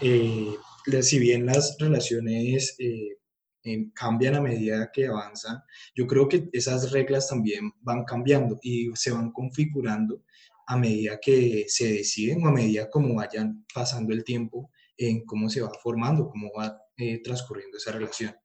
eh, 0.00 0.54
si 1.02 1.18
bien 1.18 1.44
las 1.44 1.76
relaciones 1.78 2.74
eh, 2.78 3.18
cambian 3.94 4.36
a 4.36 4.40
medida 4.40 4.90
que 4.92 5.06
avanzan, 5.06 5.62
yo 5.94 6.06
creo 6.06 6.28
que 6.28 6.48
esas 6.52 6.92
reglas 6.92 7.28
también 7.28 7.72
van 7.80 8.04
cambiando 8.04 8.58
y 8.62 8.90
se 8.94 9.10
van 9.10 9.32
configurando 9.32 10.24
a 10.66 10.76
medida 10.76 11.18
que 11.20 11.64
se 11.68 11.92
deciden 11.92 12.44
o 12.44 12.48
a 12.48 12.52
medida 12.52 12.90
como 12.90 13.14
vayan 13.14 13.64
pasando 13.72 14.12
el 14.12 14.24
tiempo 14.24 14.70
en 14.96 15.24
cómo 15.24 15.48
se 15.48 15.62
va 15.62 15.70
formando, 15.82 16.28
cómo 16.28 16.50
va 16.52 16.78
eh, 16.96 17.22
transcurriendo 17.22 17.78
esa 17.78 17.92
relación. 17.92 18.36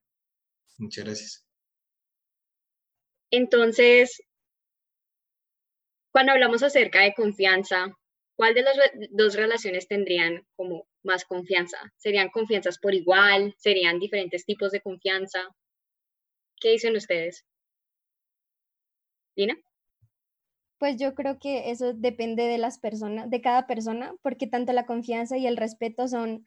Muchas 0.77 1.03
gracias. 1.05 1.47
Entonces, 3.29 4.23
cuando 6.11 6.31
hablamos 6.31 6.61
acerca 6.61 7.01
de 7.01 7.13
confianza, 7.13 7.87
¿cuál 8.35 8.53
de 8.53 8.61
las 8.61 8.77
dos 9.09 9.35
relaciones 9.35 9.87
tendrían 9.87 10.45
como 10.55 10.87
más 11.03 11.25
confianza? 11.25 11.77
¿Serían 11.97 12.29
confianzas 12.29 12.79
por 12.79 12.93
igual? 12.93 13.53
¿Serían 13.57 13.99
diferentes 13.99 14.45
tipos 14.45 14.71
de 14.71 14.81
confianza? 14.81 15.39
¿Qué 16.59 16.71
dicen 16.71 16.95
ustedes? 16.95 17.45
Lina. 19.35 19.55
Pues 20.77 20.97
yo 20.97 21.15
creo 21.15 21.39
que 21.39 21.71
eso 21.71 21.93
depende 21.93 22.43
de 22.43 22.57
las 22.57 22.77
personas, 22.77 23.29
de 23.29 23.41
cada 23.41 23.67
persona, 23.67 24.13
porque 24.21 24.47
tanto 24.47 24.73
la 24.73 24.85
confianza 24.85 25.37
y 25.37 25.47
el 25.47 25.57
respeto 25.57 26.07
son 26.07 26.45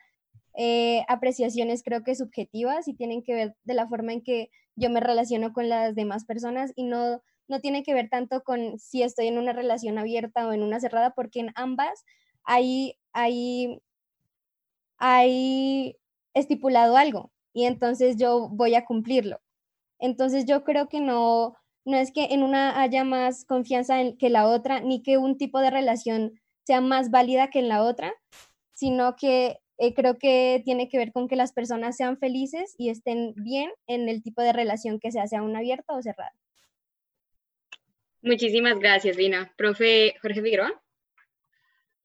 eh, 0.58 1.04
apreciaciones 1.08 1.82
creo 1.82 2.02
que 2.02 2.14
subjetivas 2.14 2.88
y 2.88 2.94
tienen 2.94 3.22
que 3.22 3.34
ver 3.34 3.54
de 3.64 3.74
la 3.74 3.88
forma 3.88 4.14
en 4.14 4.22
que 4.22 4.50
yo 4.74 4.88
me 4.88 5.00
relaciono 5.00 5.52
con 5.52 5.68
las 5.68 5.94
demás 5.94 6.24
personas 6.24 6.72
y 6.76 6.84
no, 6.84 7.22
no 7.48 7.60
tiene 7.60 7.82
que 7.82 7.92
ver 7.92 8.08
tanto 8.08 8.42
con 8.42 8.78
si 8.78 9.02
estoy 9.02 9.26
en 9.26 9.38
una 9.38 9.52
relación 9.52 9.98
abierta 9.98 10.46
o 10.46 10.52
en 10.52 10.62
una 10.62 10.80
cerrada, 10.80 11.12
porque 11.14 11.40
en 11.40 11.52
ambas 11.56 12.04
hay, 12.42 12.98
hay 13.12 13.80
hay 14.98 15.96
estipulado 16.34 16.96
algo 16.96 17.32
y 17.52 17.64
entonces 17.64 18.16
yo 18.16 18.48
voy 18.50 18.74
a 18.74 18.84
cumplirlo. 18.84 19.40
Entonces 19.98 20.44
yo 20.44 20.62
creo 20.64 20.88
que 20.88 21.00
no, 21.00 21.56
no 21.84 21.96
es 21.96 22.12
que 22.12 22.26
en 22.26 22.42
una 22.42 22.80
haya 22.80 23.04
más 23.04 23.44
confianza 23.44 24.00
en 24.00 24.18
que 24.18 24.28
la 24.28 24.46
otra, 24.46 24.80
ni 24.80 25.02
que 25.02 25.18
un 25.18 25.38
tipo 25.38 25.60
de 25.60 25.70
relación 25.70 26.40
sea 26.64 26.80
más 26.80 27.10
válida 27.10 27.48
que 27.48 27.60
en 27.60 27.68
la 27.68 27.82
otra, 27.82 28.12
sino 28.74 29.16
que 29.16 29.58
eh, 29.78 29.94
creo 29.94 30.18
que 30.18 30.62
tiene 30.64 30.88
que 30.88 30.98
ver 30.98 31.12
con 31.12 31.28
que 31.28 31.36
las 31.36 31.52
personas 31.52 31.96
sean 31.96 32.18
felices 32.18 32.74
y 32.78 32.90
estén 32.90 33.34
bien 33.36 33.70
en 33.86 34.08
el 34.08 34.22
tipo 34.22 34.42
de 34.42 34.52
relación 34.52 34.98
que 34.98 35.12
sea, 35.12 35.26
sea 35.26 35.42
una 35.42 35.58
abierta 35.58 35.94
o 35.94 36.02
cerrada. 36.02 36.34
Muchísimas 38.22 38.78
gracias, 38.78 39.16
Lina. 39.16 39.52
Profe 39.56 40.14
Jorge 40.20 40.42
Figueroa. 40.42 40.82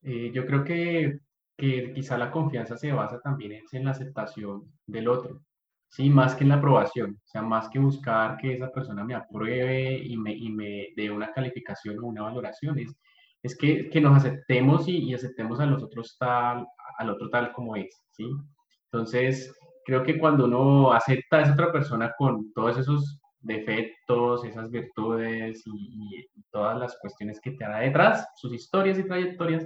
Eh, 0.02 0.30
yo 0.32 0.46
creo 0.46 0.64
que 0.64 1.18
que 1.62 1.92
quizá 1.92 2.18
la 2.18 2.32
confianza 2.32 2.76
se 2.76 2.90
basa 2.90 3.20
también 3.20 3.62
en 3.70 3.84
la 3.84 3.92
aceptación 3.92 4.64
del 4.84 5.06
otro, 5.06 5.42
¿sí? 5.88 6.10
Más 6.10 6.34
que 6.34 6.42
en 6.42 6.48
la 6.48 6.56
aprobación, 6.56 7.12
o 7.12 7.28
sea, 7.28 7.40
más 7.40 7.68
que 7.68 7.78
buscar 7.78 8.36
que 8.38 8.54
esa 8.54 8.72
persona 8.72 9.04
me 9.04 9.14
apruebe 9.14 9.96
y 9.96 10.16
me, 10.16 10.32
y 10.32 10.50
me 10.50 10.88
dé 10.96 11.08
una 11.08 11.30
calificación 11.30 12.00
o 12.00 12.08
una 12.08 12.22
valoración, 12.22 12.80
es, 12.80 12.92
es 13.44 13.56
que, 13.56 13.88
que, 13.90 14.00
nos 14.00 14.16
aceptemos 14.16 14.88
y, 14.88 15.14
aceptemos 15.14 15.60
a 15.60 15.66
los 15.66 15.84
otros 15.84 16.16
tal, 16.18 16.66
al 16.98 17.10
otro 17.10 17.30
tal 17.30 17.52
como 17.52 17.76
es, 17.76 17.96
¿sí? 18.10 18.28
Entonces, 18.90 19.54
creo 19.84 20.02
que 20.02 20.18
cuando 20.18 20.46
uno 20.46 20.92
acepta 20.92 21.36
a 21.36 21.42
esa 21.42 21.52
otra 21.52 21.70
persona 21.70 22.12
con 22.18 22.52
todos 22.54 22.76
esos 22.76 23.20
defectos, 23.38 24.44
esas 24.44 24.68
virtudes 24.68 25.62
y, 25.66 26.26
y 26.34 26.42
todas 26.50 26.76
las 26.76 26.98
cuestiones 26.98 27.40
que 27.40 27.52
te 27.52 27.64
hará 27.64 27.78
detrás, 27.78 28.26
sus 28.34 28.52
historias 28.52 28.98
y 28.98 29.04
trayectorias, 29.04 29.64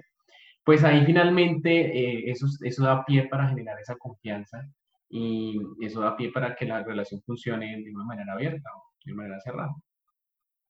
pues 0.66 0.82
ahí 0.82 1.06
finalmente 1.06 1.70
eh, 1.70 2.24
eso, 2.28 2.46
eso 2.60 2.82
da 2.82 3.04
pie 3.04 3.28
para 3.28 3.48
generar 3.48 3.78
esa 3.78 3.94
confianza 3.94 4.68
y 5.08 5.56
eso 5.80 6.00
da 6.00 6.16
pie 6.16 6.32
para 6.32 6.56
que 6.56 6.66
la 6.66 6.82
relación 6.82 7.22
funcione 7.22 7.84
de 7.84 7.94
una 7.94 8.04
manera 8.04 8.32
abierta 8.32 8.68
o 8.74 8.82
de 9.04 9.12
una 9.12 9.22
manera 9.22 9.40
cerrada. 9.40 9.72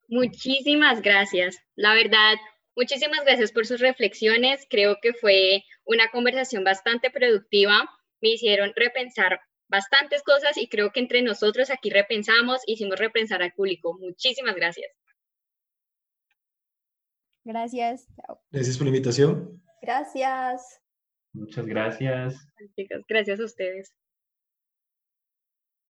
Muchísimas 0.08 1.00
gracias. 1.00 1.56
La 1.76 1.94
verdad, 1.94 2.34
muchísimas 2.76 3.24
gracias 3.24 3.52
por 3.52 3.64
sus 3.64 3.80
reflexiones. 3.80 4.66
Creo 4.68 4.98
que 5.00 5.14
fue 5.14 5.64
una 5.86 6.10
conversación 6.10 6.62
bastante 6.62 7.10
productiva. 7.10 7.88
Me 8.20 8.28
hicieron 8.28 8.72
repensar 8.76 9.40
bastantes 9.66 10.22
cosas 10.22 10.58
y 10.58 10.68
creo 10.68 10.92
que 10.92 11.00
entre 11.00 11.22
nosotros 11.22 11.70
aquí 11.70 11.88
repensamos, 11.88 12.60
hicimos 12.66 12.98
repensar 12.98 13.42
al 13.42 13.54
público. 13.54 13.96
Muchísimas 13.98 14.56
gracias. 14.56 14.92
Gracias. 17.44 18.08
Gracias 18.50 18.76
por 18.76 18.84
la 18.86 18.90
invitación. 18.90 19.65
Gracias. 19.86 20.82
Muchas 21.32 21.64
gracias. 21.64 22.48
Gracias 23.08 23.38
a 23.38 23.44
ustedes. 23.44 23.94